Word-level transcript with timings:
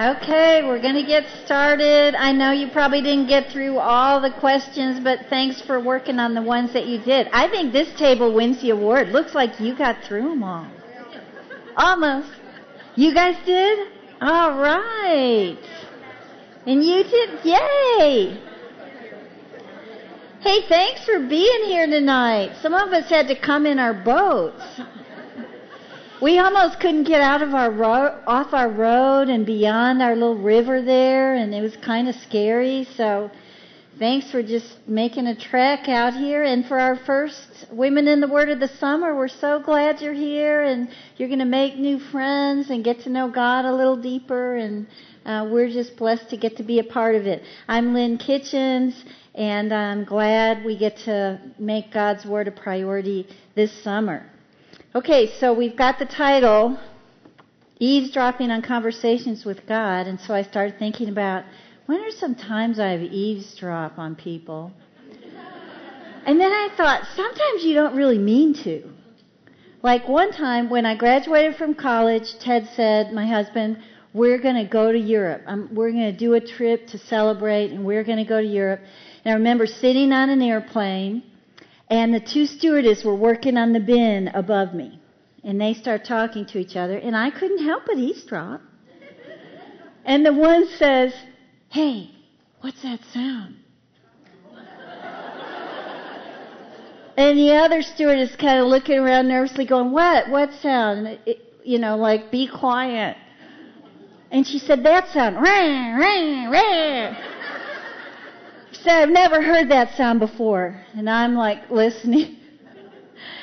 Okay, 0.00 0.62
we're 0.64 0.82
going 0.82 0.96
to 0.96 1.04
get 1.04 1.24
started. 1.44 2.16
I 2.16 2.32
know 2.32 2.50
you 2.50 2.66
probably 2.68 3.00
didn't 3.00 3.28
get 3.28 3.52
through 3.52 3.78
all 3.78 4.20
the 4.20 4.32
questions, 4.32 4.98
but 4.98 5.26
thanks 5.30 5.60
for 5.62 5.78
working 5.78 6.18
on 6.18 6.34
the 6.34 6.42
ones 6.42 6.72
that 6.72 6.86
you 6.86 6.98
did. 6.98 7.28
I 7.32 7.46
think 7.46 7.72
this 7.72 7.96
table 7.96 8.34
wins 8.34 8.60
the 8.60 8.70
award. 8.70 9.10
Looks 9.10 9.36
like 9.36 9.60
you 9.60 9.76
got 9.76 10.02
through 10.02 10.30
them 10.30 10.42
all. 10.42 10.66
Almost. 11.76 12.28
You 12.96 13.14
guys 13.14 13.36
did? 13.46 13.86
All 14.20 14.58
right. 14.58 15.58
And 16.66 16.82
you 16.82 17.04
did? 17.04 17.44
Yay! 17.44 18.40
Hey, 20.40 20.68
thanks 20.68 21.04
for 21.04 21.20
being 21.20 21.64
here 21.66 21.86
tonight. 21.86 22.56
Some 22.60 22.74
of 22.74 22.92
us 22.92 23.08
had 23.08 23.28
to 23.28 23.36
come 23.38 23.64
in 23.64 23.78
our 23.78 23.94
boats. 23.94 24.80
We 26.22 26.38
almost 26.38 26.78
couldn't 26.78 27.04
get 27.04 27.20
out 27.20 27.42
of 27.42 27.54
our 27.54 27.72
ro- 27.72 28.20
off 28.26 28.54
our 28.54 28.68
road 28.68 29.28
and 29.28 29.44
beyond 29.44 30.00
our 30.00 30.14
little 30.14 30.38
river 30.38 30.80
there, 30.80 31.34
and 31.34 31.52
it 31.52 31.60
was 31.60 31.76
kind 31.78 32.08
of 32.08 32.14
scary. 32.14 32.86
So, 32.96 33.32
thanks 33.98 34.30
for 34.30 34.40
just 34.40 34.78
making 34.86 35.26
a 35.26 35.34
trek 35.34 35.88
out 35.88 36.14
here. 36.14 36.44
And 36.44 36.66
for 36.66 36.78
our 36.78 36.94
first 36.94 37.66
Women 37.72 38.06
in 38.06 38.20
the 38.20 38.28
Word 38.28 38.48
of 38.48 38.60
the 38.60 38.68
Summer, 38.68 39.16
we're 39.16 39.26
so 39.26 39.60
glad 39.60 40.00
you're 40.00 40.14
here, 40.14 40.62
and 40.62 40.88
you're 41.16 41.28
going 41.28 41.40
to 41.40 41.44
make 41.44 41.76
new 41.76 41.98
friends 41.98 42.70
and 42.70 42.84
get 42.84 43.00
to 43.00 43.10
know 43.10 43.28
God 43.28 43.64
a 43.64 43.74
little 43.74 44.00
deeper. 44.00 44.54
And 44.54 44.86
uh, 45.26 45.48
we're 45.50 45.68
just 45.68 45.96
blessed 45.96 46.30
to 46.30 46.36
get 46.36 46.56
to 46.58 46.62
be 46.62 46.78
a 46.78 46.84
part 46.84 47.16
of 47.16 47.26
it. 47.26 47.42
I'm 47.66 47.92
Lynn 47.92 48.18
Kitchens, 48.18 49.04
and 49.34 49.74
I'm 49.74 50.04
glad 50.04 50.64
we 50.64 50.78
get 50.78 50.96
to 51.06 51.40
make 51.58 51.92
God's 51.92 52.24
Word 52.24 52.46
a 52.46 52.52
priority 52.52 53.26
this 53.56 53.72
summer. 53.82 54.30
Okay, 54.96 55.36
so 55.40 55.52
we've 55.52 55.74
got 55.74 55.98
the 55.98 56.06
title, 56.06 56.78
Eavesdropping 57.80 58.52
on 58.52 58.62
Conversations 58.62 59.44
with 59.44 59.66
God, 59.66 60.06
and 60.06 60.20
so 60.20 60.32
I 60.32 60.42
started 60.42 60.78
thinking 60.78 61.08
about 61.08 61.44
when 61.86 61.98
are 61.98 62.12
some 62.12 62.36
times 62.36 62.78
I've 62.78 63.02
eavesdropped 63.02 63.98
on 63.98 64.14
people? 64.14 64.70
And 66.24 66.40
then 66.40 66.52
I 66.52 66.68
thought, 66.76 67.08
sometimes 67.16 67.64
you 67.64 67.74
don't 67.74 67.96
really 67.96 68.18
mean 68.18 68.54
to. 68.62 68.88
Like 69.82 70.06
one 70.06 70.30
time 70.30 70.70
when 70.70 70.86
I 70.86 70.94
graduated 70.94 71.56
from 71.56 71.74
college, 71.74 72.38
Ted 72.38 72.68
said, 72.76 73.12
my 73.12 73.26
husband, 73.26 73.78
we're 74.12 74.38
going 74.38 74.64
to 74.64 74.70
go 74.70 74.92
to 74.92 74.98
Europe. 74.98 75.42
Um, 75.46 75.70
we're 75.72 75.90
going 75.90 76.12
to 76.12 76.16
do 76.16 76.34
a 76.34 76.40
trip 76.40 76.86
to 76.90 76.98
celebrate, 76.98 77.72
and 77.72 77.84
we're 77.84 78.04
going 78.04 78.18
to 78.18 78.24
go 78.24 78.40
to 78.40 78.46
Europe. 78.46 78.80
And 79.24 79.32
I 79.32 79.36
remember 79.36 79.66
sitting 79.66 80.12
on 80.12 80.30
an 80.30 80.40
airplane 80.40 81.24
and 81.94 82.12
the 82.12 82.18
two 82.18 82.44
stewardess 82.44 83.04
were 83.04 83.14
working 83.14 83.56
on 83.56 83.72
the 83.72 83.78
bin 83.78 84.26
above 84.34 84.74
me. 84.74 85.00
And 85.44 85.60
they 85.60 85.74
start 85.74 86.04
talking 86.04 86.44
to 86.46 86.58
each 86.58 86.74
other, 86.74 86.98
and 86.98 87.16
I 87.16 87.30
couldn't 87.30 87.64
help 87.64 87.84
but 87.86 87.98
eavesdrop. 87.98 88.60
And 90.04 90.26
the 90.26 90.32
one 90.32 90.66
says, 90.66 91.14
Hey, 91.68 92.10
what's 92.62 92.82
that 92.82 92.98
sound? 93.12 93.58
and 97.16 97.38
the 97.38 97.54
other 97.54 97.80
stewardess 97.80 98.34
kind 98.34 98.58
of 98.58 98.66
looking 98.66 98.98
around 98.98 99.28
nervously, 99.28 99.64
going, 99.64 99.92
What? 99.92 100.28
What 100.30 100.52
sound? 100.54 101.20
It, 101.24 101.60
you 101.62 101.78
know, 101.78 101.96
like, 101.96 102.32
be 102.32 102.48
quiet. 102.48 103.16
And 104.32 104.44
she 104.44 104.58
said, 104.58 104.82
That 104.82 105.06
sound. 105.10 105.36
Rah, 105.36 105.96
rah, 105.96 106.50
rah 106.50 107.33
said, 108.84 109.02
I've 109.02 109.08
never 109.08 109.42
heard 109.42 109.70
that 109.70 109.96
sound 109.96 110.20
before. 110.20 110.80
And 110.94 111.08
I'm 111.08 111.34
like 111.34 111.70
listening. 111.70 112.36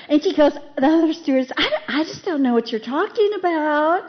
And 0.09 0.21
she 0.21 0.35
goes, 0.35 0.51
the 0.75 0.87
other 0.87 1.13
stewardess, 1.13 1.53
I, 1.55 1.71
I 1.87 2.03
just 2.03 2.25
don't 2.25 2.43
know 2.43 2.53
what 2.53 2.69
you're 2.69 2.81
talking 2.81 3.31
about. 3.39 4.03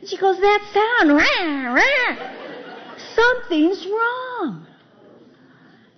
And 0.00 0.08
she 0.08 0.16
goes, 0.16 0.38
that 0.38 0.62
sound, 0.72 1.14
rah, 1.14 1.74
rah. 1.74 2.96
Something's 3.14 3.84
wrong. 3.84 4.66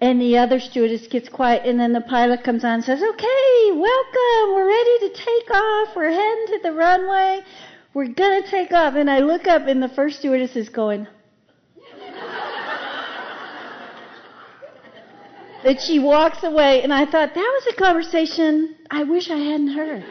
And 0.01 0.21
the 0.21 0.37
other 0.39 0.59
stewardess 0.59 1.07
gets 1.07 1.29
quiet, 1.29 1.65
and 1.65 1.79
then 1.79 1.93
the 1.93 2.01
pilot 2.01 2.43
comes 2.43 2.65
on 2.65 2.75
and 2.75 2.85
says, 2.85 3.01
Okay, 3.01 3.71
welcome. 3.73 4.55
We're 4.55 4.67
ready 4.67 4.99
to 4.99 5.09
take 5.15 5.51
off. 5.53 5.95
We're 5.95 6.11
heading 6.11 6.47
to 6.49 6.61
the 6.65 6.73
runway. 6.73 7.43
We're 7.95 8.09
to 8.09 8.43
take 8.51 8.73
off. 8.73 8.95
And 8.95 9.09
I 9.09 9.21
look 9.21 9.47
up, 9.47 9.69
and 9.69 9.81
the 9.81 9.89
first 9.89 10.19
stewardess 10.19 10.57
is 10.57 10.69
going, 10.69 11.07
that 15.65 15.81
she 15.81 15.99
walks 15.99 16.43
away, 16.43 16.83
and 16.83 16.93
I 16.93 17.05
thought 17.05 17.35
that 17.35 17.61
was 17.61 17.67
a 17.73 17.77
conversation 17.77 18.77
I 18.91 19.05
wish 19.05 19.31
I 19.31 19.39
hadn't 19.39 19.69
heard. 19.69 20.05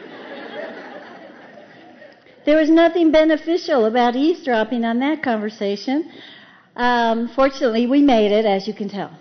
there 2.44 2.56
was 2.56 2.68
nothing 2.68 3.10
beneficial 3.10 3.86
about 3.86 4.16
eavesdropping 4.16 4.84
on 4.84 4.98
that 5.00 5.22
conversation. 5.22 6.10
Um, 6.76 7.28
fortunately, 7.28 7.86
we 7.86 8.02
made 8.02 8.32
it, 8.32 8.44
as 8.44 8.68
you 8.68 8.74
can 8.74 8.88
tell. 8.88 9.18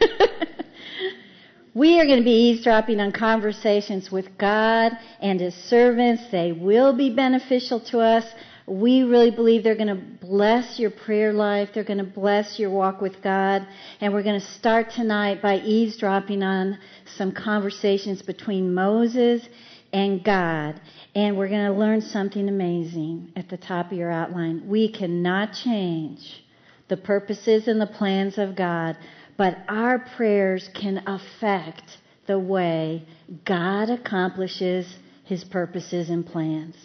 we 1.74 1.98
are 1.98 2.06
going 2.06 2.18
to 2.18 2.24
be 2.24 2.50
eavesdropping 2.50 3.00
on 3.00 3.12
conversations 3.12 4.12
with 4.12 4.38
God 4.38 4.92
and 5.20 5.40
His 5.40 5.54
servants. 5.54 6.22
They 6.30 6.52
will 6.52 6.92
be 6.92 7.10
beneficial 7.10 7.80
to 7.80 8.00
us 8.00 8.26
we 8.66 9.02
really 9.02 9.30
believe 9.30 9.64
they're 9.64 9.76
going 9.76 9.88
to 9.88 10.26
bless 10.26 10.78
your 10.78 10.90
prayer 10.90 11.32
life. 11.32 11.70
They're 11.74 11.84
going 11.84 11.98
to 11.98 12.04
bless 12.04 12.58
your 12.58 12.70
walk 12.70 13.00
with 13.00 13.20
God. 13.22 13.66
And 14.00 14.12
we're 14.12 14.22
going 14.22 14.40
to 14.40 14.46
start 14.46 14.90
tonight 14.90 15.42
by 15.42 15.56
eavesdropping 15.56 16.42
on 16.42 16.78
some 17.16 17.32
conversations 17.32 18.22
between 18.22 18.72
Moses 18.72 19.46
and 19.92 20.22
God. 20.22 20.80
And 21.14 21.36
we're 21.36 21.48
going 21.48 21.66
to 21.66 21.78
learn 21.78 22.00
something 22.00 22.48
amazing 22.48 23.32
at 23.36 23.48
the 23.48 23.56
top 23.56 23.90
of 23.90 23.98
your 23.98 24.10
outline. 24.10 24.68
We 24.68 24.92
cannot 24.92 25.52
change 25.52 26.44
the 26.88 26.96
purposes 26.96 27.68
and 27.68 27.80
the 27.80 27.86
plans 27.86 28.38
of 28.38 28.54
God, 28.54 28.96
but 29.36 29.58
our 29.68 29.98
prayers 30.16 30.68
can 30.74 31.02
affect 31.06 31.98
the 32.26 32.38
way 32.38 33.04
God 33.44 33.90
accomplishes 33.90 34.96
his 35.24 35.42
purposes 35.42 36.10
and 36.10 36.24
plans 36.24 36.76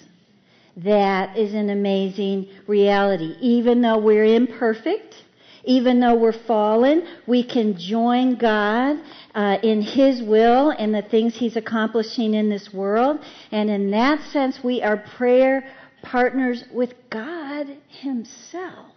that 0.77 1.37
is 1.37 1.53
an 1.53 1.69
amazing 1.69 2.47
reality. 2.67 3.35
Even 3.39 3.81
though 3.81 3.97
we're 3.97 4.25
imperfect, 4.25 5.15
even 5.63 5.99
though 5.99 6.15
we're 6.15 6.31
fallen, 6.31 7.05
we 7.25 7.43
can 7.43 7.77
join 7.77 8.35
God 8.35 8.97
uh, 9.35 9.57
in 9.63 9.81
His 9.81 10.21
will 10.21 10.69
and 10.69 10.93
the 10.93 11.01
things 11.01 11.35
He's 11.35 11.57
accomplishing 11.57 12.33
in 12.33 12.49
this 12.49 12.73
world. 12.73 13.19
And 13.51 13.69
in 13.69 13.91
that 13.91 14.21
sense, 14.31 14.63
we 14.63 14.81
are 14.81 14.97
prayer 14.97 15.67
partners 16.03 16.63
with 16.71 16.93
God 17.09 17.67
Himself. 17.87 18.93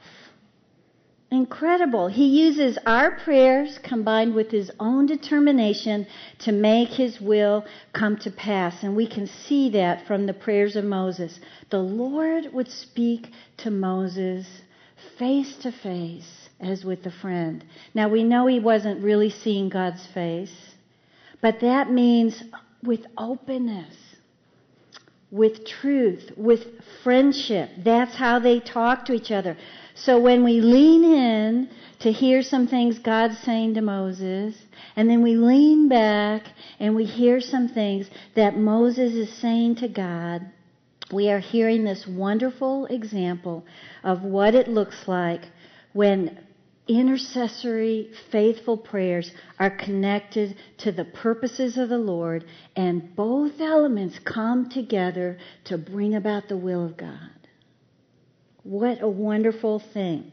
Incredible. 1.32 2.08
He 2.08 2.26
uses 2.26 2.76
our 2.86 3.12
prayers 3.12 3.78
combined 3.84 4.34
with 4.34 4.50
his 4.50 4.68
own 4.80 5.06
determination 5.06 6.08
to 6.41 6.50
make 6.50 6.88
his 6.88 7.20
will 7.20 7.64
come 7.92 8.16
to 8.18 8.32
pass. 8.32 8.82
And 8.82 8.96
we 8.96 9.06
can 9.06 9.28
see 9.28 9.70
that 9.70 10.08
from 10.08 10.26
the 10.26 10.34
prayers 10.34 10.74
of 10.74 10.84
Moses. 10.84 11.38
The 11.70 11.78
Lord 11.78 12.52
would 12.52 12.69
speak 12.69 13.28
to 13.58 13.70
Moses 13.70 14.62
face 15.19 15.56
to 15.58 15.70
face 15.70 16.48
as 16.58 16.84
with 16.84 17.06
a 17.06 17.12
friend. 17.12 17.64
Now 17.94 18.08
we 18.08 18.24
know 18.24 18.48
he 18.48 18.58
wasn't 18.58 19.04
really 19.04 19.30
seeing 19.30 19.69
God's 19.69 20.04
face, 20.08 20.74
but 21.40 21.60
that 21.60 21.92
means 21.92 22.42
with 22.82 23.06
openness 23.16 23.94
with 25.30 25.64
truth, 25.64 26.32
with 26.36 26.64
friendship. 27.04 27.70
That's 27.78 28.16
how 28.16 28.40
they 28.40 28.60
talk 28.60 29.04
to 29.06 29.12
each 29.12 29.30
other. 29.30 29.56
So 29.94 30.18
when 30.20 30.44
we 30.44 30.60
lean 30.60 31.04
in 31.04 31.68
to 32.00 32.12
hear 32.12 32.42
some 32.42 32.66
things 32.66 32.98
God's 32.98 33.38
saying 33.38 33.74
to 33.74 33.82
Moses, 33.82 34.56
and 34.96 35.08
then 35.08 35.22
we 35.22 35.36
lean 35.36 35.88
back 35.88 36.44
and 36.78 36.94
we 36.94 37.04
hear 37.04 37.40
some 37.40 37.68
things 37.68 38.08
that 38.34 38.56
Moses 38.56 39.12
is 39.12 39.32
saying 39.40 39.76
to 39.76 39.88
God, 39.88 40.42
we 41.12 41.30
are 41.30 41.40
hearing 41.40 41.84
this 41.84 42.06
wonderful 42.06 42.86
example 42.86 43.64
of 44.04 44.22
what 44.22 44.54
it 44.54 44.68
looks 44.68 45.08
like 45.08 45.42
when 45.93 46.38
intercessory, 46.86 48.10
faithful 48.32 48.76
prayers 48.76 49.31
are 49.58 49.70
connected 49.70 50.56
to 50.78 50.93
the 50.93 51.04
purposes 51.04 51.78
of 51.78 51.88
the 51.88 51.98
Lord, 51.98 52.44
and 52.76 53.14
both 53.14 53.60
elements 53.60 54.19
come 54.25 54.69
together 54.69 55.38
to 55.64 55.78
bring 55.78 56.14
about 56.14 56.48
the 56.48 56.56
will 56.56 56.84
of 56.84 56.96
God. 56.96 57.39
What 58.70 59.02
a 59.02 59.08
wonderful 59.08 59.81
thing. 59.81 60.31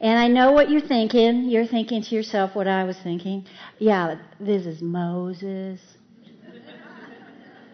And 0.00 0.16
I 0.16 0.28
know 0.28 0.52
what 0.52 0.70
you're 0.70 0.86
thinking. 0.86 1.50
You're 1.50 1.66
thinking 1.66 2.00
to 2.00 2.14
yourself 2.14 2.54
what 2.54 2.68
I 2.68 2.84
was 2.84 2.96
thinking. 3.02 3.44
Yeah, 3.80 4.18
this 4.38 4.66
is 4.66 4.80
Moses. 4.80 5.80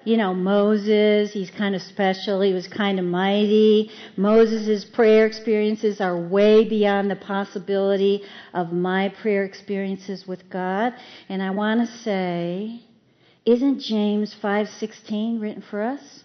You 0.05 0.16
know, 0.16 0.32
Moses, 0.32 1.34
he's 1.34 1.50
kind 1.50 1.75
of 1.75 1.82
special. 1.82 2.40
He 2.40 2.55
was 2.55 2.66
kind 2.66 2.99
of 2.99 3.05
mighty. 3.05 3.90
Moses' 4.16 4.87
prayer 4.87 5.26
experiences 5.26 6.00
are 6.00 6.19
way 6.19 6.66
beyond 6.66 7.10
the 7.10 7.16
possibility 7.16 8.22
of 8.55 8.72
my 8.72 9.10
prayer 9.10 9.44
experiences 9.44 10.26
with 10.26 10.49
God. 10.49 10.94
And 11.28 11.43
I 11.43 11.50
want 11.50 11.87
to 11.87 11.87
say, 11.99 12.81
isn't 13.44 13.81
James 13.81 14.34
5:16 14.43 15.38
written 15.38 15.60
for 15.60 15.82
us? 15.82 16.25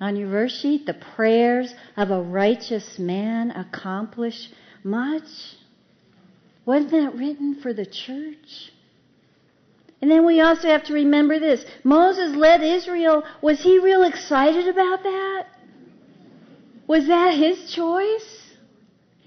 On 0.00 0.14
your 0.14 0.28
verse 0.28 0.52
sheet, 0.52 0.86
the 0.86 0.94
prayers 0.94 1.74
of 1.96 2.10
a 2.10 2.22
righteous 2.22 2.98
man 2.98 3.50
accomplish 3.50 4.50
much. 4.84 5.56
Wasn't 6.64 6.92
that 6.92 7.16
written 7.16 7.56
for 7.56 7.72
the 7.72 7.86
church? 7.86 8.72
And 10.00 10.08
then 10.08 10.24
we 10.24 10.40
also 10.40 10.68
have 10.68 10.84
to 10.84 10.94
remember 10.94 11.40
this. 11.40 11.64
Moses 11.82 12.36
led 12.36 12.62
Israel. 12.62 13.24
Was 13.42 13.60
he 13.60 13.80
real 13.80 14.04
excited 14.04 14.68
about 14.68 15.02
that? 15.02 15.46
Was 16.86 17.08
that 17.08 17.34
his 17.34 17.72
choice? 17.72 18.44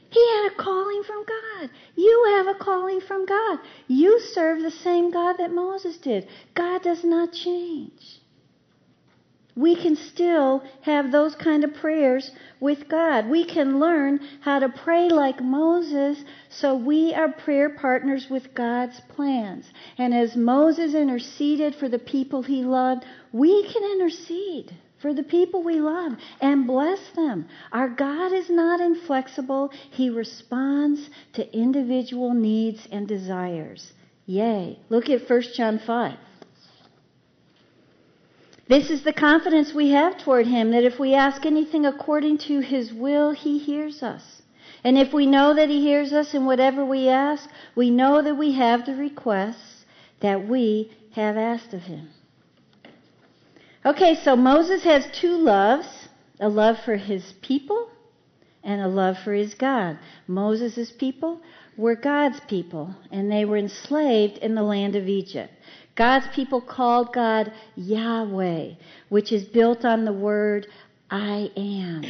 He 0.09 0.27
had 0.35 0.51
a 0.51 0.55
calling 0.55 1.03
from 1.03 1.25
God. 1.25 1.69
You 1.95 2.35
have 2.37 2.47
a 2.47 2.57
calling 2.57 3.01
from 3.01 3.25
God. 3.25 3.59
You 3.87 4.19
serve 4.19 4.61
the 4.61 4.71
same 4.71 5.11
God 5.11 5.37
that 5.37 5.51
Moses 5.51 5.97
did. 5.97 6.27
God 6.55 6.81
does 6.81 7.03
not 7.03 7.33
change 7.33 8.20
we 9.55 9.75
can 9.75 9.95
still 9.95 10.63
have 10.81 11.11
those 11.11 11.35
kind 11.35 11.63
of 11.63 11.73
prayers 11.73 12.31
with 12.59 12.87
God. 12.87 13.29
We 13.29 13.45
can 13.45 13.79
learn 13.79 14.19
how 14.41 14.59
to 14.59 14.69
pray 14.69 15.09
like 15.09 15.41
Moses 15.41 16.23
so 16.49 16.75
we 16.75 17.13
are 17.13 17.31
prayer 17.31 17.69
partners 17.69 18.27
with 18.29 18.53
God's 18.53 18.99
plans. 19.09 19.65
And 19.97 20.13
as 20.13 20.35
Moses 20.35 20.93
interceded 20.93 21.75
for 21.75 21.89
the 21.89 21.99
people 21.99 22.43
he 22.43 22.63
loved, 22.63 23.05
we 23.31 23.71
can 23.71 23.83
intercede 23.83 24.75
for 25.01 25.13
the 25.13 25.23
people 25.23 25.63
we 25.63 25.79
love 25.79 26.13
and 26.39 26.67
bless 26.67 26.99
them. 27.15 27.47
Our 27.71 27.89
God 27.89 28.33
is 28.33 28.49
not 28.49 28.79
inflexible. 28.79 29.71
He 29.89 30.09
responds 30.09 31.09
to 31.33 31.57
individual 31.57 32.33
needs 32.33 32.87
and 32.91 33.07
desires. 33.07 33.93
Yay. 34.27 34.79
Look 34.89 35.09
at 35.09 35.29
1 35.29 35.41
John 35.55 35.79
5. 35.79 36.17
This 38.71 38.89
is 38.89 39.03
the 39.03 39.11
confidence 39.11 39.73
we 39.73 39.89
have 39.89 40.17
toward 40.17 40.47
Him 40.47 40.71
that 40.71 40.85
if 40.85 40.97
we 40.97 41.13
ask 41.13 41.45
anything 41.45 41.85
according 41.85 42.37
to 42.47 42.61
His 42.61 42.93
will, 42.93 43.31
He 43.31 43.59
hears 43.59 44.01
us. 44.01 44.43
And 44.81 44.97
if 44.97 45.11
we 45.11 45.25
know 45.25 45.53
that 45.53 45.67
He 45.67 45.81
hears 45.81 46.13
us 46.13 46.33
in 46.33 46.45
whatever 46.45 46.85
we 46.85 47.09
ask, 47.09 47.49
we 47.75 47.89
know 47.89 48.21
that 48.21 48.35
we 48.35 48.53
have 48.53 48.85
the 48.85 48.95
requests 48.95 49.83
that 50.21 50.47
we 50.47 50.89
have 51.11 51.35
asked 51.35 51.73
of 51.73 51.81
Him. 51.81 52.11
Okay, 53.85 54.15
so 54.23 54.37
Moses 54.37 54.85
has 54.85 55.05
two 55.19 55.35
loves 55.35 56.07
a 56.39 56.47
love 56.47 56.77
for 56.85 56.95
his 56.95 57.33
people 57.41 57.89
and 58.63 58.81
a 58.81 58.87
love 58.87 59.17
for 59.19 59.33
his 59.33 59.53
God. 59.53 59.99
Moses' 60.27 60.91
people 60.91 61.41
were 61.75 61.95
God's 61.95 62.39
people, 62.47 62.95
and 63.11 63.29
they 63.29 63.43
were 63.43 63.57
enslaved 63.57 64.37
in 64.37 64.55
the 64.55 64.63
land 64.63 64.95
of 64.95 65.09
Egypt. 65.09 65.53
God's 65.95 66.27
people 66.33 66.61
called 66.61 67.13
God 67.13 67.51
Yahweh, 67.75 68.73
which 69.09 69.31
is 69.31 69.43
built 69.45 69.83
on 69.85 70.05
the 70.05 70.13
word 70.13 70.67
I 71.09 71.51
am. 71.55 72.03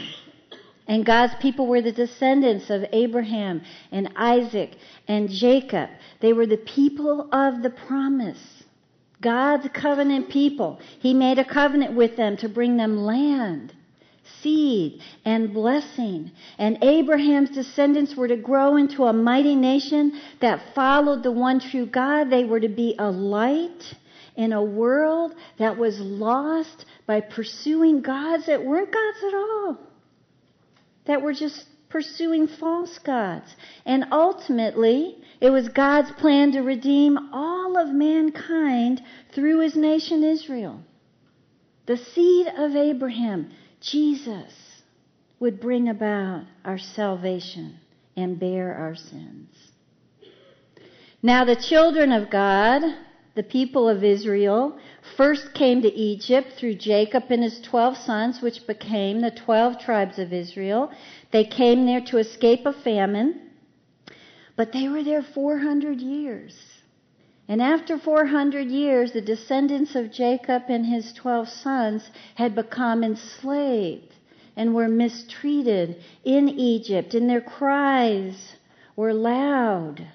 And 0.87 1.05
God's 1.05 1.35
people 1.35 1.67
were 1.67 1.81
the 1.81 1.91
descendants 1.91 2.69
of 2.69 2.85
Abraham 2.91 3.61
and 3.91 4.11
Isaac 4.15 4.77
and 5.07 5.29
Jacob. 5.29 5.89
They 6.19 6.33
were 6.33 6.45
the 6.45 6.57
people 6.57 7.29
of 7.31 7.63
the 7.63 7.69
promise. 7.69 8.63
God's 9.21 9.67
covenant 9.73 10.29
people. 10.29 10.79
He 10.99 11.13
made 11.13 11.39
a 11.39 11.45
covenant 11.45 11.93
with 11.93 12.17
them 12.17 12.37
to 12.37 12.49
bring 12.49 12.77
them 12.77 12.97
land 12.97 13.73
seed 14.41 15.01
and 15.25 15.53
blessing. 15.53 16.31
And 16.57 16.77
Abraham's 16.83 17.49
descendants 17.49 18.15
were 18.15 18.27
to 18.27 18.37
grow 18.37 18.77
into 18.77 19.05
a 19.05 19.13
mighty 19.13 19.55
nation 19.55 20.19
that 20.39 20.73
followed 20.73 21.23
the 21.23 21.31
one 21.31 21.59
true 21.59 21.85
God. 21.85 22.29
They 22.29 22.43
were 22.43 22.59
to 22.59 22.69
be 22.69 22.95
a 22.97 23.09
light 23.09 23.95
in 24.35 24.53
a 24.53 24.63
world 24.63 25.35
that 25.59 25.77
was 25.77 25.99
lost 25.99 26.85
by 27.05 27.21
pursuing 27.21 28.01
gods 28.01 28.45
that 28.45 28.63
weren't 28.63 28.91
gods 28.91 29.17
at 29.27 29.33
all, 29.33 29.77
that 31.05 31.21
were 31.21 31.33
just 31.33 31.65
pursuing 31.89 32.47
false 32.47 32.97
gods. 32.99 33.55
And 33.85 34.05
ultimately, 34.11 35.17
it 35.41 35.49
was 35.49 35.67
God's 35.69 36.11
plan 36.13 36.53
to 36.53 36.61
redeem 36.61 37.17
all 37.33 37.77
of 37.77 37.89
mankind 37.89 39.01
through 39.33 39.59
his 39.59 39.75
nation 39.75 40.23
Israel. 40.23 40.81
The 41.87 41.97
seed 41.97 42.47
of 42.47 42.75
Abraham 42.75 43.51
Jesus 43.81 44.83
would 45.39 45.59
bring 45.59 45.89
about 45.89 46.45
our 46.63 46.77
salvation 46.77 47.79
and 48.15 48.39
bear 48.39 48.73
our 48.75 48.95
sins. 48.95 49.71
Now, 51.23 51.45
the 51.45 51.55
children 51.55 52.11
of 52.11 52.29
God, 52.29 52.83
the 53.35 53.43
people 53.43 53.89
of 53.89 54.03
Israel, 54.03 54.77
first 55.17 55.53
came 55.53 55.81
to 55.81 55.91
Egypt 55.93 56.53
through 56.57 56.75
Jacob 56.75 57.23
and 57.29 57.43
his 57.43 57.59
twelve 57.61 57.97
sons, 57.97 58.41
which 58.41 58.67
became 58.67 59.21
the 59.21 59.31
twelve 59.31 59.79
tribes 59.79 60.19
of 60.19 60.31
Israel. 60.31 60.91
They 61.31 61.43
came 61.43 61.85
there 61.85 62.01
to 62.01 62.17
escape 62.17 62.65
a 62.65 62.73
famine, 62.73 63.49
but 64.55 64.73
they 64.73 64.87
were 64.87 65.03
there 65.03 65.23
400 65.23 66.01
years. 66.01 66.55
And 67.51 67.61
after 67.61 67.97
400 67.97 68.69
years, 68.69 69.11
the 69.11 69.19
descendants 69.19 69.93
of 69.93 70.09
Jacob 70.09 70.69
and 70.69 70.85
his 70.85 71.11
12 71.11 71.49
sons 71.49 72.09
had 72.35 72.55
become 72.55 73.03
enslaved 73.03 74.15
and 74.55 74.73
were 74.73 74.87
mistreated 74.87 75.97
in 76.23 76.47
Egypt, 76.47 77.13
and 77.13 77.29
their 77.29 77.41
cries 77.41 78.55
were 78.95 79.13
loud. 79.13 80.07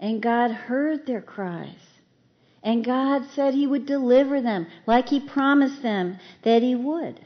And 0.00 0.20
God 0.20 0.50
heard 0.50 1.06
their 1.06 1.22
cries. 1.22 1.98
And 2.62 2.84
God 2.84 3.22
said 3.34 3.54
He 3.54 3.66
would 3.66 3.86
deliver 3.86 4.42
them, 4.42 4.66
like 4.86 5.08
He 5.08 5.18
promised 5.18 5.80
them 5.80 6.18
that 6.42 6.62
He 6.62 6.74
would. 6.74 7.20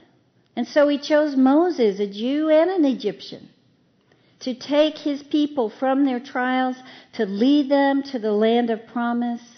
And 0.55 0.69
so 0.69 0.87
He 0.87 0.99
chose 0.99 1.35
Moses, 1.35 1.99
a 1.99 2.07
Jew 2.07 2.51
and 2.51 2.71
an 2.71 2.85
Egyptian, 2.85 3.49
to 4.41 4.55
take 4.55 4.99
His 4.99 5.25
people 5.25 5.71
from 5.71 6.05
their 6.05 6.21
trials, 6.21 6.77
to 7.15 7.27
lead 7.27 7.69
them 7.69 8.05
to 8.05 8.21
the 8.21 8.31
land 8.31 8.71
of 8.71 8.87
promise 8.87 9.56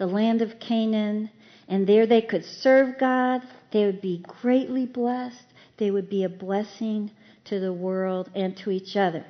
the 0.00 0.06
land 0.06 0.40
of 0.40 0.58
Canaan, 0.58 1.28
and 1.68 1.86
there 1.86 2.06
they 2.06 2.22
could 2.22 2.42
serve 2.42 2.98
God. 2.98 3.42
They 3.70 3.84
would 3.84 4.00
be 4.00 4.24
greatly 4.40 4.86
blessed. 4.86 5.44
They 5.76 5.90
would 5.90 6.08
be 6.08 6.24
a 6.24 6.28
blessing 6.30 7.10
to 7.44 7.60
the 7.60 7.72
world 7.72 8.30
and 8.34 8.56
to 8.56 8.70
each 8.70 8.96
other. 8.96 9.26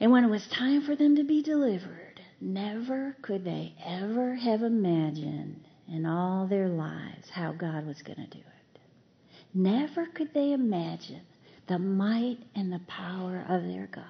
And 0.00 0.10
when 0.10 0.24
it 0.24 0.30
was 0.30 0.46
time 0.46 0.80
for 0.80 0.96
them 0.96 1.16
to 1.16 1.24
be 1.24 1.42
delivered, 1.42 2.22
never 2.40 3.16
could 3.20 3.44
they 3.44 3.74
ever 3.84 4.34
have 4.34 4.62
imagined 4.62 5.62
in 5.88 6.06
all 6.06 6.46
their 6.46 6.68
lives 6.68 7.28
how 7.28 7.52
God 7.52 7.86
was 7.86 8.00
going 8.00 8.16
to 8.16 8.26
do 8.26 8.38
it. 8.38 8.80
Never 9.52 10.06
could 10.06 10.32
they 10.32 10.52
imagine 10.52 11.20
the 11.66 11.78
might 11.78 12.38
and 12.54 12.72
the 12.72 12.80
power 12.88 13.44
of 13.46 13.64
their 13.64 13.90
God. 13.92 14.04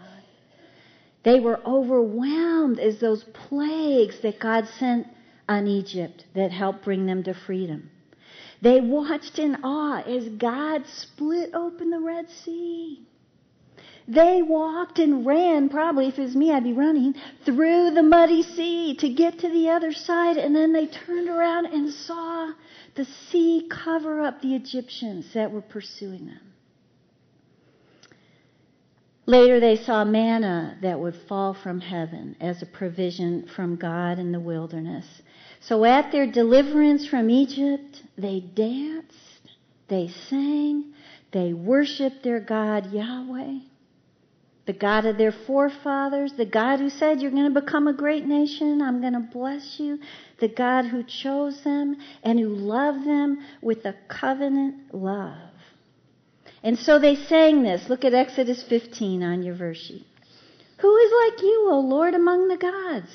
They 1.25 1.41
were 1.41 1.61
overwhelmed 1.67 2.79
as 2.79 3.01
those 3.01 3.25
plagues 3.25 4.21
that 4.21 4.39
God 4.39 4.69
sent 4.79 5.09
on 5.49 5.67
Egypt 5.67 6.25
that 6.35 6.51
helped 6.51 6.85
bring 6.85 7.07
them 7.07 7.23
to 7.25 7.35
freedom. 7.35 7.91
They 8.63 8.81
watched 8.81 9.39
in 9.39 9.57
awe 9.63 10.03
as 10.03 10.29
God 10.29 10.87
split 10.87 11.51
open 11.55 11.91
the 11.91 12.01
Red 12.01 12.31
Sea. 12.31 13.07
They 14.07 14.43
walked 14.43 14.99
and 14.99 15.25
ran, 15.25 15.71
probably 15.71 16.09
if 16.09 16.19
it 16.19 16.23
was 16.23 16.37
me, 16.37 16.53
I'd 16.53 16.65
be 16.65 16.75
running, 16.75 17.15
through 17.45 17.93
the 17.93 18.03
muddy 18.03 18.43
sea 18.43 18.95
to 18.97 19.09
get 19.09 19.39
to 19.39 19.49
the 19.49 19.71
other 19.71 19.93
side, 19.93 20.37
and 20.37 20.55
then 20.55 20.73
they 20.73 20.87
turned 20.87 21.29
around 21.29 21.67
and 21.67 21.93
saw 21.93 22.53
the 22.97 23.07
sea 23.31 23.67
cover 23.71 24.21
up 24.21 24.43
the 24.43 24.55
Egyptians 24.55 25.33
that 25.33 25.51
were 25.51 25.63
pursuing 25.63 26.27
them. 26.27 26.53
Later, 29.27 29.59
they 29.59 29.77
saw 29.77 30.05
manna 30.05 30.77
that 30.83 31.01
would 31.01 31.17
fall 31.27 31.55
from 31.55 31.81
heaven 31.81 32.37
as 32.41 32.61
a 32.61 32.67
provision 32.67 33.49
from 33.57 33.77
God 33.77 34.19
in 34.19 34.33
the 34.33 34.41
wilderness. 34.41 35.07
So 35.67 35.85
at 35.87 36.13
their 36.13 36.31
deliverance 36.31 37.07
from 37.07 37.31
Egypt, 37.31 38.03
they 38.19 38.41
danced, 38.41 39.15
they 39.89 40.09
sang, 40.29 40.93
they 41.33 41.55
worshiped 41.55 42.23
their 42.23 42.39
God 42.41 42.93
Yahweh, 42.93 43.61
the 44.67 44.73
God 44.75 45.07
of 45.07 45.17
their 45.17 45.33
forefathers, 45.33 46.35
the 46.37 46.45
God 46.45 46.81
who 46.81 46.91
said, 46.91 47.23
You're 47.23 47.31
going 47.31 47.53
to 47.53 47.61
become 47.61 47.89
a 47.89 47.95
great 47.95 48.27
nation, 48.27 48.83
I'm 48.83 49.01
going 49.01 49.15
to 49.15 49.21
bless 49.21 49.81
you, 49.81 50.01
the 50.39 50.49
God 50.49 50.85
who 50.85 51.03
chose 51.03 51.65
them 51.65 51.97
and 52.23 52.39
who 52.39 52.49
loved 52.49 53.07
them 53.07 53.39
with 53.63 53.87
a 53.87 53.95
covenant 54.09 54.95
love. 54.95 55.51
And 56.63 56.79
so 56.79 56.99
they 56.99 57.15
sang 57.15 57.63
this. 57.63 57.89
Look 57.89 58.05
at 58.05 58.13
Exodus 58.13 58.63
15 58.63 59.23
on 59.23 59.43
your 59.43 59.55
verse 59.55 59.79
sheet. 59.79 60.07
Who 60.81 60.97
is 60.97 61.13
like 61.27 61.43
you, 61.43 61.69
O 61.71 61.81
Lord, 61.81 62.15
among 62.15 62.49
the 62.49 62.59
gods? 62.59 63.11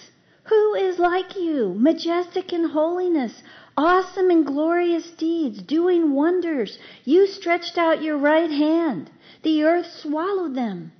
Who 0.50 0.74
is 0.74 0.98
like 0.98 1.36
you, 1.36 1.76
majestic 1.78 2.52
in 2.52 2.64
holiness, 2.64 3.44
awesome 3.78 4.32
in 4.32 4.44
glorious 4.44 5.12
deeds, 5.12 5.62
doing 5.62 6.14
wonders? 6.14 6.80
You 7.06 7.28
stretched 7.28 7.78
out 7.78 8.02
your 8.02 8.18
right 8.18 8.50
hand. 8.50 9.12
The 9.44 9.64
earth 9.64 9.92
swallowed 9.92 10.56
them. 10.56 10.92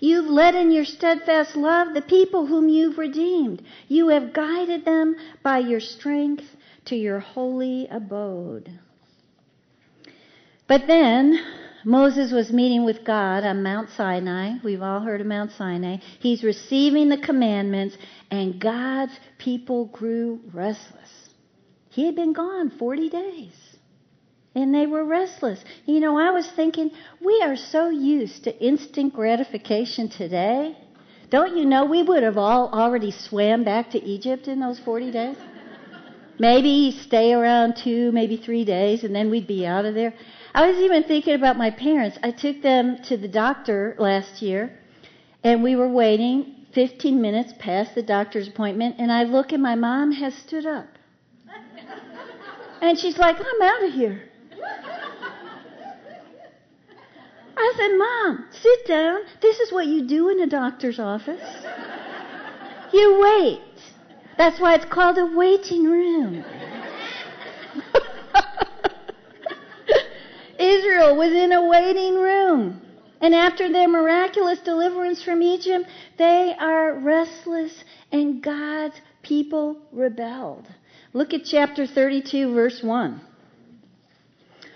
You've 0.00 0.26
led 0.28 0.56
in 0.56 0.72
your 0.72 0.84
steadfast 0.84 1.54
love 1.54 1.94
the 1.94 2.02
people 2.02 2.46
whom 2.46 2.68
you've 2.68 2.98
redeemed. 2.98 3.62
You 3.86 4.08
have 4.08 4.32
guided 4.32 4.84
them 4.84 5.14
by 5.42 5.58
your 5.58 5.80
strength 5.80 6.56
to 6.86 6.96
your 6.96 7.20
holy 7.20 7.86
abode. 7.88 8.80
But 10.66 10.88
then 10.88 11.40
Moses 11.86 12.32
was 12.32 12.50
meeting 12.50 12.84
with 12.84 13.04
God 13.04 13.44
on 13.44 13.62
Mount 13.62 13.90
Sinai. 13.90 14.54
We've 14.64 14.82
all 14.82 14.98
heard 14.98 15.20
of 15.20 15.26
Mount 15.28 15.52
Sinai. 15.52 15.98
He's 16.18 16.42
receiving 16.42 17.08
the 17.08 17.16
commandments, 17.16 17.96
and 18.28 18.60
God's 18.60 19.12
people 19.38 19.84
grew 19.86 20.40
restless. 20.52 21.30
He 21.90 22.04
had 22.04 22.16
been 22.16 22.32
gone 22.32 22.70
40 22.70 23.08
days, 23.08 23.54
and 24.56 24.74
they 24.74 24.88
were 24.88 25.04
restless. 25.04 25.64
You 25.84 26.00
know, 26.00 26.18
I 26.18 26.32
was 26.32 26.50
thinking, 26.56 26.90
we 27.24 27.40
are 27.44 27.54
so 27.54 27.88
used 27.88 28.42
to 28.44 28.58
instant 28.60 29.14
gratification 29.14 30.08
today. 30.08 30.76
Don't 31.30 31.56
you 31.56 31.64
know 31.64 31.84
we 31.84 32.02
would 32.02 32.24
have 32.24 32.36
all 32.36 32.68
already 32.68 33.12
swam 33.12 33.62
back 33.62 33.92
to 33.92 34.02
Egypt 34.02 34.48
in 34.48 34.58
those 34.58 34.80
40 34.80 35.12
days? 35.12 35.36
Maybe 36.38 36.90
stay 36.90 37.32
around 37.32 37.76
two, 37.76 38.12
maybe 38.12 38.36
three 38.36 38.64
days, 38.64 39.04
and 39.04 39.14
then 39.14 39.30
we'd 39.30 39.46
be 39.46 39.64
out 39.64 39.84
of 39.84 39.94
there. 39.94 40.12
I 40.56 40.70
was 40.70 40.78
even 40.78 41.02
thinking 41.02 41.34
about 41.34 41.58
my 41.58 41.68
parents. 41.68 42.18
I 42.22 42.30
took 42.30 42.62
them 42.62 42.96
to 43.08 43.18
the 43.18 43.28
doctor 43.28 43.94
last 43.98 44.40
year, 44.40 44.72
and 45.44 45.62
we 45.62 45.76
were 45.76 45.86
waiting 45.86 46.64
15 46.72 47.20
minutes 47.20 47.52
past 47.58 47.94
the 47.94 48.02
doctor's 48.02 48.48
appointment, 48.48 48.96
and 48.98 49.12
I 49.12 49.24
look 49.24 49.52
and 49.52 49.62
my 49.62 49.74
mom 49.74 50.12
has 50.12 50.34
stood 50.34 50.64
up. 50.64 50.86
And 52.80 52.98
she's 52.98 53.18
like, 53.18 53.36
I'm 53.38 53.62
out 53.62 53.84
of 53.84 53.92
here. 53.92 54.22
I 57.58 57.72
said, 57.76 57.90
Mom, 57.98 58.46
sit 58.50 58.86
down. 58.86 59.20
This 59.42 59.60
is 59.60 59.70
what 59.70 59.86
you 59.86 60.06
do 60.06 60.30
in 60.30 60.40
a 60.40 60.46
doctor's 60.46 60.98
office. 60.98 61.66
You 62.94 63.20
wait. 63.20 63.60
That's 64.38 64.58
why 64.58 64.74
it's 64.74 64.86
called 64.86 65.18
a 65.18 65.26
waiting 65.26 65.84
room. 65.84 66.42
Israel 70.58 71.16
was 71.16 71.32
in 71.32 71.52
a 71.52 71.66
waiting 71.66 72.14
room. 72.14 72.80
And 73.20 73.34
after 73.34 73.72
their 73.72 73.88
miraculous 73.88 74.58
deliverance 74.60 75.22
from 75.22 75.42
Egypt, 75.42 75.86
they 76.18 76.54
are 76.58 76.98
restless 76.98 77.84
and 78.12 78.42
God's 78.42 79.00
people 79.22 79.78
rebelled. 79.90 80.66
Look 81.12 81.32
at 81.32 81.44
chapter 81.44 81.86
32, 81.86 82.52
verse 82.52 82.82
1. 82.82 83.20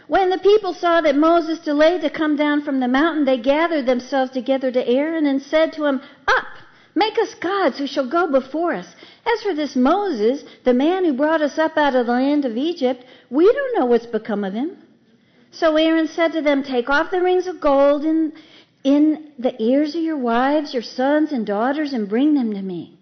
When 0.09 0.31
the 0.31 0.39
people 0.39 0.75
saw 0.75 1.01
that 1.03 1.15
Moses 1.15 1.61
delayed 1.61 2.01
to 2.01 2.11
come 2.11 2.35
down 2.35 2.63
from 2.63 2.81
the 2.81 2.89
mountain, 2.89 3.25
they 3.25 3.39
gathered 3.39 3.87
themselves 3.87 4.33
together 4.33 4.73
to 4.73 4.89
Aaron 4.89 5.27
and 5.27 5.41
said 5.41 5.73
to 5.75 5.85
him, 5.85 6.01
Up, 6.27 6.47
make 6.95 7.19
us 7.19 7.35
gods 7.35 7.79
who 7.79 7.87
shall 7.87 8.09
go 8.09 8.27
before 8.27 8.73
us. 8.73 8.97
As 9.25 9.43
for 9.43 9.55
this 9.55 9.77
Moses, 9.77 10.43
the 10.65 10.75
man 10.75 11.05
who 11.05 11.13
brought 11.13 11.43
us 11.43 11.59
up 11.59 11.77
out 11.77 11.95
of 11.95 12.07
the 12.07 12.13
land 12.13 12.45
of 12.45 12.57
Egypt, 12.57 13.05
we 13.29 13.45
don't 13.45 13.79
know 13.79 13.87
what's 13.87 14.07
become 14.07 14.43
of 14.43 14.55
him. 14.55 14.79
So 15.52 15.76
Aaron 15.76 16.07
said 16.07 16.33
to 16.33 16.42
them, 16.42 16.62
Take 16.62 16.88
off 16.88 17.11
the 17.11 17.23
rings 17.23 17.47
of 17.47 17.61
gold 17.61 18.04
in, 18.04 18.33
in 18.85 19.33
the 19.38 19.61
ears 19.62 19.95
of 19.95 20.02
your 20.02 20.16
wives, 20.16 20.73
your 20.73 20.83
sons 20.83 21.33
and 21.33 21.45
daughters, 21.45 21.92
and 21.92 22.09
bring 22.09 22.35
them 22.35 22.52
to 22.54 22.62
me. 22.62 22.99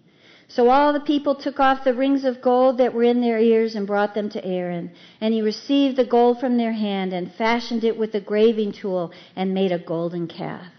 So 0.47 0.69
all 0.69 0.93
the 0.93 0.99
people 0.99 1.35
took 1.35 1.59
off 1.59 1.83
the 1.83 1.93
rings 1.93 2.25
of 2.25 2.41
gold 2.41 2.79
that 2.79 2.93
were 2.93 3.03
in 3.03 3.21
their 3.21 3.37
ears 3.37 3.75
and 3.75 3.85
brought 3.85 4.15
them 4.15 4.29
to 4.31 4.43
Aaron. 4.43 4.91
And 5.21 5.31
he 5.31 5.43
received 5.43 5.95
the 5.95 6.05
gold 6.05 6.39
from 6.39 6.57
their 6.57 6.71
hand 6.71 7.13
and 7.13 7.31
fashioned 7.31 7.83
it 7.83 7.97
with 7.99 8.15
a 8.15 8.19
graving 8.19 8.71
tool 8.71 9.11
and 9.35 9.53
made 9.53 9.71
a 9.71 9.77
golden 9.77 10.27
calf. 10.27 10.73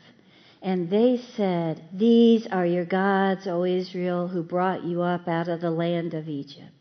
And 0.60 0.90
they 0.90 1.22
said, 1.36 1.84
These 1.92 2.48
are 2.48 2.66
your 2.66 2.84
gods, 2.84 3.46
O 3.46 3.64
Israel, 3.64 4.26
who 4.26 4.42
brought 4.42 4.82
you 4.84 5.02
up 5.02 5.28
out 5.28 5.48
of 5.48 5.60
the 5.60 5.70
land 5.70 6.14
of 6.14 6.28
Egypt. 6.28 6.79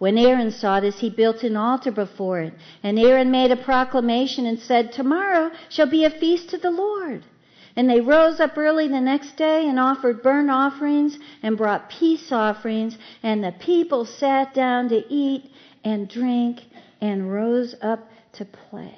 When 0.00 0.16
Aaron 0.16 0.50
saw 0.50 0.80
this, 0.80 0.98
he 1.00 1.10
built 1.10 1.42
an 1.42 1.58
altar 1.58 1.92
before 1.92 2.40
it. 2.40 2.54
And 2.82 2.98
Aaron 2.98 3.30
made 3.30 3.50
a 3.50 3.56
proclamation 3.56 4.46
and 4.46 4.58
said, 4.58 4.92
Tomorrow 4.92 5.50
shall 5.68 5.90
be 5.90 6.06
a 6.06 6.10
feast 6.10 6.48
to 6.50 6.56
the 6.56 6.70
Lord. 6.70 7.22
And 7.76 7.88
they 7.88 8.00
rose 8.00 8.40
up 8.40 8.56
early 8.56 8.88
the 8.88 8.98
next 8.98 9.36
day 9.36 9.68
and 9.68 9.78
offered 9.78 10.22
burnt 10.22 10.50
offerings 10.50 11.18
and 11.42 11.58
brought 11.58 11.90
peace 11.90 12.32
offerings. 12.32 12.96
And 13.22 13.44
the 13.44 13.52
people 13.52 14.06
sat 14.06 14.54
down 14.54 14.88
to 14.88 15.04
eat 15.12 15.52
and 15.84 16.08
drink 16.08 16.62
and 17.02 17.30
rose 17.30 17.74
up 17.82 18.08
to 18.32 18.46
play. 18.46 18.96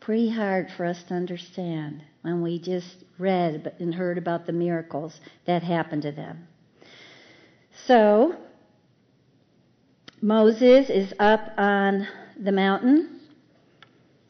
Pretty 0.00 0.28
hard 0.28 0.70
for 0.76 0.84
us 0.84 1.02
to 1.04 1.14
understand 1.14 2.02
when 2.20 2.42
we 2.42 2.58
just 2.58 3.04
read 3.18 3.72
and 3.78 3.94
heard 3.94 4.18
about 4.18 4.44
the 4.44 4.52
miracles 4.52 5.18
that 5.46 5.62
happened 5.62 6.02
to 6.02 6.12
them. 6.12 6.46
So, 7.86 8.36
Moses 10.24 10.88
is 10.88 11.12
up 11.18 11.52
on 11.58 12.08
the 12.40 12.50
mountain, 12.50 13.20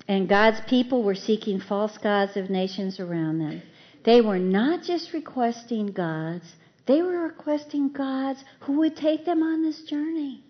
and 0.09 0.29
God's 0.29 0.61
people 0.63 1.05
were 1.05 1.15
seeking 1.15 1.61
false 1.61 1.99
gods 1.99 2.37
of 2.37 2.51
nations 2.51 2.99
around 2.99 3.39
them. 3.39 3.63
They 4.03 4.21
were 4.21 4.41
not 4.41 4.83
just 4.83 5.13
requesting 5.13 5.93
gods, 5.93 6.57
they 6.87 7.01
were 7.01 7.23
requesting 7.23 7.93
gods 7.93 8.45
who 8.63 8.73
would 8.79 8.97
take 8.97 9.25
them 9.25 9.45
on 9.45 9.63
this 9.63 9.85
journey, 9.85 10.43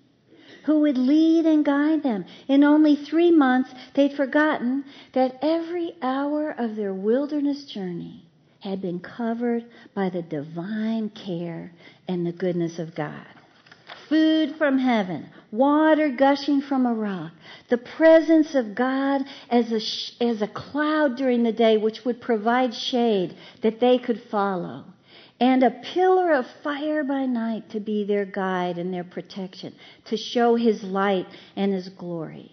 who 0.64 0.80
would 0.80 0.96
lead 0.96 1.44
and 1.44 1.62
guide 1.62 2.02
them. 2.02 2.24
In 2.48 2.64
only 2.64 2.96
three 2.96 3.30
months, 3.30 3.68
they'd 3.92 4.14
forgotten 4.14 4.86
that 5.12 5.38
every 5.42 5.92
hour 6.00 6.52
of 6.52 6.74
their 6.74 6.94
wilderness 6.94 7.66
journey 7.66 8.24
had 8.60 8.80
been 8.80 8.98
covered 8.98 9.66
by 9.94 10.08
the 10.08 10.22
divine 10.22 11.10
care 11.10 11.70
and 12.08 12.26
the 12.26 12.32
goodness 12.32 12.78
of 12.78 12.94
God 12.94 13.26
food 14.08 14.54
from 14.56 14.78
heaven, 14.78 15.28
water 15.54 16.08
gushing 16.08 16.61
from 16.61 16.84
a 16.84 16.92
rock, 16.92 17.32
the 17.70 17.78
presence 17.78 18.54
of 18.54 18.75
God 18.75 19.23
as 19.49 19.70
a, 19.70 19.80
sh- 19.80 20.12
as 20.20 20.42
a 20.42 20.49
cloud 20.49 21.16
during 21.16 21.44
the 21.44 21.52
day 21.52 21.76
which 21.76 22.04
would 22.04 22.20
provide 22.20 22.75
shade 22.75 23.37
that 23.62 23.78
they 23.78 23.99
could 23.99 24.20
follow, 24.30 24.84
and 25.38 25.62
a 25.62 25.70
pillar 25.70 26.32
of 26.32 26.44
fire 26.62 27.04
by 27.04 27.25
night 27.26 27.70
to 27.70 27.80
be 27.80 28.04
their 28.04 28.25
guide 28.25 28.78
and 28.78 28.92
their 28.92 29.04
protection, 29.04 29.75
to 30.06 30.16
show 30.16 30.56
his 30.56 30.82
light 30.82 31.26
and 31.54 31.73
his 31.73 31.88
glory. 31.88 32.50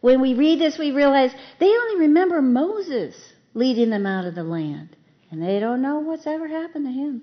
When 0.00 0.22
we 0.22 0.32
read 0.34 0.58
this, 0.58 0.78
we 0.78 0.92
realize 0.92 1.32
they 1.58 1.66
only 1.66 2.00
remember 2.00 2.40
Moses 2.40 3.14
leading 3.52 3.90
them 3.90 4.06
out 4.06 4.24
of 4.24 4.34
the 4.34 4.44
land, 4.44 4.96
and 5.30 5.42
they 5.42 5.60
don't 5.60 5.82
know 5.82 5.98
what's 5.98 6.26
ever 6.26 6.48
happened 6.48 6.86
to 6.86 6.92
him. 6.92 7.22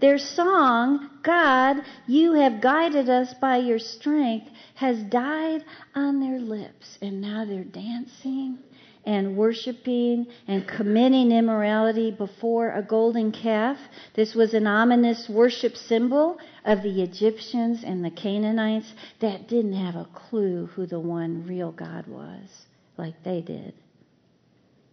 Their 0.00 0.18
song, 0.18 1.10
God, 1.22 1.76
you 2.06 2.32
have 2.32 2.62
guided 2.62 3.10
us 3.10 3.34
by 3.34 3.58
your 3.58 3.78
strength, 3.78 4.48
has 4.76 5.02
died 5.02 5.62
on 5.94 6.20
their 6.20 6.38
lips. 6.38 6.96
And 7.02 7.20
now 7.20 7.44
they're 7.44 7.64
dancing 7.64 8.58
and 9.04 9.36
worshiping 9.36 10.26
and 10.46 10.66
committing 10.66 11.32
immorality 11.32 12.10
before 12.10 12.72
a 12.72 12.82
golden 12.82 13.30
calf. 13.32 13.76
This 14.14 14.34
was 14.34 14.54
an 14.54 14.66
ominous 14.66 15.28
worship 15.28 15.76
symbol 15.76 16.38
of 16.64 16.82
the 16.82 17.02
Egyptians 17.02 17.82
and 17.84 18.04
the 18.04 18.10
Canaanites 18.10 18.92
that 19.20 19.48
didn't 19.48 19.74
have 19.74 19.96
a 19.96 20.08
clue 20.14 20.66
who 20.66 20.86
the 20.86 21.00
one 21.00 21.46
real 21.46 21.72
God 21.72 22.06
was, 22.06 22.66
like 22.96 23.22
they 23.22 23.40
did. 23.42 23.74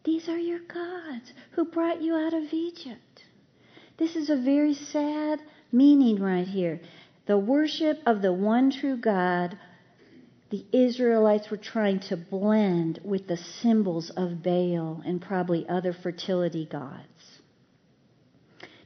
These 0.03 0.29
are 0.29 0.37
your 0.37 0.59
gods 0.59 1.33
who 1.51 1.65
brought 1.65 2.01
you 2.01 2.15
out 2.15 2.33
of 2.33 2.51
Egypt. 2.51 3.01
This 3.97 4.15
is 4.15 4.29
a 4.29 4.37
very 4.37 4.75
sad 4.75 5.41
meaning 5.71 6.21
right 6.21 6.47
here. 6.47 6.79
The 7.25 7.37
worship 7.37 7.99
of 8.05 8.21
the 8.21 8.31
one 8.31 8.71
true 8.71 8.95
God, 8.95 9.57
the 10.49 10.65
Israelites 10.71 11.49
were 11.49 11.57
trying 11.57 11.99
to 12.01 12.15
blend 12.15 12.99
with 13.03 13.27
the 13.27 13.37
symbols 13.37 14.11
of 14.11 14.43
Baal 14.43 15.01
and 15.05 15.21
probably 15.21 15.67
other 15.67 15.93
fertility 15.93 16.65
gods. 16.65 17.41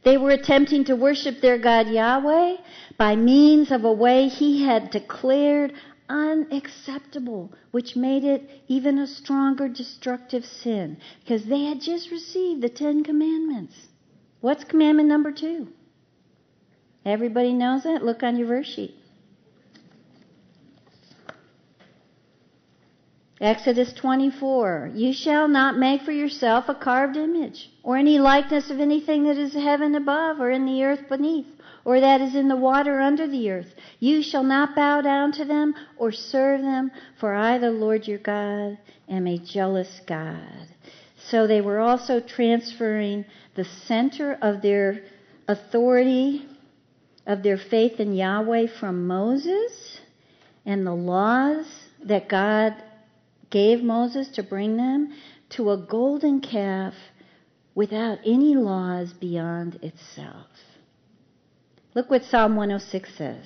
They 0.03 0.17
were 0.17 0.31
attempting 0.31 0.85
to 0.85 0.95
worship 0.95 1.41
their 1.41 1.59
God 1.59 1.87
Yahweh 1.87 2.55
by 2.97 3.15
means 3.15 3.71
of 3.71 3.83
a 3.83 3.91
way 3.91 4.27
he 4.27 4.63
had 4.63 4.89
declared 4.89 5.73
unacceptable, 6.09 7.53
which 7.71 7.95
made 7.95 8.23
it 8.23 8.49
even 8.67 8.97
a 8.97 9.05
stronger 9.05 9.67
destructive 9.67 10.43
sin 10.45 10.97
because 11.19 11.45
they 11.45 11.65
had 11.65 11.81
just 11.81 12.09
received 12.09 12.61
the 12.61 12.69
Ten 12.69 13.03
Commandments. 13.03 13.75
What's 14.41 14.63
commandment 14.63 15.07
number 15.07 15.31
two? 15.31 15.67
Everybody 17.05 17.53
knows 17.53 17.85
it? 17.85 18.03
Look 18.03 18.23
on 18.23 18.37
your 18.37 18.47
verse 18.47 18.67
sheet. 18.67 18.95
Exodus 23.39 23.91
24. 23.93 24.91
You 24.93 25.13
shall 25.13 25.47
not 25.47 25.77
make 25.77 26.03
for 26.03 26.11
yourself 26.11 26.65
a 26.69 26.75
carved 26.75 27.17
image, 27.17 27.71
or 27.81 27.97
any 27.97 28.19
likeness 28.19 28.69
of 28.69 28.79
anything 28.79 29.23
that 29.23 29.37
is 29.37 29.53
heaven 29.53 29.95
above, 29.95 30.39
or 30.39 30.51
in 30.51 30.65
the 30.65 30.83
earth 30.83 31.09
beneath, 31.09 31.47
or 31.83 31.99
that 31.99 32.21
is 32.21 32.35
in 32.35 32.47
the 32.47 32.55
water 32.55 32.99
under 32.99 33.27
the 33.27 33.49
earth. 33.49 33.73
You 33.99 34.21
shall 34.21 34.43
not 34.43 34.75
bow 34.75 35.01
down 35.01 35.31
to 35.33 35.45
them, 35.45 35.73
or 35.97 36.11
serve 36.11 36.61
them, 36.61 36.91
for 37.19 37.33
I, 37.33 37.57
the 37.57 37.71
Lord 37.71 38.07
your 38.07 38.19
God, 38.19 38.77
am 39.09 39.25
a 39.25 39.39
jealous 39.39 40.01
God. 40.05 40.67
So 41.29 41.47
they 41.47 41.61
were 41.61 41.79
also 41.79 42.19
transferring 42.19 43.25
the 43.55 43.65
center 43.65 44.37
of 44.41 44.61
their 44.61 45.03
authority, 45.47 46.45
of 47.25 47.43
their 47.43 47.57
faith 47.57 47.99
in 47.99 48.13
Yahweh 48.13 48.67
from 48.79 49.07
Moses 49.07 49.99
and 50.65 50.85
the 50.85 50.93
laws 50.93 51.65
that 52.03 52.29
God 52.29 52.75
gave 53.49 53.83
Moses 53.83 54.29
to 54.29 54.43
bring 54.43 54.77
them 54.77 55.13
to 55.49 55.71
a 55.71 55.77
golden 55.77 56.39
calf 56.39 56.93
without 57.75 58.19
any 58.25 58.55
laws 58.55 59.13
beyond 59.13 59.75
itself. 59.83 60.47
Look 61.93 62.09
what 62.09 62.23
Psalm 62.23 62.55
106 62.55 63.17
says. 63.17 63.45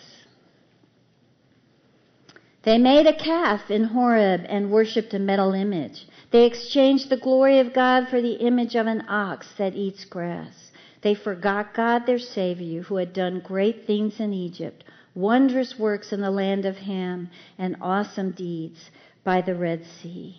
They 2.63 2.77
made 2.77 3.07
a 3.07 3.15
calf 3.15 3.69
in 3.69 3.85
Horeb 3.85 4.41
and 4.47 4.71
worshipped 4.71 5.13
a 5.13 5.19
metal 5.19 5.53
image. 5.53 6.07
They 6.35 6.43
exchanged 6.43 7.07
the 7.07 7.15
glory 7.15 7.59
of 7.59 7.71
God 7.71 8.09
for 8.09 8.21
the 8.21 8.33
image 8.33 8.75
of 8.75 8.87
an 8.87 9.05
ox 9.07 9.47
that 9.57 9.73
eats 9.73 10.03
grass. 10.03 10.69
They 11.01 11.15
forgot 11.15 11.73
God, 11.73 12.05
their 12.05 12.19
Savior, 12.19 12.81
who 12.81 12.97
had 12.97 13.13
done 13.13 13.39
great 13.39 13.87
things 13.87 14.19
in 14.19 14.33
Egypt, 14.33 14.83
wondrous 15.13 15.79
works 15.79 16.11
in 16.11 16.19
the 16.19 16.29
land 16.29 16.65
of 16.65 16.75
Ham, 16.75 17.29
and 17.57 17.77
awesome 17.79 18.31
deeds 18.31 18.91
by 19.23 19.39
the 19.39 19.55
Red 19.55 19.85
Sea. 19.85 20.35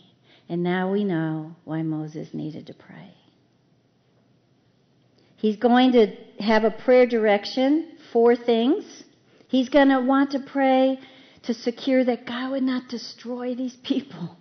And 0.50 0.62
now 0.62 0.92
we 0.92 1.02
know 1.02 1.56
why 1.64 1.80
Moses 1.80 2.34
needed 2.34 2.66
to 2.66 2.74
pray. 2.74 3.14
He's 5.36 5.56
going 5.56 5.92
to 5.92 6.14
have 6.40 6.64
a 6.64 6.72
prayer 6.72 7.06
direction, 7.06 7.96
four 8.12 8.36
things. 8.36 9.04
He's 9.48 9.70
going 9.70 9.88
to 9.88 10.02
want 10.02 10.32
to 10.32 10.40
pray 10.40 11.00
to 11.44 11.54
secure 11.54 12.04
that 12.04 12.26
God 12.26 12.50
would 12.50 12.64
not 12.64 12.90
destroy 12.90 13.54
these 13.54 13.76
people. 13.76 14.36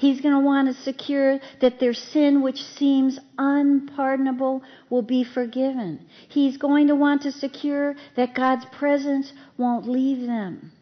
He's 0.00 0.22
going 0.22 0.32
to 0.32 0.40
want 0.40 0.66
to 0.66 0.82
secure 0.82 1.40
that 1.60 1.78
their 1.78 1.92
sin, 1.92 2.40
which 2.40 2.64
seems 2.64 3.18
unpardonable, 3.36 4.62
will 4.88 5.02
be 5.02 5.22
forgiven. 5.22 6.06
He's 6.26 6.56
going 6.56 6.86
to 6.86 6.94
want 6.94 7.20
to 7.22 7.30
secure 7.30 7.94
that 8.16 8.34
God's 8.34 8.64
presence 8.64 9.34
won't 9.58 9.86
leave 9.86 10.26
them. 10.26 10.72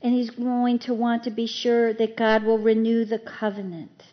And 0.00 0.14
he's 0.14 0.30
going 0.30 0.78
to 0.80 0.94
want 0.94 1.24
to 1.24 1.30
be 1.30 1.46
sure 1.46 1.92
that 1.92 2.16
God 2.16 2.44
will 2.44 2.58
renew 2.58 3.04
the 3.04 3.18
covenant 3.18 4.04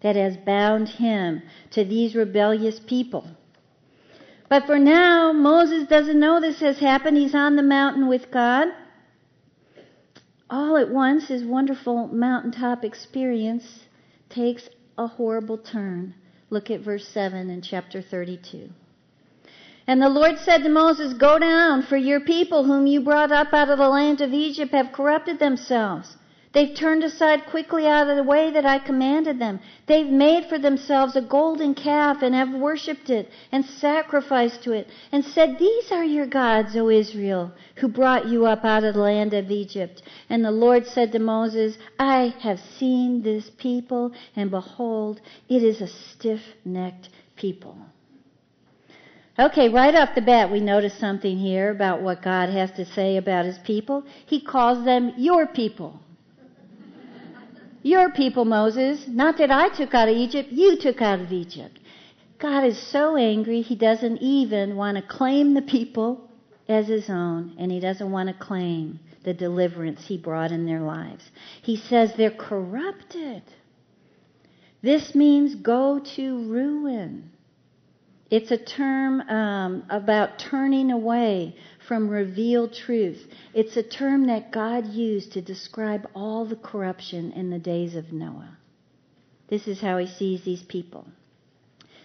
that 0.00 0.16
has 0.16 0.38
bound 0.38 0.88
him 0.88 1.42
to 1.72 1.84
these 1.84 2.14
rebellious 2.14 2.80
people. 2.80 3.28
But 4.48 4.64
for 4.64 4.78
now, 4.78 5.34
Moses 5.34 5.86
doesn't 5.86 6.18
know 6.18 6.40
this 6.40 6.60
has 6.60 6.78
happened. 6.78 7.18
He's 7.18 7.34
on 7.34 7.56
the 7.56 7.62
mountain 7.62 8.08
with 8.08 8.30
God. 8.30 8.68
All 10.48 10.78
at 10.78 10.88
once, 10.88 11.28
his 11.28 11.44
wonderful 11.44 12.06
mountaintop 12.06 12.84
experience 12.84 13.84
takes 14.28 14.68
a 14.96 15.06
horrible 15.06 15.58
turn. 15.58 16.14
Look 16.50 16.70
at 16.70 16.80
verse 16.80 17.08
7 17.08 17.48
in 17.50 17.62
chapter 17.62 18.02
32. 18.02 18.68
And 19.86 20.02
the 20.02 20.08
Lord 20.10 20.38
said 20.38 20.62
to 20.64 20.68
Moses, 20.68 21.14
Go 21.14 21.38
down, 21.38 21.82
for 21.82 21.96
your 21.96 22.20
people 22.20 22.64
whom 22.64 22.86
you 22.86 23.00
brought 23.00 23.32
up 23.32 23.54
out 23.54 23.70
of 23.70 23.78
the 23.78 23.88
land 23.88 24.20
of 24.20 24.34
Egypt 24.34 24.72
have 24.72 24.92
corrupted 24.92 25.38
themselves. 25.38 26.17
They've 26.52 26.74
turned 26.74 27.04
aside 27.04 27.44
quickly 27.46 27.86
out 27.86 28.08
of 28.08 28.16
the 28.16 28.22
way 28.22 28.50
that 28.50 28.64
I 28.64 28.78
commanded 28.78 29.38
them. 29.38 29.60
They've 29.86 30.08
made 30.08 30.46
for 30.46 30.58
themselves 30.58 31.14
a 31.14 31.20
golden 31.20 31.74
calf 31.74 32.22
and 32.22 32.34
have 32.34 32.52
worshipped 32.54 33.10
it 33.10 33.30
and 33.52 33.64
sacrificed 33.64 34.62
to 34.62 34.72
it 34.72 34.88
and 35.12 35.22
said, 35.24 35.58
These 35.58 35.92
are 35.92 36.04
your 36.04 36.26
gods, 36.26 36.74
O 36.74 36.88
Israel, 36.88 37.52
who 37.76 37.88
brought 37.88 38.28
you 38.28 38.46
up 38.46 38.64
out 38.64 38.82
of 38.82 38.94
the 38.94 39.00
land 39.00 39.34
of 39.34 39.50
Egypt. 39.50 40.02
And 40.30 40.42
the 40.42 40.50
Lord 40.50 40.86
said 40.86 41.12
to 41.12 41.18
Moses, 41.18 41.76
I 41.98 42.34
have 42.40 42.60
seen 42.60 43.22
this 43.22 43.50
people, 43.58 44.12
and 44.34 44.50
behold, 44.50 45.20
it 45.50 45.62
is 45.62 45.82
a 45.82 45.86
stiff 45.86 46.40
necked 46.64 47.10
people. 47.36 47.76
Okay, 49.38 49.68
right 49.68 49.94
off 49.94 50.14
the 50.14 50.22
bat, 50.22 50.50
we 50.50 50.60
notice 50.60 50.98
something 50.98 51.38
here 51.38 51.70
about 51.70 52.00
what 52.00 52.22
God 52.22 52.48
has 52.48 52.72
to 52.72 52.86
say 52.86 53.18
about 53.18 53.44
his 53.44 53.58
people. 53.58 54.02
He 54.26 54.40
calls 54.40 54.84
them 54.84 55.12
your 55.16 55.46
people. 55.46 56.00
Your 57.88 58.10
people, 58.10 58.44
Moses, 58.44 59.08
not 59.08 59.38
that 59.38 59.50
I 59.50 59.70
took 59.70 59.94
out 59.94 60.10
of 60.10 60.14
Egypt, 60.14 60.52
you 60.52 60.76
took 60.76 61.00
out 61.00 61.20
of 61.20 61.32
Egypt. 61.32 61.78
God 62.38 62.62
is 62.64 62.76
so 62.76 63.16
angry, 63.16 63.62
he 63.62 63.76
doesn't 63.76 64.18
even 64.18 64.76
want 64.76 64.98
to 64.98 65.02
claim 65.02 65.54
the 65.54 65.62
people 65.62 66.28
as 66.68 66.86
his 66.86 67.08
own, 67.08 67.56
and 67.58 67.72
he 67.72 67.80
doesn't 67.80 68.12
want 68.12 68.28
to 68.28 68.34
claim 68.34 69.00
the 69.24 69.32
deliverance 69.32 70.06
he 70.06 70.18
brought 70.18 70.52
in 70.52 70.66
their 70.66 70.82
lives. 70.82 71.24
He 71.62 71.76
says 71.76 72.12
they're 72.12 72.30
corrupted. 72.30 73.42
This 74.82 75.14
means 75.14 75.54
go 75.54 75.98
to 76.14 76.46
ruin. 76.46 77.30
It's 78.30 78.50
a 78.50 78.58
term 78.58 79.22
um, 79.22 79.84
about 79.88 80.38
turning 80.38 80.90
away 80.90 81.56
from 81.86 82.10
revealed 82.10 82.74
truth. 82.74 83.26
It's 83.54 83.76
a 83.76 83.82
term 83.82 84.26
that 84.26 84.52
God 84.52 84.86
used 84.86 85.32
to 85.32 85.42
describe 85.42 86.06
all 86.14 86.44
the 86.44 86.56
corruption 86.56 87.32
in 87.32 87.48
the 87.48 87.58
days 87.58 87.94
of 87.94 88.12
Noah. 88.12 88.58
This 89.48 89.66
is 89.66 89.80
how 89.80 89.96
he 89.96 90.06
sees 90.06 90.44
these 90.44 90.62
people. 90.62 91.06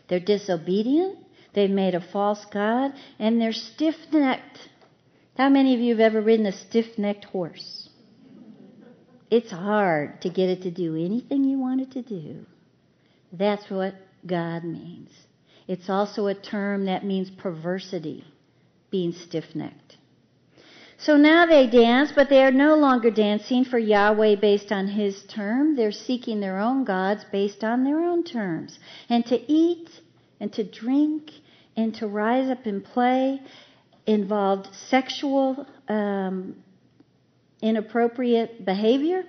They're 0.08 0.22
disobedient, 0.22 1.18
they've 1.54 1.70
made 1.70 1.96
a 1.96 2.12
false 2.12 2.46
God, 2.46 2.94
and 3.20 3.42
they're 3.42 3.52
stiff 3.52 3.96
necked. 4.12 4.70
How 5.36 5.50
many 5.50 5.74
of 5.74 5.82
you 5.82 5.96
have 5.96 6.00
ever 6.00 6.22
ridden 6.22 6.46
a 6.46 6.54
stiff 6.54 6.98
necked 6.98 7.26
horse? 7.26 7.90
It's 9.30 9.52
hard 9.52 10.22
to 10.22 10.30
get 10.30 10.50
it 10.50 10.62
to 10.62 10.72
do 10.72 10.96
anything 10.96 11.44
you 11.44 11.58
want 11.58 11.82
it 11.82 11.92
to 11.94 12.02
do. 12.02 12.46
That's 13.34 13.70
what 13.70 13.96
God 14.26 14.64
means. 14.64 15.10
It's 15.68 15.90
also 15.90 16.28
a 16.28 16.36
term 16.36 16.86
that 16.86 17.06
means 17.06 17.30
perversity 17.30 18.26
being 18.90 19.14
stiff 19.14 19.56
necked. 19.56 19.98
So 20.98 21.18
now 21.18 21.46
they 21.46 21.68
dance, 21.68 22.14
but 22.16 22.30
they 22.30 22.44
are 22.44 22.52
no 22.52 22.76
longer 22.76 23.12
dancing 23.12 23.66
for 23.66 23.78
Yahweh 23.78 24.36
based 24.36 24.72
on 24.72 24.88
His 24.88 25.24
term. 25.24 25.76
They're 25.76 25.92
seeking 25.92 26.40
their 26.40 26.60
own 26.60 26.86
gods 26.86 27.26
based 27.32 27.64
on 27.64 27.84
their 27.84 28.00
own 28.00 28.24
terms. 28.24 28.80
And 29.10 29.26
to 29.26 29.52
eat 29.52 29.90
and 30.40 30.54
to 30.54 30.64
drink 30.64 31.32
and 31.76 31.94
to 31.96 32.08
rise 32.08 32.50
up 32.50 32.66
and 32.66 32.84
play 32.84 33.42
involved 34.06 34.74
sexual 34.76 35.66
um, 35.90 36.56
inappropriate 37.62 38.64
behavior. 38.64 39.24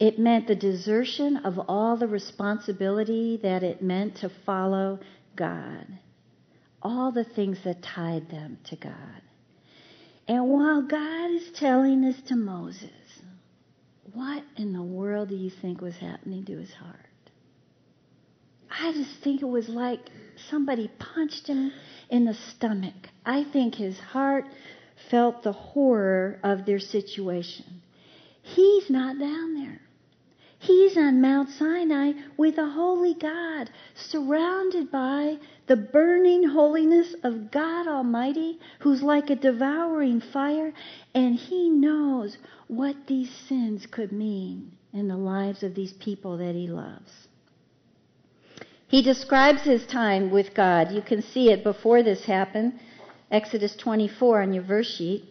It 0.00 0.18
meant 0.18 0.48
the 0.48 0.56
desertion 0.56 1.38
of 1.38 1.58
all 1.68 1.96
the 1.96 2.08
responsibility 2.08 3.38
that 3.42 3.62
it 3.62 3.82
meant 3.82 4.16
to 4.16 4.30
follow 4.44 4.98
God 5.36 5.86
all 6.84 7.10
the 7.10 7.24
things 7.24 7.58
that 7.64 7.82
tied 7.82 8.28
them 8.28 8.58
to 8.64 8.76
God. 8.76 9.22
And 10.28 10.48
while 10.48 10.82
God 10.82 11.30
is 11.30 11.50
telling 11.54 12.02
this 12.02 12.20
to 12.28 12.36
Moses, 12.36 12.90
what 14.12 14.44
in 14.56 14.72
the 14.72 14.82
world 14.82 15.30
do 15.30 15.34
you 15.34 15.50
think 15.50 15.80
was 15.80 15.96
happening 15.96 16.44
to 16.44 16.58
his 16.58 16.72
heart? 16.72 16.98
I 18.70 18.92
just 18.92 19.22
think 19.22 19.40
it 19.40 19.48
was 19.48 19.68
like 19.68 20.00
somebody 20.50 20.90
punched 20.98 21.46
him 21.46 21.72
in 22.10 22.24
the 22.24 22.34
stomach. 22.34 22.94
I 23.24 23.44
think 23.44 23.74
his 23.74 23.98
heart 23.98 24.44
felt 25.10 25.42
the 25.42 25.52
horror 25.52 26.38
of 26.42 26.66
their 26.66 26.80
situation. 26.80 27.82
He's 28.42 28.90
not 28.90 29.18
down 29.18 29.54
there. 29.54 29.63
He's 30.64 30.96
on 30.96 31.20
Mount 31.20 31.50
Sinai 31.50 32.12
with 32.38 32.56
a 32.56 32.70
holy 32.70 33.12
God, 33.12 33.68
surrounded 33.94 34.90
by 34.90 35.36
the 35.66 35.76
burning 35.76 36.48
holiness 36.48 37.14
of 37.22 37.50
God 37.50 37.86
Almighty, 37.86 38.58
who's 38.78 39.02
like 39.02 39.28
a 39.28 39.36
devouring 39.36 40.22
fire, 40.22 40.72
and 41.14 41.34
he 41.34 41.68
knows 41.68 42.38
what 42.66 42.96
these 43.06 43.30
sins 43.30 43.84
could 43.84 44.10
mean 44.10 44.72
in 44.94 45.06
the 45.06 45.18
lives 45.18 45.62
of 45.62 45.74
these 45.74 45.92
people 45.92 46.38
that 46.38 46.54
he 46.54 46.66
loves. 46.66 47.12
He 48.88 49.02
describes 49.02 49.64
his 49.64 49.84
time 49.84 50.30
with 50.30 50.54
God. 50.54 50.92
You 50.92 51.02
can 51.02 51.20
see 51.20 51.50
it 51.50 51.62
before 51.62 52.02
this 52.02 52.24
happened. 52.24 52.80
Exodus 53.30 53.76
24 53.76 54.40
on 54.40 54.54
your 54.54 54.64
verse 54.64 54.96
sheet. 54.96 55.24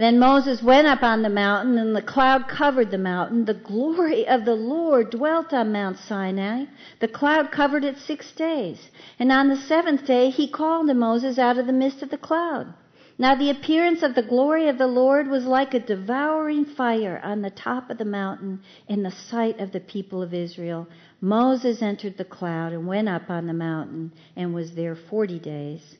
Then 0.00 0.18
Moses 0.18 0.62
went 0.62 0.86
up 0.86 1.02
on 1.02 1.20
the 1.20 1.28
mountain, 1.28 1.76
and 1.76 1.94
the 1.94 2.00
cloud 2.00 2.48
covered 2.48 2.90
the 2.90 2.96
mountain. 2.96 3.44
The 3.44 3.52
glory 3.52 4.26
of 4.26 4.46
the 4.46 4.54
Lord 4.54 5.10
dwelt 5.10 5.52
on 5.52 5.72
Mount 5.72 5.98
Sinai. 5.98 6.64
The 7.00 7.08
cloud 7.08 7.52
covered 7.52 7.84
it 7.84 7.98
six 7.98 8.32
days. 8.32 8.88
And 9.18 9.30
on 9.30 9.48
the 9.50 9.56
seventh 9.56 10.06
day 10.06 10.30
he 10.30 10.48
called 10.48 10.88
to 10.88 10.94
Moses 10.94 11.38
out 11.38 11.58
of 11.58 11.66
the 11.66 11.74
midst 11.74 12.02
of 12.02 12.08
the 12.08 12.16
cloud. 12.16 12.72
Now 13.18 13.34
the 13.34 13.50
appearance 13.50 14.02
of 14.02 14.14
the 14.14 14.22
glory 14.22 14.70
of 14.70 14.78
the 14.78 14.86
Lord 14.86 15.28
was 15.28 15.44
like 15.44 15.74
a 15.74 15.80
devouring 15.80 16.64
fire 16.64 17.20
on 17.22 17.42
the 17.42 17.50
top 17.50 17.90
of 17.90 17.98
the 17.98 18.06
mountain 18.06 18.62
in 18.88 19.02
the 19.02 19.10
sight 19.10 19.60
of 19.60 19.72
the 19.72 19.80
people 19.80 20.22
of 20.22 20.32
Israel. 20.32 20.88
Moses 21.20 21.82
entered 21.82 22.16
the 22.16 22.24
cloud 22.24 22.72
and 22.72 22.86
went 22.86 23.10
up 23.10 23.28
on 23.28 23.46
the 23.46 23.52
mountain 23.52 24.12
and 24.34 24.54
was 24.54 24.72
there 24.72 24.96
forty 24.96 25.38
days 25.38 25.98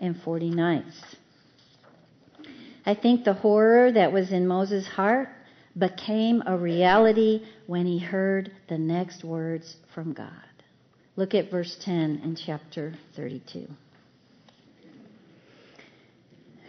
and 0.00 0.18
forty 0.22 0.48
nights. 0.48 1.16
I 2.86 2.94
think 2.94 3.24
the 3.24 3.32
horror 3.32 3.92
that 3.92 4.12
was 4.12 4.30
in 4.30 4.46
Moses' 4.46 4.86
heart 4.86 5.28
became 5.76 6.42
a 6.46 6.56
reality 6.56 7.42
when 7.66 7.86
he 7.86 7.98
heard 7.98 8.52
the 8.68 8.78
next 8.78 9.24
words 9.24 9.76
from 9.94 10.12
God. 10.12 10.30
Look 11.16 11.34
at 11.34 11.50
verse 11.50 11.76
10 11.80 12.20
in 12.22 12.36
chapter 12.36 12.94
32. 13.16 13.68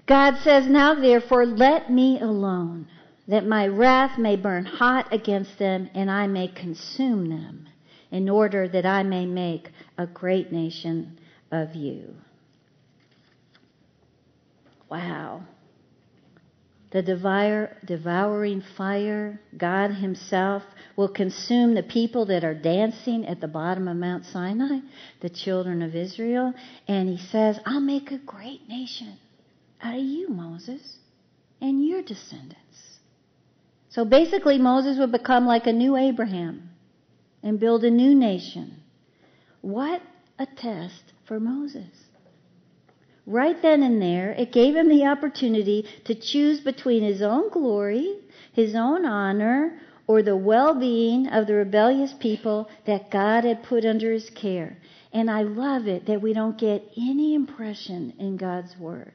God 0.08 0.38
says, 0.44 0.68
Now 0.68 0.96
therefore, 0.96 1.46
let 1.46 1.92
me 1.92 2.20
alone, 2.20 2.88
that 3.28 3.46
my 3.46 3.68
wrath 3.68 4.20
may 4.20 4.36
burn 4.36 4.66
hot 4.66 5.12
against 5.12 5.58
them 5.58 5.90
and 5.96 6.12
I 6.12 6.28
may 6.28 6.48
consume 6.48 7.30
them, 7.30 7.68
in 8.12 8.30
order 8.30 8.68
that 8.68 8.86
I 8.86 9.04
may 9.04 9.26
make 9.26 9.72
a 9.98 10.06
great 10.06 10.52
nation 10.52 11.20
of 11.52 11.76
you. 11.76 12.16
Wow. 14.90 15.44
The 16.96 17.02
devour, 17.02 17.76
devouring 17.84 18.64
fire, 18.78 19.42
God 19.58 19.92
Himself, 19.96 20.64
will 20.96 21.10
consume 21.10 21.74
the 21.74 21.84
people 21.84 22.26
that 22.28 22.46
are 22.46 22.54
dancing 22.54 23.28
at 23.28 23.42
the 23.42 23.50
bottom 23.50 23.90
of 23.90 23.98
Mount 23.98 24.24
Sinai, 24.24 24.80
the 25.20 25.28
children 25.28 25.82
of 25.82 25.94
Israel. 25.94 26.54
And 26.88 27.10
He 27.10 27.18
says, 27.18 27.60
I'll 27.66 27.82
make 27.82 28.12
a 28.12 28.18
great 28.18 28.70
nation 28.70 29.18
out 29.82 29.96
of 29.96 30.06
you, 30.06 30.30
Moses, 30.30 31.00
and 31.60 31.86
your 31.86 32.02
descendants. 32.02 33.00
So 33.90 34.06
basically, 34.06 34.58
Moses 34.58 34.98
would 34.98 35.12
become 35.12 35.46
like 35.46 35.68
a 35.68 35.74
new 35.74 35.98
Abraham 35.98 36.70
and 37.44 37.60
build 37.60 37.84
a 37.84 37.92
new 37.92 38.16
nation. 38.16 38.78
What 39.60 40.02
a 40.40 40.46
test 40.46 41.12
for 41.28 41.42
Moses. 41.42 42.05
Right 43.28 43.60
then 43.62 43.82
and 43.82 44.02
there, 44.02 44.32
it 44.32 44.52
gave 44.52 44.76
him 44.76 44.88
the 44.88 45.06
opportunity 45.06 45.86
to 46.04 46.14
choose 46.14 46.60
between 46.60 47.04
his 47.04 47.22
own 47.22 47.50
glory, 47.50 48.20
his 48.54 48.76
own 48.76 49.06
honor, 49.06 49.80
or 50.08 50.22
the 50.22 50.36
well 50.36 50.76
being 50.76 51.28
of 51.28 51.48
the 51.48 51.56
rebellious 51.56 52.14
people 52.14 52.70
that 52.86 53.10
God 53.10 53.44
had 53.44 53.64
put 53.64 53.84
under 53.84 54.12
his 54.12 54.30
care. 54.30 54.78
And 55.12 55.32
I 55.32 55.42
love 55.42 55.88
it 55.88 56.06
that 56.06 56.22
we 56.22 56.34
don't 56.34 56.58
get 56.58 56.84
any 56.98 57.34
impression 57.34 58.14
in 58.20 58.38
God's 58.38 58.78
word, 58.78 59.14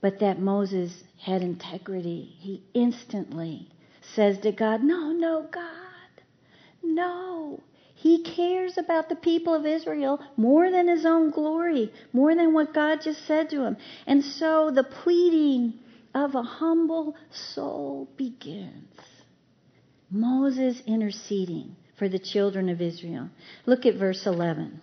but 0.00 0.20
that 0.20 0.38
Moses 0.38 1.04
had 1.18 1.42
integrity. 1.42 2.36
He 2.38 2.62
instantly 2.72 3.68
says 4.00 4.38
to 4.38 4.52
God, 4.52 4.82
No, 4.82 5.12
no, 5.12 5.46
God, 5.50 6.22
no. 6.82 7.60
He 8.04 8.18
cares 8.18 8.76
about 8.76 9.08
the 9.08 9.16
people 9.16 9.54
of 9.54 9.64
Israel 9.64 10.20
more 10.36 10.70
than 10.70 10.88
his 10.88 11.06
own 11.06 11.30
glory, 11.30 11.90
more 12.12 12.34
than 12.34 12.52
what 12.52 12.74
God 12.74 13.00
just 13.00 13.24
said 13.26 13.48
to 13.48 13.64
him. 13.64 13.78
And 14.06 14.22
so 14.22 14.70
the 14.70 14.84
pleading 14.84 15.72
of 16.14 16.34
a 16.34 16.42
humble 16.42 17.16
soul 17.30 18.10
begins. 18.18 19.00
Moses 20.10 20.82
interceding 20.86 21.76
for 21.98 22.10
the 22.10 22.18
children 22.18 22.68
of 22.68 22.82
Israel. 22.82 23.30
Look 23.64 23.86
at 23.86 23.94
verse 23.94 24.26
11. 24.26 24.82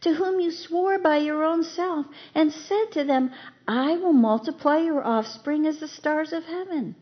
to 0.00 0.14
whom 0.14 0.40
you 0.40 0.50
swore 0.50 0.98
by 0.98 1.16
your 1.18 1.44
own 1.44 1.64
self, 1.64 2.06
and 2.34 2.52
said 2.52 2.92
to 2.92 3.04
them, 3.04 3.30
I 3.66 3.96
will 3.96 4.12
multiply 4.12 4.78
your 4.78 5.04
offspring 5.04 5.66
as 5.66 5.78
the 5.80 5.88
stars 5.88 6.32
of 6.32 6.44
heaven. 6.44 6.94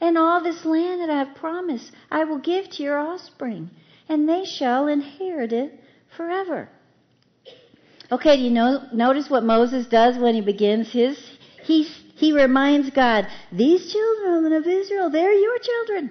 And 0.00 0.18
all 0.18 0.42
this 0.42 0.64
land 0.64 1.00
that 1.00 1.10
I 1.10 1.18
have 1.18 1.34
promised 1.34 1.92
I 2.10 2.24
will 2.24 2.38
give 2.38 2.68
to 2.70 2.82
your 2.82 2.98
offspring, 2.98 3.70
and 4.08 4.28
they 4.28 4.44
shall 4.44 4.88
inherit 4.88 5.52
it 5.52 5.80
forever. 6.16 6.68
Okay, 8.12 8.36
do 8.36 8.42
you 8.42 8.50
know, 8.50 8.86
notice 8.92 9.28
what 9.28 9.42
Moses 9.42 9.86
does 9.86 10.16
when 10.16 10.34
he 10.34 10.40
begins 10.40 10.92
his? 10.92 11.18
He 11.64 11.88
he 12.16 12.32
reminds 12.32 12.90
God, 12.90 13.26
these 13.52 13.92
children 13.92 14.52
of 14.52 14.66
Israel, 14.66 15.10
they're 15.10 15.34
your 15.34 15.58
children. 15.58 16.10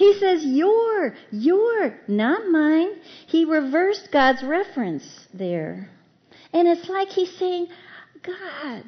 He 0.00 0.14
says, 0.14 0.42
your, 0.46 1.14
your, 1.30 1.94
not 2.08 2.48
mine. 2.48 2.88
He 3.26 3.44
reversed 3.44 4.08
God's 4.10 4.42
reference 4.42 5.28
there. 5.34 5.90
And 6.54 6.66
it's 6.66 6.88
like 6.88 7.08
he's 7.08 7.36
saying, 7.36 7.66
God, 8.22 8.84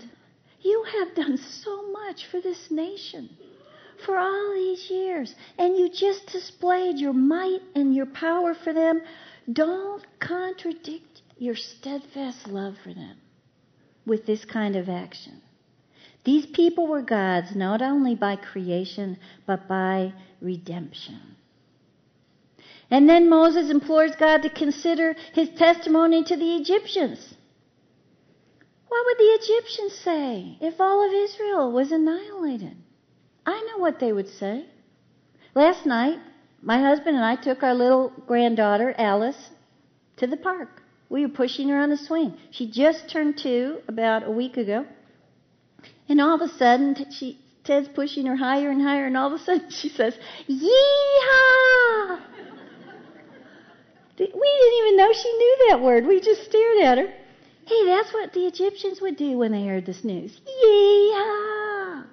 you 0.63 0.87
have 0.91 1.15
done 1.15 1.37
so 1.37 1.93
much 1.93 2.25
for 2.31 2.41
this 2.41 2.71
nation 2.71 3.29
for 4.07 4.17
all 4.17 4.55
these 4.55 4.89
years, 4.89 5.35
and 5.59 5.77
you 5.77 5.91
just 5.91 6.29
displayed 6.29 6.97
your 6.97 7.13
might 7.13 7.61
and 7.75 7.95
your 7.95 8.07
power 8.07 8.55
for 8.55 8.73
them. 8.73 9.03
Don't 9.53 10.03
contradict 10.19 11.21
your 11.37 11.57
steadfast 11.57 12.49
love 12.49 12.77
for 12.83 12.95
them 12.95 13.19
with 14.07 14.25
this 14.25 14.47
kind 14.47 14.77
of 14.77 14.89
action. 14.89 15.43
These 16.25 16.47
people 16.47 16.87
were 16.87 17.03
God's 17.03 17.57
not 17.57 17.83
only 17.83 18.15
by 18.15 18.37
creation, 18.37 19.19
but 19.47 19.67
by 19.67 20.13
redemption. 20.41 21.21
And 22.91 23.09
then 23.09 23.29
Moses 23.29 23.71
implores 23.71 24.15
God 24.17 24.43
to 24.43 24.51
consider 24.51 25.15
his 25.33 25.49
testimony 25.51 26.23
to 26.25 26.37
the 26.37 26.57
Egyptians. 26.57 27.35
What 28.89 29.07
would 29.07 29.19
the 29.19 29.39
Egyptians 29.41 29.95
say 29.95 30.59
if 30.61 30.81
all 30.81 31.05
of 31.05 31.15
Israel 31.15 31.73
was 31.73 31.91
annihilated? 31.91 32.77
I 33.47 33.67
know 33.69 33.79
what 33.79 33.99
they 33.99 34.13
would 34.13 34.29
say. 34.29 34.67
Last 35.55 35.87
night, 35.87 36.19
my 36.61 36.79
husband 36.79 37.17
and 37.17 37.25
I 37.25 37.37
took 37.37 37.63
our 37.63 37.75
little 37.75 38.13
granddaughter, 38.27 38.95
Alice, 38.99 39.51
to 40.19 40.27
the 40.27 40.37
park. 40.37 40.83
We 41.09 41.27
were 41.27 41.33
pushing 41.33 41.69
her 41.71 41.79
on 41.79 41.91
a 41.91 41.97
swing. 41.97 42.35
She 42.51 42.71
just 42.71 43.09
turned 43.09 43.39
two 43.39 43.79
about 43.89 44.27
a 44.27 44.31
week 44.31 44.57
ago. 44.57 44.87
And 46.13 46.21
all 46.21 46.35
of 46.35 46.43
a 46.43 46.49
sudden, 46.59 47.11
she, 47.11 47.39
Ted's 47.65 47.89
pushing 47.89 48.27
her 48.27 48.37
higher 48.37 48.69
and 48.69 48.83
higher, 48.83 49.07
and 49.07 49.17
all 49.17 49.33
of 49.33 49.41
a 49.41 49.43
sudden 49.43 49.71
she 49.71 49.89
says, 49.89 50.15
Yeehaw! 50.47 52.21
we 54.19 54.27
didn't 54.27 54.79
even 54.79 54.97
know 54.99 55.11
she 55.15 55.33
knew 55.33 55.57
that 55.71 55.81
word. 55.81 56.07
We 56.07 56.21
just 56.21 56.45
stared 56.45 56.83
at 56.83 56.99
her. 56.99 57.07
Hey, 57.65 57.87
that's 57.87 58.13
what 58.13 58.35
the 58.35 58.41
Egyptians 58.41 59.01
would 59.01 59.17
do 59.17 59.39
when 59.39 59.53
they 59.53 59.65
heard 59.65 59.87
this 59.87 60.05
news. 60.05 60.39
Yeehaw! 60.63 62.05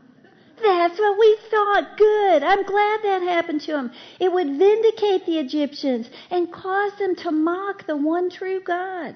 That's 0.63 0.97
what 0.97 1.19
we 1.19 1.38
thought. 1.51 1.97
Good. 1.97 2.41
I'm 2.41 2.63
glad 2.63 3.01
that 3.03 3.21
happened 3.23 3.59
to 3.63 3.73
them. 3.73 3.91
It 4.21 4.31
would 4.31 4.47
vindicate 4.47 5.25
the 5.25 5.39
Egyptians 5.39 6.09
and 6.31 6.53
cause 6.53 6.93
them 6.99 7.17
to 7.17 7.31
mock 7.31 7.85
the 7.85 7.97
one 7.97 8.29
true 8.29 8.62
God. 8.62 9.15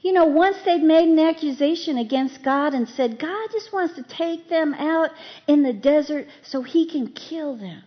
You 0.00 0.12
know, 0.12 0.24
once 0.24 0.56
they'd 0.64 0.82
made 0.82 1.08
an 1.08 1.18
accusation 1.18 1.98
against 1.98 2.42
God 2.42 2.72
and 2.72 2.88
said, 2.88 3.18
God 3.18 3.48
just 3.52 3.72
wants 3.72 3.94
to 3.96 4.02
take 4.02 4.48
them 4.48 4.72
out 4.74 5.10
in 5.46 5.62
the 5.62 5.74
desert 5.74 6.26
so 6.42 6.62
he 6.62 6.86
can 6.86 7.08
kill 7.08 7.56
them. 7.56 7.82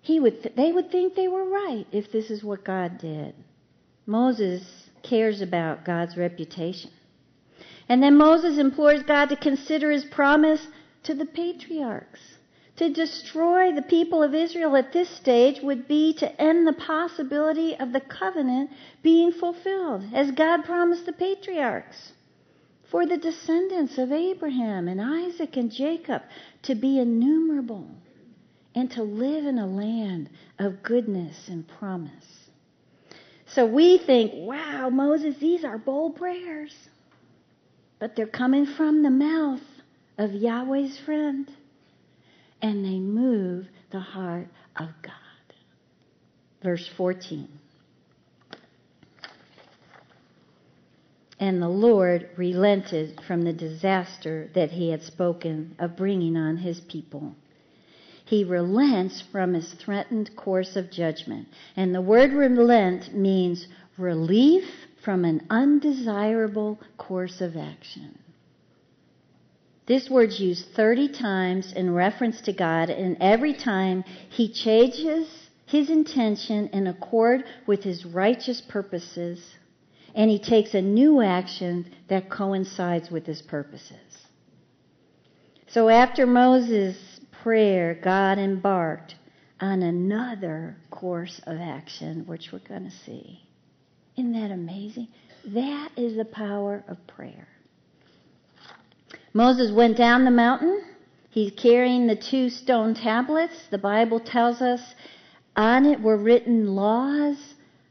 He 0.00 0.18
would 0.20 0.42
th- 0.42 0.54
they 0.54 0.72
would 0.72 0.90
think 0.90 1.14
they 1.14 1.28
were 1.28 1.44
right 1.44 1.86
if 1.92 2.10
this 2.10 2.30
is 2.30 2.42
what 2.42 2.64
God 2.64 2.98
did. 2.98 3.34
Moses 4.06 4.88
cares 5.02 5.42
about 5.42 5.84
God's 5.84 6.16
reputation. 6.16 6.90
And 7.88 8.02
then 8.02 8.16
Moses 8.16 8.58
implores 8.58 9.02
God 9.02 9.28
to 9.30 9.36
consider 9.36 9.90
his 9.90 10.04
promise 10.04 10.68
to 11.02 11.14
the 11.14 11.26
patriarchs. 11.26 12.35
To 12.76 12.90
destroy 12.90 13.72
the 13.72 13.82
people 13.82 14.22
of 14.22 14.34
Israel 14.34 14.76
at 14.76 14.92
this 14.92 15.08
stage 15.08 15.60
would 15.62 15.88
be 15.88 16.12
to 16.14 16.40
end 16.40 16.66
the 16.66 16.74
possibility 16.74 17.74
of 17.74 17.92
the 17.92 18.00
covenant 18.00 18.70
being 19.02 19.32
fulfilled, 19.32 20.04
as 20.12 20.30
God 20.32 20.64
promised 20.64 21.06
the 21.06 21.12
patriarchs. 21.12 22.12
For 22.90 23.06
the 23.06 23.16
descendants 23.16 23.96
of 23.96 24.12
Abraham 24.12 24.88
and 24.88 25.00
Isaac 25.00 25.56
and 25.56 25.72
Jacob 25.72 26.22
to 26.62 26.74
be 26.74 27.00
innumerable 27.00 27.88
and 28.74 28.90
to 28.92 29.02
live 29.02 29.46
in 29.46 29.58
a 29.58 29.66
land 29.66 30.28
of 30.58 30.82
goodness 30.82 31.48
and 31.48 31.66
promise. 31.66 32.50
So 33.46 33.64
we 33.64 33.96
think, 33.96 34.32
wow, 34.34 34.90
Moses, 34.90 35.36
these 35.38 35.64
are 35.64 35.78
bold 35.78 36.16
prayers. 36.16 36.74
But 37.98 38.14
they're 38.14 38.26
coming 38.26 38.66
from 38.66 39.02
the 39.02 39.10
mouth 39.10 39.62
of 40.18 40.32
Yahweh's 40.32 40.98
friend 40.98 41.50
and 42.62 42.84
they 42.84 42.98
move 42.98 43.66
the 43.90 44.00
heart 44.00 44.48
of 44.76 44.88
God. 45.02 45.12
Verse 46.62 46.88
14. 46.96 47.48
And 51.38 51.60
the 51.60 51.68
Lord 51.68 52.30
relented 52.36 53.20
from 53.26 53.42
the 53.42 53.52
disaster 53.52 54.50
that 54.54 54.70
he 54.70 54.90
had 54.90 55.02
spoken 55.02 55.76
of 55.78 55.96
bringing 55.96 56.36
on 56.36 56.56
his 56.56 56.80
people. 56.80 57.34
He 58.24 58.42
relents 58.42 59.22
from 59.30 59.54
his 59.54 59.72
threatened 59.74 60.34
course 60.34 60.74
of 60.74 60.90
judgment. 60.90 61.46
And 61.76 61.94
the 61.94 62.00
word 62.00 62.32
relent 62.32 63.14
means 63.14 63.68
relief 63.98 64.64
from 65.04 65.24
an 65.24 65.46
undesirable 65.48 66.80
course 66.98 67.40
of 67.40 67.56
action. 67.56 68.18
This 69.86 70.10
word's 70.10 70.40
used 70.40 70.66
30 70.74 71.08
times 71.10 71.72
in 71.72 71.94
reference 71.94 72.40
to 72.42 72.52
God, 72.52 72.90
and 72.90 73.16
every 73.20 73.54
time 73.54 74.02
he 74.28 74.52
changes 74.52 75.28
his 75.66 75.90
intention 75.90 76.68
in 76.68 76.88
accord 76.88 77.44
with 77.66 77.84
his 77.84 78.04
righteous 78.04 78.60
purposes, 78.60 79.54
and 80.14 80.28
he 80.28 80.40
takes 80.40 80.74
a 80.74 80.82
new 80.82 81.20
action 81.22 81.92
that 82.08 82.30
coincides 82.30 83.10
with 83.10 83.26
his 83.26 83.42
purposes. 83.42 84.26
So 85.68 85.88
after 85.88 86.26
Moses' 86.26 87.20
prayer, 87.42 87.98
God 88.02 88.38
embarked 88.38 89.14
on 89.60 89.82
another 89.82 90.76
course 90.90 91.40
of 91.46 91.58
action, 91.60 92.26
which 92.26 92.50
we're 92.52 92.58
going 92.60 92.84
to 92.84 92.96
see. 93.04 93.40
Isn't 94.16 94.32
that 94.32 94.50
amazing? 94.50 95.08
That 95.44 95.90
is 95.96 96.16
the 96.16 96.24
power 96.24 96.84
of 96.88 97.06
prayer. 97.06 97.48
Moses 99.36 99.70
went 99.70 99.98
down 99.98 100.24
the 100.24 100.30
mountain. 100.30 100.82
He's 101.28 101.52
carrying 101.52 102.06
the 102.06 102.16
two 102.16 102.48
stone 102.48 102.94
tablets. 102.94 103.66
The 103.70 103.76
Bible 103.76 104.18
tells 104.18 104.62
us 104.62 104.94
on 105.54 105.84
it 105.84 106.00
were 106.00 106.16
written 106.16 106.74
laws 106.74 107.36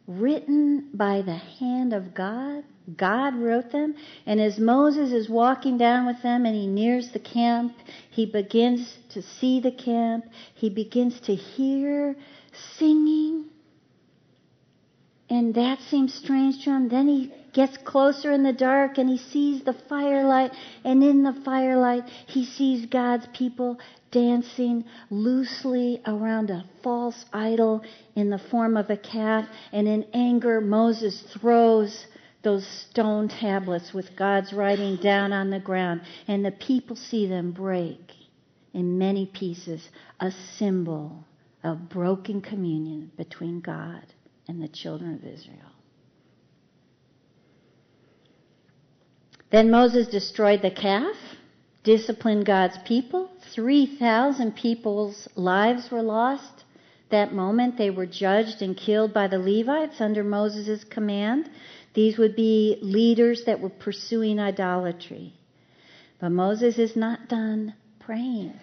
written 0.07 0.89
by 0.91 1.21
the 1.21 1.35
hand 1.35 1.93
of 1.93 2.15
God. 2.15 2.63
God 2.97 3.35
wrote 3.35 3.71
them. 3.71 3.93
And 4.25 4.41
as 4.41 4.57
Moses 4.57 5.11
is 5.11 5.29
walking 5.29 5.77
down 5.77 6.07
with 6.07 6.23
them 6.23 6.47
and 6.47 6.55
he 6.55 6.65
nears 6.65 7.11
the 7.11 7.19
camp, 7.19 7.75
he 8.09 8.25
begins 8.25 8.97
to 9.09 9.21
see 9.21 9.59
the 9.59 9.71
camp. 9.71 10.25
He 10.55 10.71
begins 10.71 11.19
to 11.21 11.35
hear 11.35 12.15
singing. 12.75 13.45
And 15.29 15.53
that 15.53 15.79
seems 15.79 16.11
strange 16.15 16.63
to 16.63 16.71
him. 16.71 16.89
Then 16.89 17.07
he 17.07 17.31
gets 17.55 17.77
closer 17.77 18.31
in 18.31 18.43
the 18.43 18.53
dark 18.53 18.97
and 18.97 19.09
he 19.09 19.17
sees 19.17 19.63
the 19.63 19.75
firelight. 19.87 20.51
And 20.83 21.01
in 21.01 21.23
the 21.23 21.33
firelight, 21.43 22.03
he 22.27 22.45
sees 22.45 22.85
God's 22.85 23.25
people 23.33 23.79
dancing 24.11 24.83
loosely 25.09 26.01
around 26.05 26.49
a 26.49 26.65
false 26.83 27.25
idol 27.33 27.81
in 28.15 28.29
the 28.29 28.37
form 28.37 28.75
of 28.77 28.89
a 28.89 28.97
calf. 28.97 29.47
And 29.71 29.87
in 29.87 30.05
anger, 30.13 30.59
Moses 30.59 31.21
throws 31.21 32.05
those 32.43 32.67
stone 32.67 33.29
tablets 33.29 33.93
with 33.93 34.15
God's 34.15 34.53
writing 34.53 34.97
down 34.97 35.31
on 35.31 35.49
the 35.49 35.59
ground. 35.59 36.01
And 36.27 36.45
the 36.45 36.51
people 36.51 36.97
see 36.97 37.25
them 37.25 37.51
break 37.53 38.11
in 38.73 38.97
many 38.97 39.25
pieces, 39.25 39.89
a 40.19 40.29
symbol 40.57 41.23
of 41.63 41.87
broken 41.87 42.41
communion 42.41 43.11
between 43.15 43.61
God 43.61 44.03
and 44.49 44.61
the 44.61 44.67
children 44.67 45.15
of 45.15 45.23
Israel. 45.23 45.74
Then 49.55 49.71
Moses 49.71 50.09
destroyed 50.09 50.61
the 50.61 50.69
calf, 50.69 51.15
disciplined 51.85 52.45
God's 52.45 52.77
people. 52.79 53.29
3,000 53.53 54.53
people's 54.53 55.29
lives 55.37 55.89
were 55.89 56.01
lost. 56.01 56.65
That 57.09 57.33
moment 57.33 57.77
they 57.77 57.89
were 57.89 58.05
judged 58.05 58.61
and 58.61 58.75
killed 58.75 59.13
by 59.13 59.29
the 59.29 59.39
Levites 59.39 60.01
under 60.01 60.25
Moses' 60.25 60.83
command. 60.83 61.49
These 61.93 62.17
would 62.17 62.35
be 62.35 62.77
leaders 62.81 63.45
that 63.45 63.61
were 63.61 63.69
pursuing 63.69 64.41
idolatry. 64.41 65.31
But 66.19 66.31
Moses 66.31 66.77
is 66.77 66.97
not 66.97 67.29
done 67.29 67.75
praying. 68.01 68.59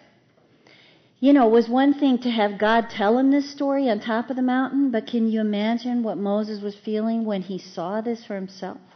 You 1.20 1.32
know, 1.32 1.46
it 1.46 1.52
was 1.52 1.70
one 1.70 1.94
thing 1.94 2.18
to 2.18 2.30
have 2.30 2.58
God 2.58 2.90
tell 2.90 3.16
him 3.16 3.30
this 3.30 3.50
story 3.50 3.88
on 3.88 3.98
top 3.98 4.28
of 4.28 4.36
the 4.36 4.42
mountain, 4.42 4.90
but 4.90 5.06
can 5.06 5.26
you 5.30 5.40
imagine 5.40 6.02
what 6.02 6.18
Moses 6.18 6.60
was 6.60 6.76
feeling 6.76 7.24
when 7.24 7.40
he 7.40 7.56
saw 7.56 8.02
this 8.02 8.26
for 8.26 8.34
himself? 8.34 8.91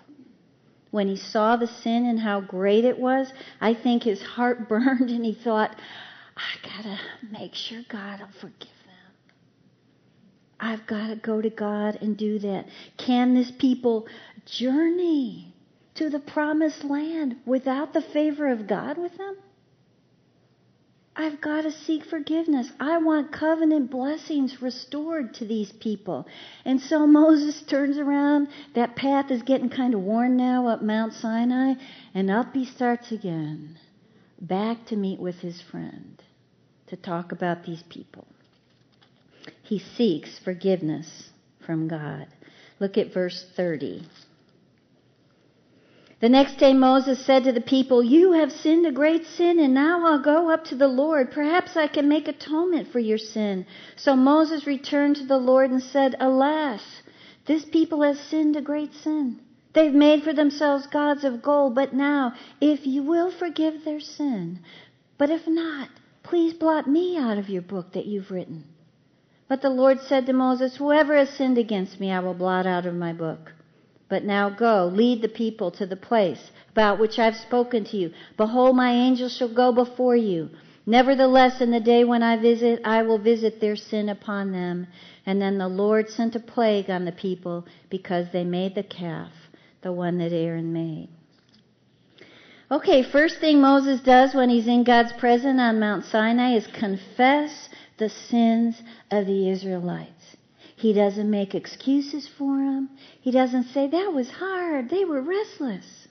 When 0.91 1.09
he 1.09 1.17
saw 1.17 1.57
the 1.57 1.67
sin 1.67 2.07
and 2.07 2.21
how 2.21 2.41
great 2.41 2.85
it 2.85 2.99
was, 2.99 3.33
I 3.61 3.75
think 3.75 4.03
his 4.03 4.23
heart 4.23 4.69
burned 4.69 5.11
and 5.11 5.25
he 5.25 5.35
thought, 5.35 5.75
I 6.37 6.69
gotta 6.69 6.99
make 7.31 7.55
sure 7.55 7.83
God 7.89 8.21
will 8.21 8.29
forgive 8.41 8.69
them. 8.87 9.13
I've 10.61 10.87
gotta 10.87 11.17
go 11.17 11.41
to 11.41 11.51
God 11.51 11.99
and 12.01 12.17
do 12.17 12.39
that. 12.41 12.67
Can 12.97 13.35
this 13.35 13.51
people 13.51 14.07
journey 14.45 15.55
to 15.95 16.11
the 16.11 16.19
promised 16.21 16.85
land 16.85 17.37
without 17.47 17.93
the 17.93 18.03
favor 18.03 18.49
of 18.49 18.67
God 18.67 18.99
with 18.99 19.17
them? 19.17 19.37
I've 21.19 21.41
got 21.41 21.63
to 21.63 21.73
seek 21.73 22.05
forgiveness. 22.05 22.71
I 22.79 22.99
want 22.99 23.33
covenant 23.33 23.91
blessings 23.91 24.61
restored 24.61 25.33
to 25.35 25.47
these 25.47 25.73
people. 25.73 26.27
And 26.65 26.81
so 26.81 27.07
Moses 27.07 27.63
turns 27.63 27.97
around. 27.97 28.49
That 28.75 28.97
path 28.97 29.31
is 29.31 29.43
getting 29.43 29.71
kind 29.71 29.95
of 29.95 30.01
worn 30.01 30.37
now 30.37 30.69
up 30.69 30.83
Mount 30.83 31.15
Sinai. 31.15 31.75
And 32.15 32.31
up 32.31 32.55
he 32.55 32.67
starts 32.67 33.13
again, 33.13 33.79
back 34.41 34.87
to 34.87 34.97
meet 34.97 35.19
with 35.19 35.37
his 35.37 35.63
friend 35.71 36.23
to 36.89 36.97
talk 36.97 37.33
about 37.33 37.65
these 37.65 37.83
people. 37.89 38.27
He 39.63 39.79
seeks 39.79 40.39
forgiveness 40.39 41.31
from 41.65 41.89
God. 41.89 42.27
Look 42.79 42.99
at 42.99 43.15
verse 43.15 43.47
30. 43.57 44.07
The 46.19 46.31
next 46.31 46.57
day 46.57 46.73
Moses 46.73 47.25
said 47.27 47.45
to 47.45 47.53
the 47.53 47.61
people, 47.61 48.03
You 48.03 48.33
have 48.33 48.51
sinned 48.51 48.87
a 48.87 48.93
great 48.93 49.27
sin, 49.27 49.59
and 49.59 49.75
now 49.75 50.07
I'll 50.07 50.23
go 50.23 50.51
up 50.51 50.65
to 50.67 50.75
the 50.75 50.89
Lord. 50.89 51.31
Perhaps 51.31 51.77
I 51.77 51.89
can 51.89 52.09
make 52.09 52.27
atonement 52.27 52.89
for 52.89 53.01
your 53.01 53.19
sin. 53.19 53.67
So 53.97 54.17
Moses 54.17 54.67
returned 54.67 55.17
to 55.17 55.27
the 55.27 55.37
Lord 55.37 55.71
and 55.71 55.83
said, 55.83 56.17
Alas, 56.19 57.03
this 57.45 57.67
people 57.67 58.01
has 58.01 58.19
sinned 58.19 58.57
a 58.57 58.63
great 58.63 58.95
sin. 58.95 59.41
They've 59.75 59.93
made 59.93 60.23
for 60.23 60.33
themselves 60.33 60.87
gods 60.87 61.23
of 61.23 61.43
gold, 61.43 61.75
but 61.75 61.93
now, 61.93 62.33
if 62.63 62.87
you 62.87 63.03
will 63.03 63.31
forgive 63.31 63.85
their 63.85 64.01
sin, 64.01 64.61
but 65.19 65.29
if 65.29 65.47
not, 65.47 65.91
please 66.23 66.55
blot 66.55 66.89
me 66.89 67.19
out 67.19 67.37
of 67.37 67.51
your 67.51 67.61
book 67.61 67.93
that 67.93 68.07
you've 68.07 68.31
written. 68.31 68.65
But 69.49 69.61
the 69.61 69.69
Lord 69.69 70.01
said 70.01 70.25
to 70.27 70.33
Moses, 70.33 70.77
Whoever 70.77 71.15
has 71.15 71.29
sinned 71.29 71.59
against 71.59 72.01
me, 72.01 72.11
I 72.11 72.21
will 72.21 72.33
blot 72.33 72.67
out 72.67 72.87
of 72.87 72.95
my 72.95 73.13
book. 73.13 73.53
But 74.09 74.25
now 74.25 74.49
go, 74.51 74.87
lead 74.93 75.23
the 75.23 75.29
people 75.29 75.71
to 75.73 75.87
the 75.87 75.97
place 75.97 76.51
about 76.71 77.01
which 77.01 77.19
I've 77.19 77.37
spoken 77.37 77.85
to 77.87 77.97
you. 77.97 78.13
Behold, 78.37 78.77
my 78.77 78.93
angel 78.93 79.29
shall 79.29 79.53
go 79.53 79.73
before 79.73 80.17
you. 80.17 80.51
Nevertheless, 80.87 81.61
in 81.61 81.73
the 81.73 81.81
day 81.81 82.05
when 82.05 82.23
I 82.23 82.37
visit, 82.37 82.81
I 82.85 83.03
will 83.03 83.19
visit 83.19 83.61
their 83.61 83.75
sin 83.75 84.09
upon 84.09 84.53
them. 84.53 84.87
And 85.25 85.43
then 85.43 85.59
the 85.59 85.69
Lord 85.69 86.09
sent 86.09 86.37
a 86.37 86.41
plague 86.41 86.89
on 86.89 87.05
the 87.05 87.13
people 87.13 87.67
because 87.91 88.27
they 88.33 88.45
made 88.45 88.77
the 88.77 88.85
calf, 88.85 89.33
the 89.83 89.93
one 89.93 90.19
that 90.19 90.33
Aaron 90.33 90.73
made. 90.73 91.09
Okay, 92.71 93.03
first 93.03 93.39
thing 93.41 93.61
Moses 93.61 94.01
does 94.01 94.35
when 94.35 94.49
he's 94.49 94.67
in 94.69 94.85
God's 94.85 95.13
presence 95.15 95.61
on 95.61 95.81
Mount 95.81 96.05
Sinai 96.05 96.55
is 96.55 96.67
confess 96.69 97.69
the 97.99 98.09
sins 98.09 98.83
of 99.11 99.27
the 99.27 99.49
Israelites. 99.49 100.16
He 100.77 100.93
doesn't 100.93 101.31
make 101.31 101.55
excuses 101.55 102.29
for 102.39 102.59
them. 102.59 102.91
He 103.21 103.31
doesn't 103.31 103.65
say, 103.65 103.89
that 103.89 104.13
was 104.13 104.31
hard. 104.31 104.91
They 104.91 105.05
were 105.05 105.23
restless. 105.23 106.07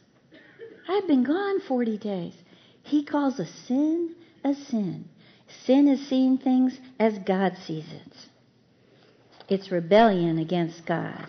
I've 0.88 1.08
been 1.08 1.23
gone 1.23 1.62
40 1.62 1.97
days. 1.97 2.34
He 2.84 3.04
calls 3.04 3.39
a 3.39 3.45
sin 3.45 4.15
a 4.45 4.54
sin. 4.54 5.10
Sin 5.65 5.88
is 5.88 6.08
seeing 6.08 6.38
things 6.38 6.80
as 6.99 7.17
God 7.19 7.58
sees 7.65 7.86
it. 7.91 8.13
It's 9.49 9.71
rebellion 9.71 10.38
against 10.38 10.86
God. 10.86 11.25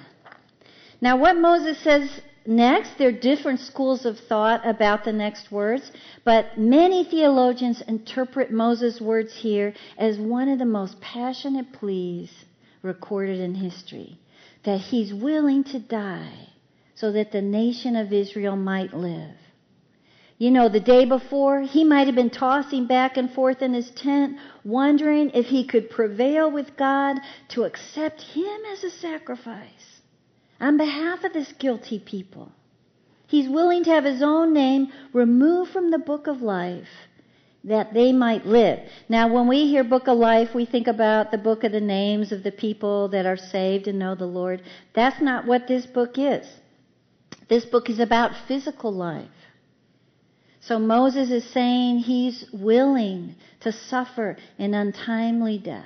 Now, 1.00 1.16
what 1.16 1.36
Moses 1.36 1.78
says 1.82 2.20
next, 2.46 2.96
there 2.98 3.08
are 3.08 3.12
different 3.12 3.60
schools 3.60 4.06
of 4.06 4.18
thought 4.18 4.66
about 4.66 5.04
the 5.04 5.12
next 5.12 5.50
words, 5.50 5.90
but 6.24 6.58
many 6.58 7.04
theologians 7.04 7.82
interpret 7.82 8.50
Moses' 8.50 9.00
words 9.00 9.34
here 9.34 9.74
as 9.98 10.18
one 10.18 10.48
of 10.48 10.58
the 10.58 10.64
most 10.64 11.00
passionate 11.00 11.72
pleas 11.72 12.30
recorded 12.86 13.40
in 13.40 13.56
history 13.56 14.18
that 14.62 14.80
he's 14.80 15.12
willing 15.12 15.64
to 15.64 15.78
die 15.78 16.48
so 16.94 17.12
that 17.12 17.32
the 17.32 17.42
nation 17.42 17.94
of 17.96 18.12
Israel 18.12 18.56
might 18.56 18.94
live. 18.94 19.36
You 20.38 20.50
know, 20.50 20.68
the 20.68 20.80
day 20.80 21.06
before, 21.06 21.62
he 21.62 21.82
might 21.82 22.06
have 22.06 22.14
been 22.14 22.30
tossing 22.30 22.86
back 22.86 23.16
and 23.16 23.30
forth 23.30 23.62
in 23.62 23.72
his 23.72 23.90
tent, 23.90 24.38
wondering 24.64 25.30
if 25.30 25.46
he 25.46 25.64
could 25.64 25.88
prevail 25.88 26.50
with 26.50 26.76
God 26.76 27.18
to 27.48 27.64
accept 27.64 28.20
him 28.20 28.60
as 28.70 28.84
a 28.84 28.90
sacrifice 28.90 30.00
on 30.60 30.76
behalf 30.76 31.24
of 31.24 31.32
this 31.32 31.52
guilty 31.52 31.98
people. 31.98 32.52
He's 33.26 33.48
willing 33.48 33.84
to 33.84 33.90
have 33.90 34.04
his 34.04 34.22
own 34.22 34.52
name 34.52 34.92
removed 35.12 35.70
from 35.70 35.90
the 35.90 35.98
book 35.98 36.26
of 36.26 36.42
life 36.42 37.05
that 37.66 37.92
they 37.92 38.12
might 38.12 38.46
live. 38.46 38.78
Now, 39.08 39.32
when 39.32 39.48
we 39.48 39.66
hear 39.66 39.82
Book 39.82 40.06
of 40.06 40.16
Life, 40.16 40.54
we 40.54 40.64
think 40.64 40.86
about 40.86 41.30
the 41.30 41.38
book 41.38 41.64
of 41.64 41.72
the 41.72 41.80
names 41.80 42.30
of 42.30 42.44
the 42.44 42.52
people 42.52 43.08
that 43.08 43.26
are 43.26 43.36
saved 43.36 43.88
and 43.88 43.98
know 43.98 44.14
the 44.14 44.24
Lord. 44.24 44.62
That's 44.94 45.20
not 45.20 45.46
what 45.46 45.66
this 45.66 45.84
book 45.84 46.12
is. 46.16 46.46
This 47.48 47.64
book 47.64 47.90
is 47.90 47.98
about 47.98 48.32
physical 48.46 48.92
life. 48.92 49.28
So 50.60 50.78
Moses 50.78 51.30
is 51.30 51.44
saying 51.52 51.98
he's 51.98 52.44
willing 52.52 53.34
to 53.60 53.72
suffer 53.72 54.36
an 54.58 54.74
untimely 54.74 55.58
death 55.58 55.84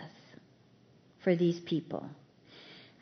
for 1.23 1.35
these 1.35 1.61
people. 1.61 2.07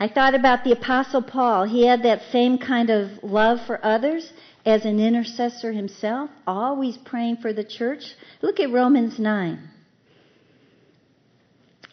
I 0.01 0.09
thought 0.09 0.35
about 0.35 0.63
the 0.63 0.73
Apostle 0.73 1.23
Paul. 1.23 1.65
He 1.65 1.87
had 1.87 2.05
that 2.05 2.23
same 2.31 2.59
kind 2.59 2.91
of 2.91 3.11
love 3.23 3.59
for 3.67 3.85
others, 3.85 4.33
as 4.65 4.85
an 4.85 5.01
intercessor 5.01 5.73
himself, 5.73 6.31
always 6.47 6.97
praying 6.99 7.37
for 7.39 7.53
the 7.53 7.65
church. 7.65 8.15
Look 8.43 8.61
at 8.61 8.71
Romans 8.71 9.19
9. 9.19 9.71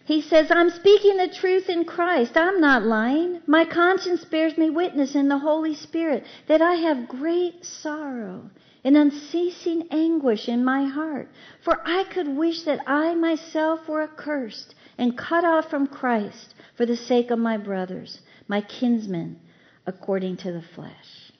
He 0.05 0.21
says, 0.21 0.51
I'm 0.51 0.69
speaking 0.69 1.17
the 1.17 1.27
truth 1.27 1.67
in 1.67 1.83
Christ. 1.83 2.37
I'm 2.37 2.61
not 2.61 2.83
lying. 2.83 3.41
My 3.47 3.65
conscience 3.65 4.23
bears 4.23 4.55
me 4.55 4.69
witness 4.69 5.15
in 5.15 5.29
the 5.29 5.39
Holy 5.39 5.73
Spirit 5.73 6.25
that 6.47 6.61
I 6.61 6.75
have 6.75 7.07
great 7.07 7.65
sorrow 7.65 8.51
and 8.83 8.95
unceasing 8.95 9.87
anguish 9.89 10.47
in 10.47 10.63
my 10.63 10.85
heart. 10.85 11.27
For 11.63 11.81
I 11.83 12.03
could 12.03 12.27
wish 12.27 12.61
that 12.63 12.81
I 12.85 13.15
myself 13.15 13.87
were 13.87 14.03
accursed 14.03 14.75
and 14.99 15.17
cut 15.17 15.43
off 15.43 15.71
from 15.71 15.87
Christ 15.87 16.53
for 16.77 16.85
the 16.85 16.95
sake 16.95 17.31
of 17.31 17.39
my 17.39 17.57
brothers, 17.57 18.19
my 18.47 18.61
kinsmen, 18.61 19.39
according 19.87 20.37
to 20.37 20.51
the 20.51 20.61
flesh. 20.75 21.31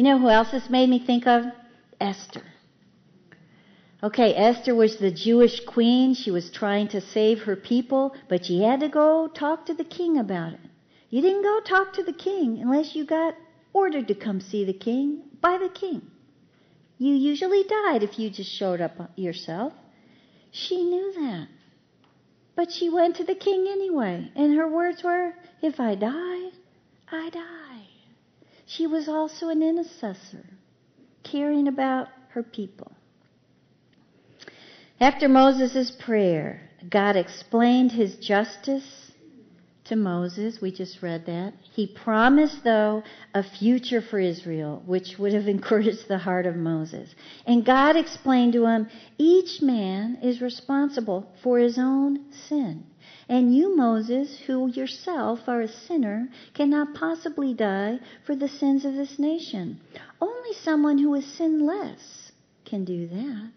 You 0.00 0.04
know 0.04 0.18
who 0.18 0.30
else 0.30 0.50
this 0.50 0.70
made 0.70 0.88
me 0.88 0.98
think 0.98 1.26
of? 1.26 1.44
Esther. 2.00 2.40
Okay, 4.02 4.34
Esther 4.34 4.74
was 4.74 4.96
the 4.96 5.10
Jewish 5.10 5.60
queen. 5.66 6.14
She 6.14 6.30
was 6.30 6.50
trying 6.50 6.88
to 6.88 7.02
save 7.02 7.40
her 7.40 7.54
people, 7.54 8.16
but 8.26 8.46
she 8.46 8.62
had 8.62 8.80
to 8.80 8.88
go 8.88 9.28
talk 9.28 9.66
to 9.66 9.74
the 9.74 9.84
king 9.84 10.16
about 10.16 10.54
it. 10.54 10.60
You 11.10 11.20
didn't 11.20 11.42
go 11.42 11.60
talk 11.60 11.92
to 11.92 12.02
the 12.02 12.14
king 12.14 12.62
unless 12.62 12.96
you 12.96 13.04
got 13.04 13.34
ordered 13.74 14.08
to 14.08 14.14
come 14.14 14.40
see 14.40 14.64
the 14.64 14.72
king 14.72 15.20
by 15.42 15.58
the 15.58 15.68
king. 15.68 16.00
You 16.96 17.14
usually 17.14 17.64
died 17.64 18.02
if 18.02 18.18
you 18.18 18.30
just 18.30 18.50
showed 18.50 18.80
up 18.80 19.10
yourself. 19.16 19.74
She 20.50 20.82
knew 20.82 21.12
that. 21.12 21.48
But 22.56 22.72
she 22.72 22.88
went 22.88 23.16
to 23.16 23.24
the 23.24 23.34
king 23.34 23.66
anyway, 23.68 24.32
and 24.34 24.56
her 24.56 24.66
words 24.66 25.04
were, 25.04 25.34
If 25.60 25.78
I 25.78 25.94
die, 25.94 26.52
I 27.12 27.28
die. 27.28 27.89
She 28.70 28.86
was 28.86 29.08
also 29.08 29.48
an 29.48 29.64
intercessor, 29.64 30.46
caring 31.24 31.66
about 31.66 32.06
her 32.28 32.44
people. 32.44 32.92
After 35.00 35.28
Moses' 35.28 35.90
prayer, 35.90 36.70
God 36.88 37.16
explained 37.16 37.90
his 37.90 38.14
justice 38.14 39.10
to 39.86 39.96
Moses. 39.96 40.60
We 40.62 40.70
just 40.70 41.02
read 41.02 41.26
that. 41.26 41.54
He 41.72 41.88
promised, 41.88 42.62
though, 42.62 43.02
a 43.34 43.42
future 43.42 44.00
for 44.00 44.20
Israel, 44.20 44.84
which 44.86 45.18
would 45.18 45.32
have 45.32 45.48
encouraged 45.56 46.06
the 46.06 46.18
heart 46.18 46.46
of 46.46 46.54
Moses. 46.54 47.12
And 47.46 47.66
God 47.66 47.96
explained 47.96 48.52
to 48.52 48.66
him, 48.66 48.86
each 49.18 49.60
man 49.60 50.18
is 50.22 50.40
responsible 50.40 51.26
for 51.42 51.58
his 51.58 51.76
own 51.76 52.30
sin. 52.30 52.84
And 53.30 53.54
you, 53.54 53.76
Moses, 53.76 54.40
who 54.48 54.66
yourself 54.72 55.38
are 55.46 55.60
a 55.60 55.68
sinner, 55.68 56.28
cannot 56.52 56.94
possibly 56.94 57.54
die 57.54 58.00
for 58.26 58.34
the 58.34 58.48
sins 58.48 58.84
of 58.84 58.94
this 58.94 59.20
nation. 59.20 59.78
Only 60.20 60.52
someone 60.64 60.98
who 60.98 61.14
is 61.14 61.24
sinless 61.38 62.32
can 62.64 62.84
do 62.84 63.06
that. 63.06 63.52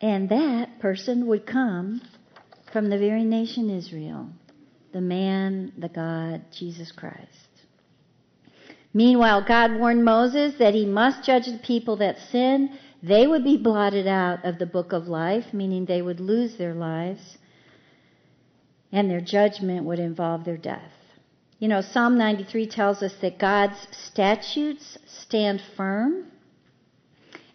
And 0.00 0.28
that 0.28 0.80
person 0.80 1.28
would 1.28 1.46
come 1.46 2.00
from 2.72 2.90
the 2.90 2.98
very 2.98 3.22
nation 3.22 3.70
Israel, 3.70 4.28
the 4.92 5.00
man, 5.00 5.72
the 5.78 5.88
God, 5.88 6.42
Jesus 6.50 6.90
Christ. 6.90 7.20
Meanwhile, 8.92 9.44
God 9.46 9.78
warned 9.78 10.04
Moses 10.04 10.54
that 10.58 10.74
he 10.74 10.84
must 10.84 11.22
judge 11.22 11.46
the 11.46 11.60
people 11.64 11.98
that 11.98 12.18
sin. 12.32 12.76
They 13.04 13.28
would 13.28 13.44
be 13.44 13.56
blotted 13.56 14.08
out 14.08 14.44
of 14.44 14.58
the 14.58 14.66
book 14.66 14.92
of 14.92 15.06
life, 15.06 15.44
meaning 15.52 15.84
they 15.84 16.02
would 16.02 16.18
lose 16.18 16.56
their 16.56 16.74
lives, 16.74 17.38
and 18.92 19.10
their 19.10 19.20
judgment 19.20 19.84
would 19.84 19.98
involve 19.98 20.44
their 20.44 20.56
death. 20.56 20.92
You 21.58 21.68
know, 21.68 21.82
Psalm 21.82 22.16
93 22.16 22.66
tells 22.66 23.02
us 23.02 23.14
that 23.20 23.38
God's 23.38 23.86
statutes 23.92 24.98
stand 25.06 25.62
firm 25.76 26.26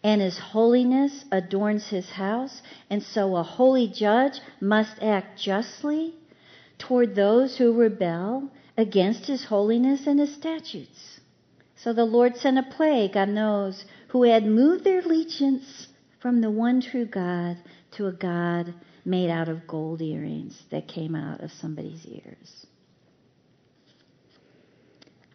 and 0.03 0.21
his 0.21 0.37
holiness 0.37 1.25
adorns 1.31 1.87
his 1.87 2.11
house. 2.11 2.61
And 2.91 3.01
so 3.01 3.35
a 3.35 3.41
holy 3.41 3.87
judge 3.87 4.39
must 4.61 5.01
act 5.01 5.39
justly 5.39 6.13
toward 6.77 7.15
those 7.15 7.57
who 7.57 7.73
rebel 7.73 8.51
against 8.77 9.25
his 9.25 9.45
holiness 9.45 10.05
and 10.05 10.19
his 10.19 10.35
statutes. 10.35 11.19
So 11.75 11.91
the 11.91 12.05
Lord 12.05 12.37
sent 12.37 12.59
a 12.59 12.63
plague 12.63 13.17
on 13.17 13.33
those 13.33 13.85
who 14.09 14.23
had 14.23 14.45
moved 14.45 14.83
their 14.83 14.99
allegiance 14.99 15.87
from 16.19 16.41
the 16.41 16.51
one 16.51 16.81
true 16.81 17.05
God 17.05 17.57
to 17.93 18.05
a 18.05 18.11
God 18.11 18.75
made 19.05 19.29
out 19.29 19.47
of 19.47 19.67
gold 19.67 20.01
earrings 20.01 20.63
that 20.71 20.87
came 20.87 21.15
out 21.15 21.41
of 21.41 21.51
somebody's 21.51 22.05
ears. 22.05 22.65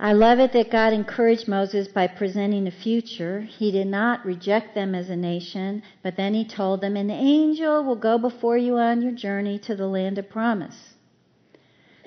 I 0.03 0.15
love 0.15 0.39
it 0.39 0.55
that 0.55 0.71
God 0.71 0.95
encouraged 0.95 1.47
Moses 1.47 1.87
by 1.87 2.07
presenting 2.07 2.67
a 2.67 2.71
future. 2.71 3.43
He 3.43 3.71
did 3.71 3.87
not 3.87 4.25
reject 4.25 4.75
them 4.75 4.95
as 4.95 5.11
a 5.11 5.17
nation, 5.17 5.83
but 6.03 6.17
then 6.17 6.33
he 6.33 6.43
told 6.43 6.81
them, 6.81 6.97
An 6.97 7.11
angel 7.11 7.85
will 7.85 7.97
go 7.97 8.17
before 8.17 8.57
you 8.57 8.79
on 8.79 9.03
your 9.03 9.13
journey 9.13 9.59
to 9.59 9.77
the 9.77 9.87
land 9.87 10.17
of 10.17 10.31
promise. 10.31 10.95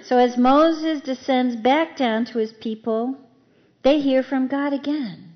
So 0.02 0.18
as 0.18 0.38
Moses 0.38 1.02
descends 1.02 1.56
back 1.56 1.96
down 1.96 2.26
to 2.26 2.40
his 2.40 2.52
people, 2.52 3.16
they 3.84 4.00
hear 4.00 4.24
from 4.24 4.48
God 4.48 4.74
again. 4.74 5.34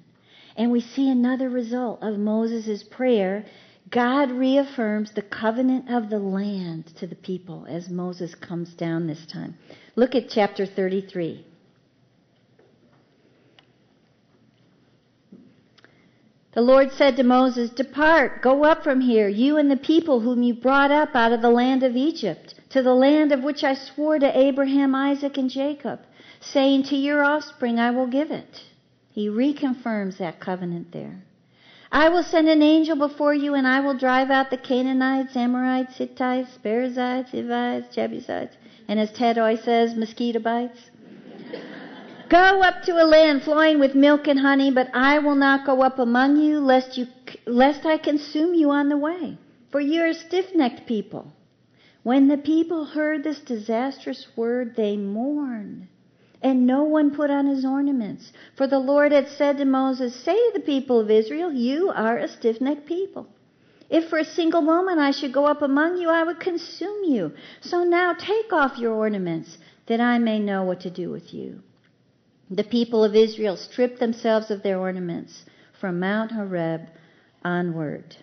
And 0.57 0.71
we 0.71 0.81
see 0.81 1.07
another 1.09 1.49
result 1.49 2.01
of 2.01 2.17
Moses' 2.17 2.83
prayer. 2.83 3.45
God 3.89 4.31
reaffirms 4.31 5.13
the 5.13 5.21
covenant 5.21 5.89
of 5.89 6.09
the 6.09 6.19
land 6.19 6.87
to 6.97 7.07
the 7.07 7.15
people 7.15 7.65
as 7.69 7.89
Moses 7.89 8.35
comes 8.35 8.73
down 8.73 9.07
this 9.07 9.25
time. 9.25 9.55
Look 9.95 10.15
at 10.15 10.29
chapter 10.29 10.65
33. 10.65 11.45
The 16.53 16.61
Lord 16.61 16.91
said 16.91 17.17
to 17.17 17.23
Moses, 17.23 17.69
Depart, 17.69 18.41
go 18.41 18.63
up 18.63 18.83
from 18.83 18.99
here, 18.99 19.29
you 19.29 19.57
and 19.57 19.69
the 19.69 19.77
people 19.77 20.21
whom 20.21 20.41
you 20.41 20.55
brought 20.55 20.89
up 20.89 21.15
out 21.15 21.31
of 21.31 21.43
the 21.43 21.51
land 21.51 21.83
of 21.83 21.95
Egypt, 21.95 22.55
to 22.71 22.81
the 22.81 22.95
land 22.95 23.31
of 23.31 23.43
which 23.43 23.63
I 23.63 23.75
swore 23.75 24.17
to 24.17 24.37
Abraham, 24.37 24.95
Isaac, 24.95 25.37
and 25.37 25.51
Jacob, 25.51 25.99
saying, 26.41 26.83
To 26.83 26.95
your 26.95 27.23
offspring 27.23 27.79
I 27.79 27.91
will 27.91 28.07
give 28.07 28.31
it. 28.31 28.63
He 29.11 29.29
reconfirms 29.29 30.17
that 30.17 30.39
covenant 30.39 30.91
there. 30.91 31.21
I 31.91 32.09
will 32.09 32.23
send 32.23 32.49
an 32.49 32.61
angel 32.61 32.95
before 32.95 33.33
you, 33.33 33.53
and 33.53 33.67
I 33.67 33.79
will 33.79 33.93
drive 33.93 34.29
out 34.29 34.49
the 34.49 34.57
Canaanites, 34.57 35.35
Amorites, 35.35 35.97
Hittites, 35.97 36.57
Perizzites, 36.61 37.31
Hivites, 37.31 37.95
Jebusites, 37.95 38.57
and 38.87 38.99
as 38.99 39.11
Ted 39.11 39.37
always 39.37 39.61
says, 39.61 39.95
mosquito 39.95 40.39
bites. 40.39 40.91
Go 42.29 42.61
up 42.61 42.81
to 42.83 43.01
a 43.01 43.07
land 43.07 43.43
flowing 43.43 43.79
with 43.79 43.95
milk 43.95 44.27
and 44.27 44.39
honey, 44.39 44.69
but 44.69 44.89
I 44.93 45.19
will 45.19 45.35
not 45.35 45.65
go 45.65 45.81
up 45.81 45.97
among 45.97 46.35
you, 46.35 46.59
lest 46.59 46.97
you, 46.97 47.07
lest 47.45 47.85
I 47.85 47.97
consume 47.97 48.53
you 48.53 48.69
on 48.69 48.89
the 48.89 48.97
way. 48.97 49.37
For 49.71 49.79
you 49.79 50.01
are 50.01 50.07
a 50.07 50.13
stiff-necked 50.13 50.85
people. 50.85 51.31
When 52.03 52.27
the 52.27 52.37
people 52.37 52.83
heard 52.83 53.23
this 53.23 53.39
disastrous 53.39 54.27
word, 54.35 54.75
they 54.75 54.97
mourned, 54.97 55.87
and 56.41 56.67
no 56.67 56.83
one 56.83 57.15
put 57.15 57.29
on 57.29 57.47
his 57.47 57.65
ornaments. 57.65 58.31
For 58.55 58.67
the 58.67 58.79
Lord 58.79 59.11
had 59.11 59.27
said 59.27 59.57
to 59.57 59.65
Moses, 59.65 60.15
Say 60.15 60.35
to 60.35 60.51
the 60.53 60.65
people 60.65 60.99
of 60.99 61.09
Israel, 61.09 61.51
You 61.51 61.89
are 61.89 62.17
a 62.17 62.27
stiff-necked 62.27 62.85
people. 62.85 63.27
If 63.89 64.09
for 64.09 64.19
a 64.19 64.25
single 64.25 64.61
moment 64.61 64.99
I 64.99 65.11
should 65.11 65.33
go 65.33 65.45
up 65.45 65.61
among 65.61 65.97
you, 65.97 66.09
I 66.09 66.23
would 66.23 66.39
consume 66.39 67.03
you. 67.05 67.31
So 67.61 67.83
now 67.83 68.13
take 68.13 68.51
off 68.51 68.77
your 68.77 68.93
ornaments, 68.93 69.57
that 69.87 70.01
I 70.01 70.19
may 70.19 70.39
know 70.39 70.63
what 70.63 70.81
to 70.81 70.89
do 70.89 71.09
with 71.09 71.33
you. 71.33 71.61
The 72.49 72.63
people 72.63 73.03
of 73.03 73.15
Israel 73.15 73.57
stripped 73.57 73.99
themselves 73.99 74.51
of 74.51 74.63
their 74.63 74.79
ornaments 74.79 75.45
from 75.79 75.99
Mount 75.99 76.31
Horeb 76.31 76.81
onward. 77.43 78.15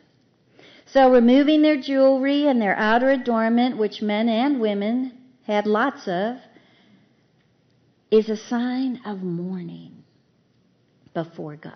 So, 0.86 1.10
removing 1.10 1.62
their 1.62 1.80
jewelry 1.80 2.46
and 2.46 2.60
their 2.60 2.76
outer 2.76 3.10
adornment, 3.10 3.78
which 3.78 4.02
men 4.02 4.28
and 4.28 4.60
women 4.60 5.12
had 5.46 5.66
lots 5.66 6.06
of, 6.06 6.36
is 8.10 8.28
a 8.28 8.36
sign 8.36 9.00
of 9.04 9.22
mourning 9.22 10.04
before 11.12 11.56
God. 11.56 11.72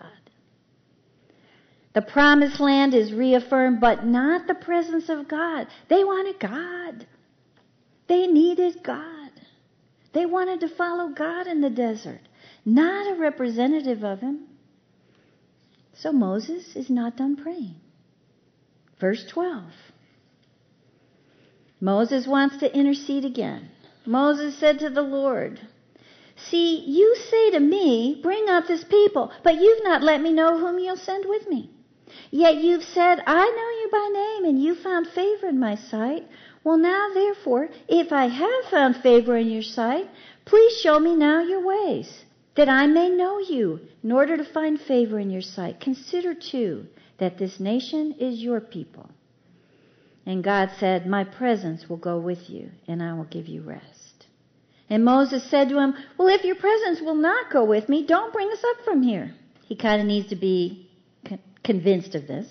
The 1.94 2.02
promised 2.02 2.60
land 2.60 2.94
is 2.94 3.12
reaffirmed, 3.12 3.80
but 3.80 4.04
not 4.04 4.46
the 4.46 4.54
presence 4.54 5.08
of 5.08 5.28
God. 5.28 5.66
They 5.88 6.04
wanted 6.04 6.38
God. 6.38 7.06
They 8.08 8.26
needed 8.26 8.82
God. 8.84 9.30
They 10.12 10.26
wanted 10.26 10.60
to 10.60 10.68
follow 10.68 11.08
God 11.08 11.46
in 11.46 11.60
the 11.60 11.70
desert 11.70 12.20
not 12.68 13.10
a 13.10 13.18
representative 13.18 14.04
of 14.04 14.20
him. 14.20 14.46
So 15.94 16.12
Moses 16.12 16.76
is 16.76 16.90
not 16.90 17.16
done 17.16 17.36
praying. 17.36 17.76
Verse 19.00 19.24
12. 19.30 19.64
Moses 21.80 22.26
wants 22.26 22.58
to 22.58 22.76
intercede 22.76 23.24
again. 23.24 23.70
Moses 24.04 24.58
said 24.58 24.80
to 24.80 24.90
the 24.90 25.02
Lord, 25.02 25.60
See, 26.38 26.80
you 26.86 27.16
say 27.16 27.50
to 27.50 27.60
me, 27.60 28.20
Bring 28.22 28.48
out 28.48 28.68
this 28.68 28.84
people, 28.84 29.32
but 29.42 29.56
you've 29.56 29.82
not 29.82 30.02
let 30.02 30.20
me 30.20 30.32
know 30.32 30.58
whom 30.58 30.78
you'll 30.78 30.96
send 30.96 31.24
with 31.26 31.48
me. 31.48 31.70
Yet 32.30 32.56
you've 32.56 32.84
said, 32.84 33.22
I 33.26 33.44
know 33.44 33.70
you 33.80 33.88
by 33.90 34.08
name, 34.12 34.44
and 34.44 34.62
you 34.62 34.74
found 34.74 35.08
favor 35.08 35.48
in 35.48 35.58
my 35.58 35.74
sight. 35.74 36.26
Well, 36.62 36.78
now, 36.78 37.08
therefore, 37.12 37.68
if 37.88 38.12
I 38.12 38.26
have 38.26 38.64
found 38.70 38.96
favor 38.96 39.36
in 39.36 39.50
your 39.50 39.62
sight, 39.62 40.08
please 40.44 40.78
show 40.80 40.98
me 41.00 41.16
now 41.16 41.42
your 41.42 41.64
ways 41.64 42.24
that 42.54 42.68
I 42.68 42.86
may 42.86 43.08
know 43.08 43.38
you, 43.38 43.80
in 44.02 44.10
order 44.10 44.36
to 44.36 44.44
find 44.44 44.80
favor 44.80 45.18
in 45.18 45.30
your 45.30 45.42
sight. 45.42 45.80
Consider 45.80 46.34
too 46.34 46.86
that 47.18 47.38
this 47.38 47.60
nation 47.60 48.14
is 48.18 48.42
your 48.42 48.60
people. 48.60 49.10
And 50.26 50.42
God 50.42 50.70
said, 50.78 51.06
My 51.06 51.24
presence 51.24 51.88
will 51.88 51.96
go 51.96 52.18
with 52.18 52.50
you, 52.50 52.70
and 52.86 53.02
I 53.02 53.12
will 53.14 53.24
give 53.24 53.46
you 53.46 53.62
rest. 53.62 53.97
And 54.90 55.04
Moses 55.04 55.48
said 55.50 55.68
to 55.68 55.78
him, 55.78 55.94
Well, 56.16 56.28
if 56.28 56.44
your 56.44 56.56
presence 56.56 57.00
will 57.00 57.14
not 57.14 57.50
go 57.52 57.64
with 57.64 57.88
me, 57.88 58.06
don't 58.06 58.32
bring 58.32 58.50
us 58.50 58.64
up 58.70 58.84
from 58.84 59.02
here. 59.02 59.34
He 59.66 59.76
kind 59.76 60.00
of 60.00 60.06
needs 60.06 60.28
to 60.28 60.36
be 60.36 60.88
convinced 61.62 62.14
of 62.14 62.26
this. 62.26 62.48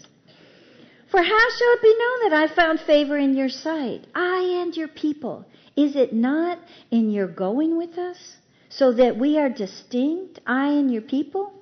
For 1.09 1.21
how 1.21 1.49
shall 1.57 1.73
it 1.73 1.81
be 1.81 1.95
known 1.97 2.29
that 2.29 2.43
I 2.43 2.55
found 2.55 2.79
favor 2.81 3.17
in 3.17 3.35
your 3.35 3.49
sight, 3.49 4.05
I 4.13 4.61
and 4.61 4.75
your 4.75 4.89
people? 4.89 5.45
Is 5.75 5.95
it 5.95 6.13
not 6.13 6.59
in 6.91 7.11
your 7.11 7.27
going 7.27 7.77
with 7.77 7.97
us, 7.97 8.37
so 8.69 8.91
that 8.93 9.17
we 9.17 9.39
are 9.39 9.49
distinct, 9.49 10.39
I 10.45 10.67
and 10.73 10.91
your 10.91 11.01
people, 11.01 11.53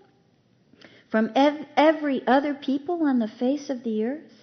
from 1.10 1.32
ev- 1.36 1.66
every 1.78 2.26
other 2.28 2.54
people 2.54 3.04
on 3.04 3.20
the 3.20 3.28
face 3.28 3.70
of 3.70 3.84
the 3.84 4.04
earth? 4.04 4.35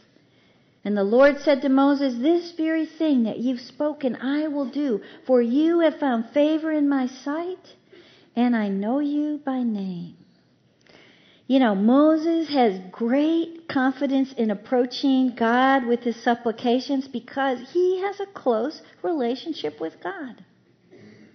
And 0.85 0.97
the 0.97 1.05
Lord 1.05 1.39
said 1.39 1.63
to 1.63 1.69
Moses, 1.69 2.15
This 2.19 2.53
very 2.53 2.87
thing 2.87 3.23
that 3.23 3.39
you've 3.39 3.61
spoken 3.61 4.17
I 4.17 4.49
will 4.49 4.69
do, 4.69 5.01
for 5.27 5.41
you 5.41 5.81
have 5.81 6.01
found 6.01 6.31
favor 6.31 6.73
in 6.73 6.89
my 6.89 7.07
sight, 7.07 7.77
and 8.35 8.57
I 8.57 8.69
know 8.69 8.99
you 8.99 9.41
by 9.45 9.63
name. 9.63 10.17
You 11.47 11.61
know, 11.61 11.75
Moses 11.75 12.49
has 12.49 12.81
great 12.91 13.69
confidence 13.69 14.33
in 14.33 14.51
approaching 14.51 15.35
God 15.37 15.87
with 15.87 16.01
his 16.01 16.17
supplications 16.17 17.07
because 17.07 17.61
he 17.73 18.01
has 18.01 18.19
a 18.19 18.27
close 18.27 18.83
relationship 19.03 19.81
with 19.81 20.01
God. 20.03 20.45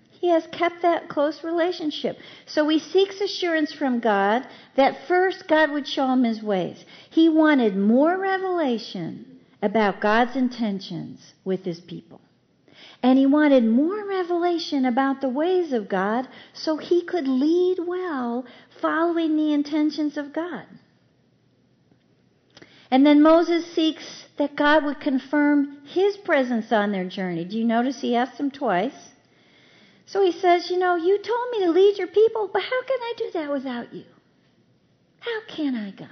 He 0.10 0.30
has 0.30 0.48
kept 0.48 0.82
that 0.82 1.08
close 1.08 1.43
relationship. 1.43 2.18
So 2.48 2.68
he 2.68 2.80
seeks 2.80 3.22
assurance 3.22 3.72
from 3.72 4.00
God 4.00 4.48
that 4.76 5.08
first 5.08 5.48
God 5.48 5.72
would 5.72 5.88
show 5.88 6.08
him 6.08 6.24
his 6.24 6.41
ways. 6.41 6.84
He 7.12 7.30
wanted 7.30 7.78
more 7.78 8.18
revelation 8.18 9.37
about 9.62 10.01
God's 10.01 10.36
intentions 10.36 11.34
with 11.43 11.66
his 11.66 11.80
people. 11.80 12.22
And 13.01 13.18
he 13.18 13.26
wanted 13.26 13.64
more 13.64 14.08
revelation 14.08 14.86
about 14.86 15.22
the 15.22 15.30
ways 15.30 15.74
of 15.74 15.89
God 15.89 16.28
so 16.53 16.78
he 16.78 17.01
could 17.01 17.28
lead 17.28 17.80
well 17.86 18.45
following 18.82 19.36
the 19.36 19.53
intentions 19.53 20.18
of 20.18 20.34
God. 20.34 20.66
And 22.89 23.05
then 23.05 23.22
Moses 23.22 23.66
seeks 23.74 24.26
that 24.38 24.55
God 24.55 24.86
would 24.86 24.99
confirm 24.99 25.80
his 25.86 26.18
presence 26.18 26.72
on 26.72 26.91
their 26.91 27.08
journey. 27.08 27.43
Do 27.43 27.58
you 27.58 27.66
notice 27.66 28.01
he 28.01 28.16
asked 28.16 28.39
him 28.39 28.51
twice? 28.51 29.10
So 30.05 30.24
he 30.24 30.32
says, 30.32 30.72
You 30.72 30.80
know, 30.80 30.95
you 30.95 31.18
told 31.18 31.51
me 31.51 31.66
to 31.66 31.72
lead 31.72 31.97
your 31.97 32.08
people, 32.08 32.49
but 32.51 32.62
how 32.62 32.84
can 32.84 32.99
I 33.01 33.14
do 33.18 33.32
that 33.34 33.51
without 33.51 33.93
you? 33.93 34.05
How 35.20 35.41
can 35.49 35.76
I, 35.76 35.91
God? 35.91 36.08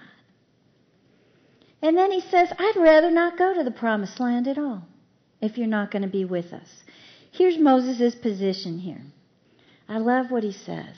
And 1.81 1.97
then 1.97 2.11
he 2.11 2.21
says, 2.21 2.51
I'd 2.57 2.77
rather 2.77 3.11
not 3.11 3.37
go 3.37 3.53
to 3.53 3.63
the 3.63 3.71
promised 3.71 4.19
land 4.19 4.47
at 4.47 4.57
all 4.57 4.83
if 5.41 5.57
you're 5.57 5.67
not 5.67 5.91
going 5.91 6.01
to 6.01 6.07
be 6.07 6.25
with 6.25 6.53
us. 6.53 6.69
Here's 7.31 7.57
Moses' 7.57 8.15
position 8.15 8.79
here. 8.79 9.01
I 9.87 9.97
love 9.99 10.31
what 10.31 10.43
he 10.43 10.51
says. 10.51 10.95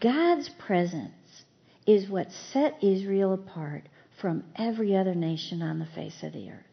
God's 0.00 0.48
presence 0.48 1.44
is 1.86 2.08
what 2.08 2.32
set 2.52 2.82
Israel 2.82 3.32
apart 3.32 3.84
from 4.20 4.44
every 4.56 4.96
other 4.96 5.14
nation 5.14 5.62
on 5.62 5.78
the 5.78 5.86
face 5.94 6.22
of 6.22 6.32
the 6.32 6.50
earth. 6.50 6.64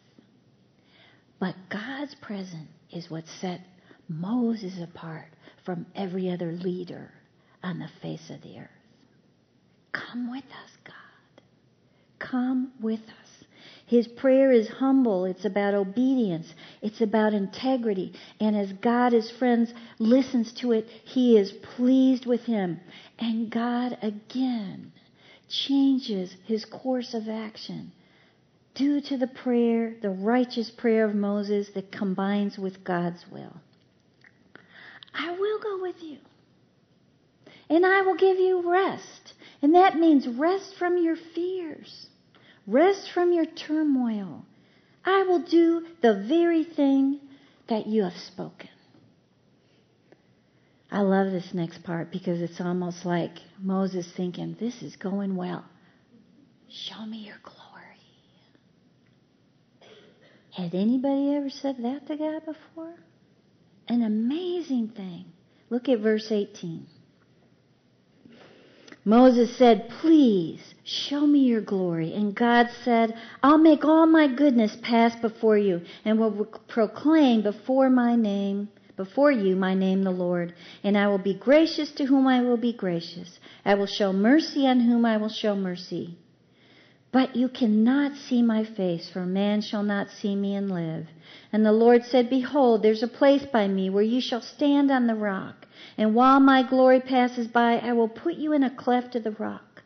But 1.39 1.55
God's 1.69 2.15
presence 2.15 2.69
is 2.91 3.09
what 3.09 3.25
set 3.39 3.61
Moses 4.07 4.73
apart 4.81 5.27
from 5.65 5.85
every 5.95 6.29
other 6.29 6.51
leader 6.51 7.11
on 7.63 7.79
the 7.79 7.89
face 8.01 8.29
of 8.29 8.41
the 8.41 8.59
earth. 8.59 8.69
Come 9.91 10.31
with 10.31 10.43
us, 10.43 10.77
God. 10.83 11.00
Come 12.29 12.71
with 12.79 12.99
us. 13.01 13.45
His 13.91 14.07
prayer 14.07 14.53
is 14.53 14.69
humble. 14.69 15.25
It's 15.25 15.43
about 15.43 15.73
obedience. 15.73 16.53
It's 16.81 17.01
about 17.01 17.33
integrity. 17.33 18.13
And 18.39 18.55
as 18.55 18.71
God, 18.71 19.11
his 19.11 19.29
friends, 19.31 19.73
listens 19.99 20.53
to 20.61 20.71
it, 20.71 20.87
he 21.03 21.37
is 21.37 21.51
pleased 21.75 22.25
with 22.25 22.41
him. 22.41 22.79
And 23.19 23.51
God 23.51 23.97
again 24.01 24.93
changes 25.49 26.33
his 26.45 26.63
course 26.63 27.13
of 27.13 27.27
action 27.27 27.91
due 28.75 29.01
to 29.01 29.17
the 29.17 29.27
prayer, 29.27 29.95
the 30.01 30.09
righteous 30.09 30.71
prayer 30.71 31.03
of 31.03 31.13
Moses 31.13 31.69
that 31.75 31.91
combines 31.91 32.57
with 32.57 32.85
God's 32.85 33.25
will. 33.29 33.57
I 35.13 35.31
will 35.31 35.59
go 35.59 35.81
with 35.81 36.01
you. 36.01 36.19
And 37.69 37.85
I 37.85 38.01
will 38.03 38.15
give 38.15 38.37
you 38.37 38.71
rest. 38.71 39.33
And 39.61 39.75
that 39.75 39.97
means 39.97 40.27
rest 40.27 40.75
from 40.79 40.97
your 40.97 41.17
fears. 41.35 42.07
Rest 42.67 43.11
from 43.11 43.33
your 43.33 43.45
turmoil. 43.45 44.45
I 45.03 45.23
will 45.23 45.43
do 45.43 45.87
the 46.01 46.25
very 46.27 46.63
thing 46.63 47.19
that 47.67 47.87
you 47.87 48.03
have 48.03 48.17
spoken. 48.17 48.69
I 50.91 51.01
love 51.01 51.31
this 51.31 51.53
next 51.53 51.83
part 51.83 52.11
because 52.11 52.41
it's 52.41 52.59
almost 52.59 53.05
like 53.05 53.31
Moses 53.59 54.11
thinking, 54.15 54.57
This 54.59 54.81
is 54.81 54.95
going 54.97 55.35
well. 55.35 55.65
Show 56.69 57.05
me 57.05 57.19
your 57.19 57.39
glory. 57.43 57.61
Had 60.51 60.75
anybody 60.75 61.33
ever 61.35 61.49
said 61.49 61.77
that 61.79 62.07
to 62.07 62.17
God 62.17 62.45
before? 62.45 62.95
An 63.87 64.03
amazing 64.03 64.89
thing. 64.89 65.25
Look 65.69 65.87
at 65.87 65.99
verse 65.99 66.29
18. 66.29 66.87
Moses 69.03 69.55
said, 69.57 69.89
Please 70.01 70.75
show 70.83 71.25
me 71.25 71.39
your 71.39 71.61
glory. 71.61 72.13
And 72.13 72.35
God 72.35 72.67
said, 72.83 73.15
I'll 73.41 73.57
make 73.57 73.83
all 73.83 74.05
my 74.05 74.27
goodness 74.27 74.77
pass 74.81 75.15
before 75.15 75.57
you 75.57 75.81
and 76.05 76.19
will 76.19 76.45
proclaim 76.67 77.41
before 77.41 77.89
my 77.89 78.15
name, 78.15 78.69
before 78.97 79.31
you 79.31 79.55
my 79.55 79.73
name 79.73 80.03
the 80.03 80.11
Lord. 80.11 80.53
And 80.83 80.97
I 80.97 81.07
will 81.07 81.17
be 81.17 81.33
gracious 81.33 81.91
to 81.93 82.05
whom 82.05 82.27
I 82.27 82.41
will 82.41 82.57
be 82.57 82.73
gracious. 82.73 83.39
I 83.65 83.73
will 83.75 83.87
show 83.87 84.13
mercy 84.13 84.67
on 84.67 84.81
whom 84.81 85.05
I 85.05 85.17
will 85.17 85.29
show 85.29 85.55
mercy. 85.55 86.17
But 87.11 87.35
you 87.35 87.49
cannot 87.49 88.15
see 88.15 88.41
my 88.41 88.63
face, 88.63 89.09
for 89.09 89.25
man 89.25 89.59
shall 89.59 89.83
not 89.83 90.09
see 90.09 90.33
me 90.33 90.55
and 90.55 90.71
live. 90.71 91.07
And 91.51 91.65
the 91.65 91.73
Lord 91.73 92.05
said, 92.05 92.29
Behold, 92.29 92.83
there's 92.83 93.03
a 93.03 93.07
place 93.07 93.45
by 93.45 93.67
me 93.67 93.89
where 93.89 94.03
you 94.03 94.21
shall 94.21 94.41
stand 94.41 94.89
on 94.89 95.07
the 95.07 95.15
rock. 95.15 95.67
And 95.97 96.15
while 96.15 96.39
my 96.39 96.63
glory 96.63 97.01
passes 97.01 97.47
by, 97.47 97.79
I 97.79 97.91
will 97.91 98.07
put 98.07 98.35
you 98.35 98.53
in 98.53 98.63
a 98.63 98.69
cleft 98.69 99.15
of 99.15 99.25
the 99.25 99.31
rock. 99.31 99.83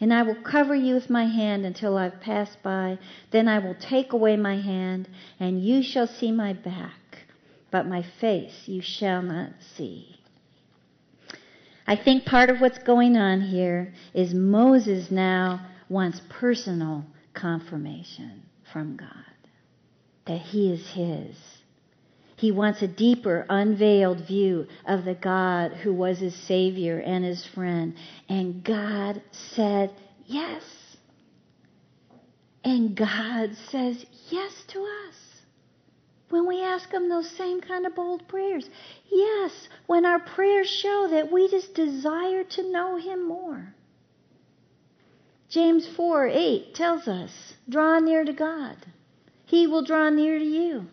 And 0.00 0.14
I 0.14 0.22
will 0.22 0.36
cover 0.36 0.76
you 0.76 0.94
with 0.94 1.10
my 1.10 1.26
hand 1.26 1.66
until 1.66 1.98
I've 1.98 2.20
passed 2.20 2.62
by. 2.62 2.98
Then 3.32 3.48
I 3.48 3.58
will 3.58 3.74
take 3.74 4.12
away 4.12 4.36
my 4.36 4.60
hand, 4.60 5.08
and 5.40 5.60
you 5.60 5.82
shall 5.82 6.06
see 6.06 6.30
my 6.30 6.52
back, 6.52 7.26
but 7.72 7.88
my 7.88 8.02
face 8.20 8.68
you 8.68 8.80
shall 8.80 9.22
not 9.22 9.50
see. 9.60 10.20
I 11.88 11.96
think 11.96 12.24
part 12.24 12.50
of 12.50 12.60
what's 12.60 12.78
going 12.78 13.16
on 13.16 13.40
here 13.40 13.92
is 14.14 14.32
Moses 14.32 15.10
now 15.10 15.66
wants 15.88 16.20
personal 16.28 17.04
confirmation 17.34 18.42
from 18.72 18.96
God 18.96 19.08
that 20.26 20.40
he 20.40 20.72
is 20.72 20.86
his 20.90 21.36
he 22.38 22.52
wants 22.52 22.82
a 22.82 22.86
deeper, 22.86 23.44
unveiled 23.48 24.28
view 24.28 24.68
of 24.86 25.04
the 25.04 25.16
God 25.16 25.72
who 25.72 25.92
was 25.92 26.20
his 26.20 26.36
Savior 26.36 27.00
and 27.00 27.24
his 27.24 27.44
friend. 27.44 27.96
And 28.28 28.62
God 28.62 29.20
said 29.32 29.92
yes. 30.24 30.62
And 32.62 32.96
God 32.96 33.56
says 33.70 34.06
yes 34.30 34.52
to 34.68 34.78
us 34.78 35.42
when 36.28 36.46
we 36.46 36.62
ask 36.62 36.92
Him 36.92 37.08
those 37.08 37.28
same 37.30 37.60
kind 37.60 37.86
of 37.86 37.94
bold 37.96 38.28
prayers. 38.28 38.68
Yes, 39.10 39.68
when 39.86 40.04
our 40.04 40.20
prayers 40.20 40.68
show 40.68 41.08
that 41.10 41.32
we 41.32 41.48
just 41.48 41.74
desire 41.74 42.44
to 42.44 42.70
know 42.70 42.98
Him 42.98 43.26
more. 43.26 43.74
James 45.48 45.88
4 45.96 46.28
8 46.28 46.74
tells 46.74 47.08
us, 47.08 47.54
draw 47.68 47.98
near 48.00 48.24
to 48.24 48.32
God. 48.32 48.76
He 49.46 49.66
will 49.66 49.82
draw 49.82 50.10
near 50.10 50.38
to 50.38 50.44
you. 50.44 50.86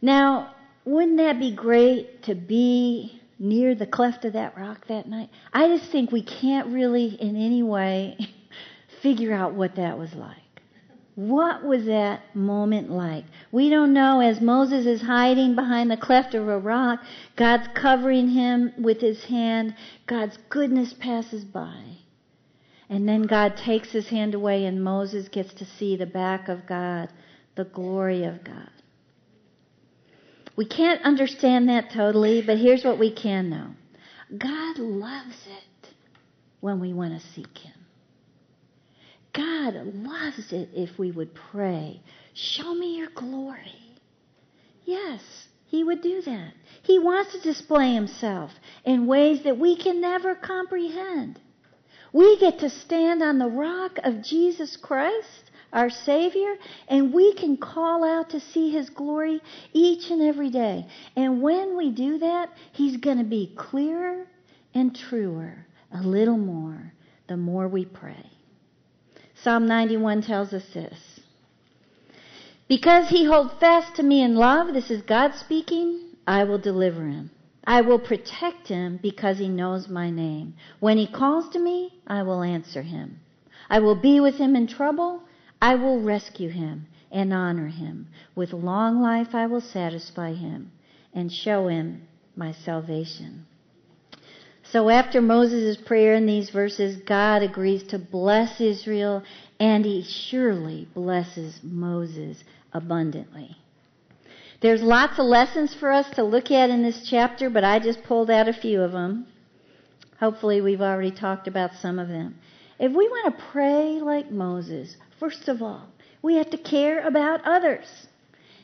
Now, 0.00 0.54
wouldn't 0.84 1.18
that 1.18 1.38
be 1.38 1.54
great 1.54 2.22
to 2.22 2.34
be 2.34 3.20
near 3.38 3.74
the 3.74 3.86
cleft 3.86 4.24
of 4.24 4.32
that 4.32 4.56
rock 4.56 4.86
that 4.86 5.08
night? 5.08 5.28
I 5.52 5.68
just 5.68 5.90
think 5.90 6.10
we 6.10 6.22
can't 6.22 6.68
really, 6.68 7.08
in 7.20 7.36
any 7.36 7.62
way, 7.62 8.16
figure 9.02 9.34
out 9.34 9.52
what 9.52 9.76
that 9.76 9.98
was 9.98 10.14
like. 10.14 10.36
What 11.16 11.64
was 11.64 11.86
that 11.86 12.34
moment 12.34 12.90
like? 12.90 13.24
We 13.50 13.70
don't 13.70 13.94
know. 13.94 14.20
As 14.20 14.40
Moses 14.40 14.86
is 14.86 15.02
hiding 15.02 15.54
behind 15.54 15.90
the 15.90 15.96
cleft 15.96 16.34
of 16.34 16.46
a 16.46 16.58
rock, 16.58 17.00
God's 17.36 17.68
covering 17.74 18.28
him 18.28 18.72
with 18.78 19.00
his 19.00 19.24
hand. 19.24 19.74
God's 20.06 20.38
goodness 20.50 20.92
passes 20.92 21.44
by. 21.44 21.96
And 22.88 23.08
then 23.08 23.22
God 23.22 23.56
takes 23.56 23.90
his 23.90 24.08
hand 24.08 24.34
away, 24.34 24.64
and 24.64 24.82
Moses 24.82 25.28
gets 25.28 25.52
to 25.54 25.64
see 25.64 25.96
the 25.96 26.06
back 26.06 26.48
of 26.48 26.66
God, 26.66 27.08
the 27.56 27.64
glory 27.64 28.24
of 28.24 28.44
God. 28.44 28.70
We 30.56 30.66
can't 30.66 31.02
understand 31.02 31.68
that 31.68 31.90
totally, 31.90 32.42
but 32.42 32.58
here's 32.58 32.84
what 32.84 32.98
we 32.98 33.12
can 33.12 33.50
know. 33.50 33.70
God 34.36 34.78
loves 34.78 35.46
it 35.46 35.88
when 36.60 36.80
we 36.80 36.92
want 36.92 37.20
to 37.20 37.28
seek 37.28 37.58
Him. 37.58 37.74
God 39.32 39.74
loves 39.74 40.52
it 40.52 40.70
if 40.72 40.98
we 40.98 41.10
would 41.10 41.34
pray, 41.34 42.00
Show 42.32 42.74
me 42.74 42.98
your 42.98 43.10
glory. 43.14 43.96
Yes, 44.84 45.22
He 45.66 45.84
would 45.84 46.02
do 46.02 46.22
that. 46.22 46.52
He 46.82 46.98
wants 46.98 47.32
to 47.32 47.40
display 47.40 47.94
Himself 47.94 48.50
in 48.84 49.06
ways 49.06 49.42
that 49.44 49.58
we 49.58 49.76
can 49.76 50.00
never 50.00 50.34
comprehend. 50.34 51.40
We 52.12 52.38
get 52.38 52.58
to 52.60 52.70
stand 52.70 53.22
on 53.22 53.38
the 53.38 53.48
rock 53.48 53.98
of 54.04 54.22
Jesus 54.22 54.76
Christ, 54.76 55.50
our 55.72 55.90
Savior, 55.90 56.54
and 56.88 57.12
we 57.12 57.34
can 57.34 57.56
call 57.56 58.04
out 58.04 58.30
to 58.30 58.40
see 58.40 58.70
His 58.70 58.90
glory 58.90 59.40
each 59.72 60.10
and 60.10 60.22
every 60.22 60.50
day. 60.50 60.86
And 61.16 61.42
when 61.42 61.76
we 61.76 61.90
do 61.90 62.18
that, 62.18 62.50
He's 62.72 62.96
going 62.96 63.18
to 63.18 63.24
be 63.24 63.52
clearer 63.56 64.26
and 64.74 64.94
truer 64.94 65.66
a 65.92 66.02
little 66.02 66.38
more 66.38 66.92
the 67.28 67.36
more 67.36 67.68
we 67.68 67.84
pray. 67.84 68.30
Psalm 69.42 69.66
91 69.66 70.22
tells 70.22 70.52
us 70.52 70.64
this. 70.72 70.98
Because 72.68 73.08
he 73.08 73.24
holds 73.24 73.54
fast 73.60 73.96
to 73.96 74.02
me 74.02 74.22
in 74.22 74.34
love, 74.34 74.74
this 74.74 74.90
is 74.90 75.02
God 75.02 75.34
speaking, 75.34 76.00
I 76.26 76.44
will 76.44 76.58
deliver 76.58 77.06
him. 77.06 77.30
I 77.66 77.80
will 77.80 77.98
protect 77.98 78.68
him 78.68 78.98
because 79.02 79.38
he 79.38 79.48
knows 79.48 79.88
my 79.88 80.10
name. 80.10 80.54
When 80.78 80.98
he 80.98 81.06
calls 81.06 81.48
to 81.50 81.58
me, 81.58 81.98
I 82.06 82.22
will 82.22 82.42
answer 82.42 82.82
him. 82.82 83.20
I 83.68 83.80
will 83.80 83.96
be 83.96 84.20
with 84.20 84.36
him 84.36 84.54
in 84.54 84.68
trouble. 84.68 85.22
I 85.60 85.74
will 85.74 86.00
rescue 86.00 86.50
him 86.50 86.86
and 87.10 87.32
honor 87.32 87.66
him. 87.66 88.08
With 88.34 88.52
long 88.52 89.02
life, 89.02 89.34
I 89.34 89.46
will 89.46 89.60
satisfy 89.60 90.34
him 90.34 90.70
and 91.12 91.32
show 91.32 91.66
him 91.66 92.02
my 92.36 92.52
salvation. 92.52 93.46
So 94.62 94.88
after 94.88 95.20
Moses' 95.20 95.76
prayer 95.76 96.14
in 96.14 96.26
these 96.26 96.50
verses, 96.50 96.96
God 96.96 97.42
agrees 97.42 97.82
to 97.84 97.98
bless 97.98 98.60
Israel 98.60 99.22
and 99.58 99.84
he 99.84 100.02
surely 100.02 100.88
blesses 100.94 101.60
Moses 101.62 102.44
abundantly. 102.72 103.56
There's 104.60 104.82
lots 104.82 105.18
of 105.18 105.26
lessons 105.26 105.74
for 105.74 105.92
us 105.92 106.08
to 106.14 106.24
look 106.24 106.50
at 106.50 106.70
in 106.70 106.82
this 106.82 107.06
chapter, 107.08 107.50
but 107.50 107.62
I 107.62 107.78
just 107.78 108.02
pulled 108.04 108.30
out 108.30 108.48
a 108.48 108.54
few 108.54 108.80
of 108.80 108.92
them. 108.92 109.26
Hopefully, 110.18 110.62
we've 110.62 110.80
already 110.80 111.10
talked 111.10 111.46
about 111.46 111.74
some 111.74 111.98
of 111.98 112.08
them. 112.08 112.36
If 112.78 112.92
we 112.92 113.06
want 113.08 113.36
to 113.36 113.44
pray 113.52 114.00
like 114.00 114.30
Moses, 114.30 114.96
first 115.20 115.48
of 115.48 115.60
all, 115.60 115.88
we 116.22 116.36
have 116.36 116.50
to 116.50 116.58
care 116.58 117.06
about 117.06 117.44
others. 117.44 117.86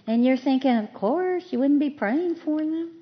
And 0.06 0.24
you're 0.24 0.38
thinking, 0.38 0.76
of 0.76 0.94
course, 0.94 1.44
you 1.50 1.58
wouldn't 1.58 1.78
be 1.78 1.90
praying 1.90 2.36
for 2.36 2.58
them. 2.58 2.92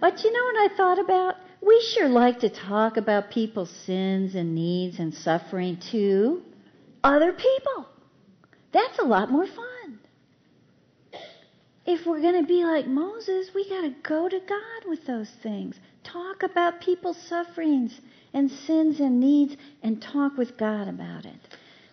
But 0.00 0.22
you 0.22 0.30
know 0.30 0.44
what 0.44 0.70
I 0.70 0.76
thought 0.76 0.98
about? 0.98 1.36
We 1.62 1.80
sure 1.94 2.08
like 2.08 2.40
to 2.40 2.50
talk 2.50 2.98
about 2.98 3.30
people's 3.30 3.70
sins 3.70 4.34
and 4.34 4.54
needs 4.54 4.98
and 4.98 5.14
suffering 5.14 5.78
to 5.92 6.42
other 7.02 7.32
people. 7.32 7.88
That's 8.72 8.98
a 8.98 9.04
lot 9.04 9.30
more 9.30 9.46
fun 9.46 9.73
if 11.86 12.06
we're 12.06 12.20
going 12.20 12.40
to 12.40 12.48
be 12.48 12.64
like 12.64 12.86
Moses, 12.86 13.50
we 13.54 13.68
got 13.68 13.82
to 13.82 13.94
go 14.02 14.28
to 14.28 14.40
God 14.40 14.88
with 14.88 15.06
those 15.06 15.30
things. 15.42 15.76
Talk 16.02 16.42
about 16.42 16.80
people's 16.80 17.20
sufferings 17.28 18.00
and 18.32 18.50
sins 18.50 19.00
and 19.00 19.20
needs 19.20 19.56
and 19.82 20.00
talk 20.00 20.36
with 20.36 20.56
God 20.56 20.88
about 20.88 21.26
it. 21.26 21.38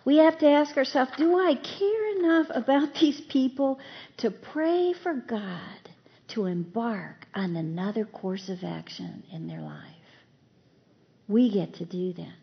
We 0.05 0.17
have 0.17 0.39
to 0.39 0.47
ask 0.47 0.77
ourselves 0.77 1.11
do 1.17 1.37
I 1.37 1.55
care 1.55 2.17
enough 2.17 2.47
about 2.49 2.95
these 2.99 3.21
people 3.29 3.79
to 4.17 4.31
pray 4.31 4.93
for 5.03 5.13
God 5.13 5.59
to 6.29 6.45
embark 6.45 7.27
on 7.35 7.55
another 7.55 8.05
course 8.05 8.49
of 8.49 8.63
action 8.63 9.23
in 9.31 9.47
their 9.47 9.61
life? 9.61 9.85
We 11.27 11.51
get 11.51 11.75
to 11.75 11.85
do 11.85 12.13
that. 12.13 12.35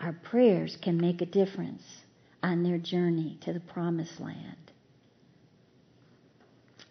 Our 0.00 0.12
prayers 0.12 0.76
can 0.82 0.98
make 0.98 1.22
a 1.22 1.26
difference 1.26 1.82
on 2.42 2.62
their 2.62 2.78
journey 2.78 3.38
to 3.42 3.52
the 3.52 3.60
promised 3.60 4.20
land. 4.20 4.63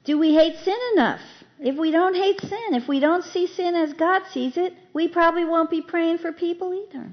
Do 0.04 0.18
we 0.18 0.34
hate 0.34 0.58
sin 0.58 0.78
enough? 0.94 1.22
If 1.60 1.78
we 1.78 1.92
don't 1.92 2.16
hate 2.16 2.42
sin, 2.42 2.74
if 2.74 2.88
we 2.88 3.00
don't 3.00 3.24
see 3.24 3.48
sin 3.48 3.76
as 3.76 3.94
God 3.94 4.24
sees 4.32 4.58
it, 4.58 4.74
we 4.94 5.08
probably 5.08 5.46
won't 5.46 5.70
be 5.70 5.82
praying 5.82 6.18
for 6.18 6.32
people 6.34 6.74
either. 6.74 7.12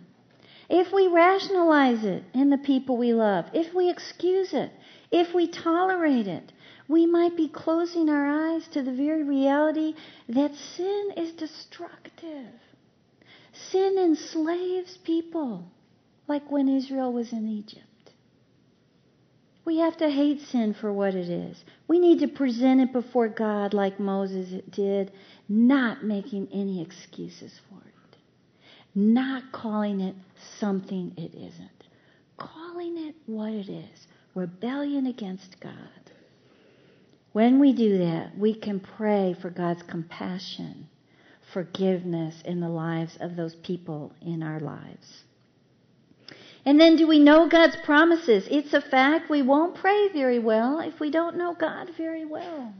If 0.68 0.92
we 0.92 1.06
rationalize 1.06 2.04
it 2.04 2.24
in 2.34 2.50
the 2.50 2.58
people 2.58 2.96
we 2.96 3.12
love, 3.12 3.46
if 3.52 3.74
we 3.74 3.90
excuse 3.90 4.52
it, 4.52 4.72
if 5.10 5.34
we 5.34 5.46
tolerate 5.48 6.26
it, 6.26 6.52
we 6.88 7.06
might 7.06 7.36
be 7.36 7.48
closing 7.48 8.08
our 8.08 8.26
eyes 8.26 8.66
to 8.68 8.82
the 8.82 8.92
very 8.92 9.22
reality 9.22 9.94
that 10.28 10.54
sin 10.54 11.12
is 11.16 11.32
destructive. 11.32 12.52
Sin 13.52 13.98
enslaves 13.98 14.96
people, 14.96 15.70
like 16.26 16.50
when 16.50 16.68
Israel 16.68 17.12
was 17.12 17.32
in 17.32 17.48
Egypt. 17.48 17.84
We 19.64 19.78
have 19.78 19.96
to 19.98 20.10
hate 20.10 20.40
sin 20.40 20.74
for 20.74 20.92
what 20.92 21.14
it 21.14 21.28
is. 21.28 21.64
We 21.90 21.98
need 21.98 22.20
to 22.20 22.28
present 22.28 22.80
it 22.80 22.92
before 22.92 23.26
God 23.26 23.74
like 23.74 23.98
Moses 23.98 24.62
did, 24.70 25.10
not 25.48 26.04
making 26.04 26.46
any 26.52 26.80
excuses 26.80 27.60
for 27.68 27.80
it, 27.84 28.16
not 28.94 29.50
calling 29.50 30.00
it 30.00 30.14
something 30.60 31.12
it 31.16 31.34
isn't, 31.34 31.88
calling 32.36 33.08
it 33.08 33.16
what 33.26 33.52
it 33.52 33.68
is 33.68 34.06
rebellion 34.36 35.06
against 35.06 35.58
God. 35.58 36.12
When 37.32 37.58
we 37.58 37.72
do 37.72 37.98
that, 37.98 38.38
we 38.38 38.54
can 38.54 38.78
pray 38.78 39.34
for 39.42 39.50
God's 39.50 39.82
compassion, 39.82 40.88
forgiveness 41.52 42.40
in 42.44 42.60
the 42.60 42.68
lives 42.68 43.18
of 43.20 43.34
those 43.34 43.56
people 43.56 44.12
in 44.22 44.44
our 44.44 44.60
lives. 44.60 45.24
And 46.70 46.80
then 46.80 46.94
do 46.94 47.08
we 47.08 47.18
know 47.18 47.48
God's 47.48 47.74
promises? 47.82 48.46
It's 48.48 48.74
a 48.74 48.80
fact 48.80 49.28
we 49.28 49.42
won't 49.42 49.74
pray 49.74 50.06
very 50.12 50.38
well 50.38 50.78
if 50.78 51.00
we 51.00 51.10
don't 51.10 51.36
know 51.36 51.52
God 51.52 51.90
very 51.96 52.24
well. 52.24 52.72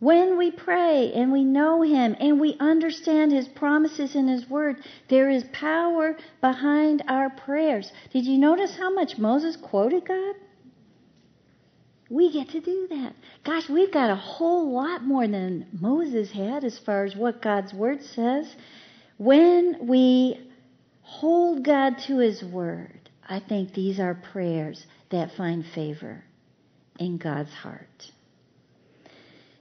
When 0.00 0.36
we 0.36 0.50
pray 0.50 1.14
and 1.14 1.32
we 1.32 1.44
know 1.44 1.80
Him 1.80 2.14
and 2.20 2.38
we 2.38 2.58
understand 2.60 3.32
His 3.32 3.48
promises 3.48 4.14
in 4.14 4.28
His 4.28 4.46
Word, 4.50 4.82
there 5.08 5.30
is 5.30 5.44
power 5.54 6.18
behind 6.42 7.02
our 7.08 7.30
prayers. 7.30 7.90
Did 8.12 8.26
you 8.26 8.36
notice 8.36 8.76
how 8.76 8.92
much 8.92 9.16
Moses 9.16 9.56
quoted 9.56 10.06
God? 10.06 10.34
We 12.10 12.30
get 12.30 12.50
to 12.50 12.60
do 12.60 12.86
that. 12.90 13.14
Gosh, 13.44 13.70
we've 13.70 13.90
got 13.90 14.10
a 14.10 14.14
whole 14.14 14.70
lot 14.74 15.04
more 15.04 15.26
than 15.26 15.68
Moses 15.72 16.30
had 16.32 16.64
as 16.64 16.78
far 16.78 17.06
as 17.06 17.16
what 17.16 17.40
God's 17.40 17.72
Word 17.72 18.02
says. 18.02 18.54
When 19.16 19.86
we 19.86 20.50
hold 21.04 21.64
God 21.64 21.98
to 22.06 22.18
His 22.18 22.42
Word, 22.42 23.10
I 23.26 23.40
think 23.40 23.72
these 23.72 24.00
are 24.00 24.14
prayers 24.14 24.84
that 25.10 25.36
find 25.36 25.64
favor 25.74 26.24
in 26.98 27.18
God's 27.18 27.52
heart. 27.52 28.10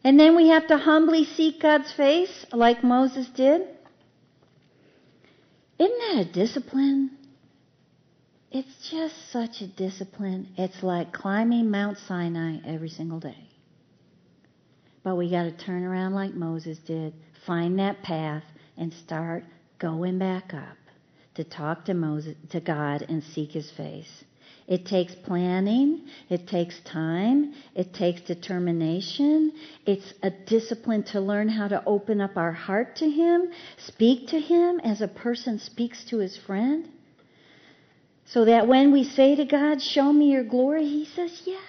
And 0.03 0.19
then 0.19 0.35
we 0.35 0.49
have 0.49 0.67
to 0.67 0.77
humbly 0.77 1.25
seek 1.25 1.61
God's 1.61 1.91
face 1.93 2.45
like 2.51 2.83
Moses 2.83 3.27
did. 3.35 3.61
Isn't 5.79 5.99
that 5.99 6.27
a 6.27 6.31
discipline? 6.31 7.11
It's 8.51 8.89
just 8.89 9.31
such 9.31 9.61
a 9.61 9.67
discipline. 9.67 10.49
It's 10.57 10.83
like 10.83 11.13
climbing 11.13 11.71
Mount 11.71 11.97
Sinai 11.97 12.57
every 12.65 12.89
single 12.89 13.19
day. 13.19 13.49
But 15.03 15.15
we 15.15 15.29
got 15.29 15.43
to 15.43 15.51
turn 15.51 15.83
around 15.83 16.13
like 16.13 16.33
Moses 16.33 16.77
did, 16.79 17.13
find 17.45 17.79
that 17.79 18.03
path, 18.03 18.43
and 18.77 18.93
start 18.93 19.43
going 19.79 20.19
back 20.19 20.53
up 20.53 20.77
to 21.36 21.43
talk 21.43 21.86
to 21.86 21.93
Moses, 21.93 22.36
to 22.51 22.59
God 22.59 23.05
and 23.07 23.23
seek 23.23 23.51
his 23.51 23.71
face. 23.71 24.23
It 24.67 24.86
takes 24.86 25.13
planning, 25.13 26.07
it 26.29 26.47
takes 26.47 26.79
time, 26.81 27.53
it 27.75 27.93
takes 27.93 28.21
determination. 28.21 29.51
It's 29.86 30.13
a 30.23 30.29
discipline 30.29 31.03
to 31.11 31.19
learn 31.19 31.49
how 31.49 31.67
to 31.67 31.84
open 31.86 32.21
up 32.21 32.38
our 32.38 32.53
heart 32.53 32.95
to 32.97 33.09
him, 33.09 33.51
speak 33.77 34.29
to 34.29 34.39
him 34.39 34.79
as 34.79 35.01
a 35.01 35.07
person 35.07 35.59
speaks 35.59 36.05
to 36.05 36.19
his 36.19 36.38
friend. 36.38 36.88
So 38.25 38.45
that 38.45 38.67
when 38.67 38.93
we 38.93 39.03
say 39.03 39.36
to 39.36 39.45
God, 39.45 39.81
Show 39.81 40.13
me 40.13 40.31
your 40.31 40.45
glory, 40.45 40.86
he 40.86 41.05
says, 41.05 41.41
Yes. 41.45 41.59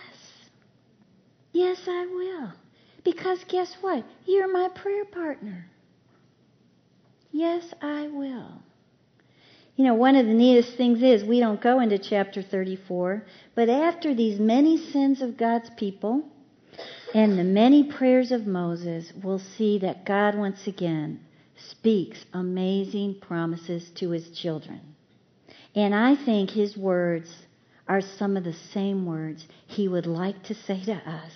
Yes, 1.52 1.78
I 1.88 2.06
will. 2.06 2.52
Because 3.04 3.44
guess 3.48 3.76
what? 3.80 4.04
You're 4.24 4.52
my 4.52 4.68
prayer 4.68 5.04
partner. 5.04 5.66
Yes, 7.32 7.64
I 7.82 8.08
will. 8.08 8.63
You 9.76 9.84
know, 9.84 9.94
one 9.94 10.14
of 10.14 10.26
the 10.26 10.32
neatest 10.32 10.76
things 10.76 11.02
is 11.02 11.24
we 11.24 11.40
don't 11.40 11.60
go 11.60 11.80
into 11.80 11.98
chapter 11.98 12.42
34, 12.42 13.24
but 13.54 13.68
after 13.68 14.14
these 14.14 14.38
many 14.38 14.76
sins 14.76 15.20
of 15.20 15.36
God's 15.36 15.70
people 15.76 16.22
and 17.12 17.38
the 17.38 17.44
many 17.44 17.84
prayers 17.84 18.30
of 18.30 18.46
Moses, 18.46 19.12
we'll 19.22 19.40
see 19.40 19.78
that 19.78 20.04
God 20.04 20.36
once 20.36 20.66
again 20.66 21.20
speaks 21.56 22.24
amazing 22.32 23.20
promises 23.20 23.90
to 23.96 24.10
his 24.10 24.30
children. 24.30 24.80
And 25.74 25.94
I 25.94 26.14
think 26.14 26.50
his 26.50 26.76
words 26.76 27.34
are 27.88 28.00
some 28.00 28.36
of 28.36 28.44
the 28.44 28.52
same 28.52 29.06
words 29.06 29.46
he 29.66 29.88
would 29.88 30.06
like 30.06 30.42
to 30.44 30.54
say 30.54 30.84
to 30.84 30.94
us 30.94 31.32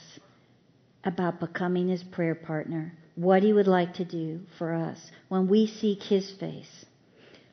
about 1.05 1.41
becoming 1.41 1.89
his 1.89 2.05
prayer 2.05 2.35
partner 2.35 2.93
what 3.19 3.43
He 3.43 3.53
would 3.53 3.67
like 3.67 3.95
to 3.95 4.05
do 4.05 4.41
for 4.59 4.73
us 4.73 5.11
when 5.29 5.49
we 5.49 5.67
seek 5.67 6.05
His 6.05 6.31
face. 6.31 6.87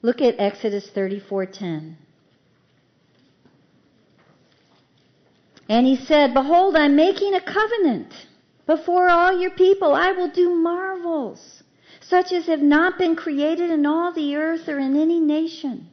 Look 0.06 0.22
at 0.22 0.36
Exodus 0.38 0.88
34:10. 0.92 1.96
And 5.68 5.88
he 5.88 5.96
said, 5.96 6.36
Behold, 6.36 6.76
I'm 6.76 6.96
making 6.96 7.34
a 7.34 7.42
covenant 7.42 8.14
before 8.68 9.10
all 9.10 9.42
your 9.42 9.50
people. 9.50 9.96
I 9.96 10.12
will 10.12 10.30
do 10.30 10.54
marvels, 10.54 11.64
such 12.02 12.32
as 12.32 12.46
have 12.46 12.62
not 12.62 13.00
been 13.00 13.16
created 13.16 13.72
in 13.72 13.88
all 13.88 14.14
the 14.14 14.36
earth 14.36 14.70
or 14.70 14.78
in 14.78 14.96
any 14.96 15.20
nation. 15.20 15.88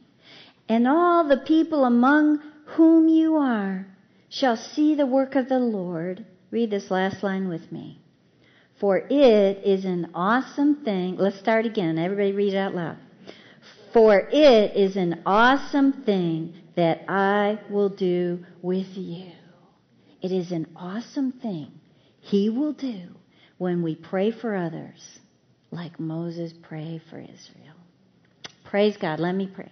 And 0.68 0.86
all 0.86 1.26
the 1.26 1.38
people 1.38 1.86
among 1.86 2.42
whom 2.76 3.08
you 3.08 3.36
are 3.36 3.86
shall 4.28 4.58
see 4.58 4.94
the 4.94 5.06
work 5.06 5.36
of 5.36 5.48
the 5.48 5.58
Lord. 5.58 6.26
Read 6.50 6.70
this 6.70 6.90
last 6.90 7.22
line 7.22 7.48
with 7.48 7.72
me. 7.72 7.98
For 8.78 8.98
it 8.98 9.64
is 9.64 9.86
an 9.86 10.10
awesome 10.14 10.84
thing. 10.84 11.16
Let's 11.16 11.38
start 11.38 11.64
again. 11.64 11.96
Everybody 11.96 12.32
read 12.32 12.52
it 12.52 12.58
out 12.58 12.74
loud. 12.74 12.98
For 13.92 14.18
it 14.18 14.76
is 14.76 14.96
an 14.96 15.22
awesome 15.26 16.04
thing 16.04 16.54
that 16.76 17.04
I 17.08 17.58
will 17.68 17.90
do 17.90 18.44
with 18.62 18.88
you. 18.96 19.32
It 20.22 20.32
is 20.32 20.52
an 20.52 20.68
awesome 20.76 21.32
thing 21.32 21.72
He 22.20 22.48
will 22.48 22.72
do 22.72 23.08
when 23.58 23.82
we 23.82 23.94
pray 23.94 24.30
for 24.30 24.56
others 24.56 25.20
like 25.70 25.98
Moses 26.00 26.52
prayed 26.62 27.02
for 27.10 27.18
Israel. 27.18 27.76
Praise 28.64 28.96
God. 28.96 29.20
Let 29.20 29.34
me 29.34 29.50
pray. 29.52 29.70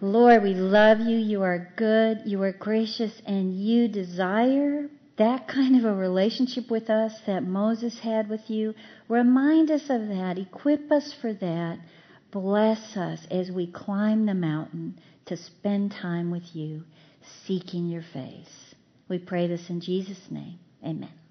Lord, 0.00 0.42
we 0.42 0.54
love 0.54 1.00
you. 1.00 1.16
You 1.16 1.42
are 1.42 1.72
good. 1.76 2.22
You 2.24 2.42
are 2.42 2.52
gracious. 2.52 3.12
And 3.26 3.54
you 3.54 3.88
desire 3.88 4.88
that 5.18 5.46
kind 5.46 5.76
of 5.76 5.84
a 5.84 5.94
relationship 5.94 6.70
with 6.70 6.88
us 6.90 7.12
that 7.26 7.44
Moses 7.44 7.98
had 8.00 8.28
with 8.28 8.48
you. 8.48 8.74
Remind 9.08 9.70
us 9.70 9.82
of 9.90 10.08
that. 10.08 10.38
Equip 10.38 10.90
us 10.90 11.14
for 11.20 11.32
that. 11.34 11.78
Bless 12.32 12.96
us 12.96 13.20
as 13.30 13.50
we 13.50 13.70
climb 13.70 14.24
the 14.26 14.34
mountain 14.34 14.98
to 15.26 15.36
spend 15.36 15.92
time 15.92 16.30
with 16.30 16.56
you 16.56 16.84
seeking 17.46 17.88
your 17.88 18.04
face. 18.12 18.74
We 19.08 19.18
pray 19.18 19.46
this 19.46 19.68
in 19.68 19.80
Jesus' 19.80 20.30
name. 20.30 20.58
Amen. 20.82 21.21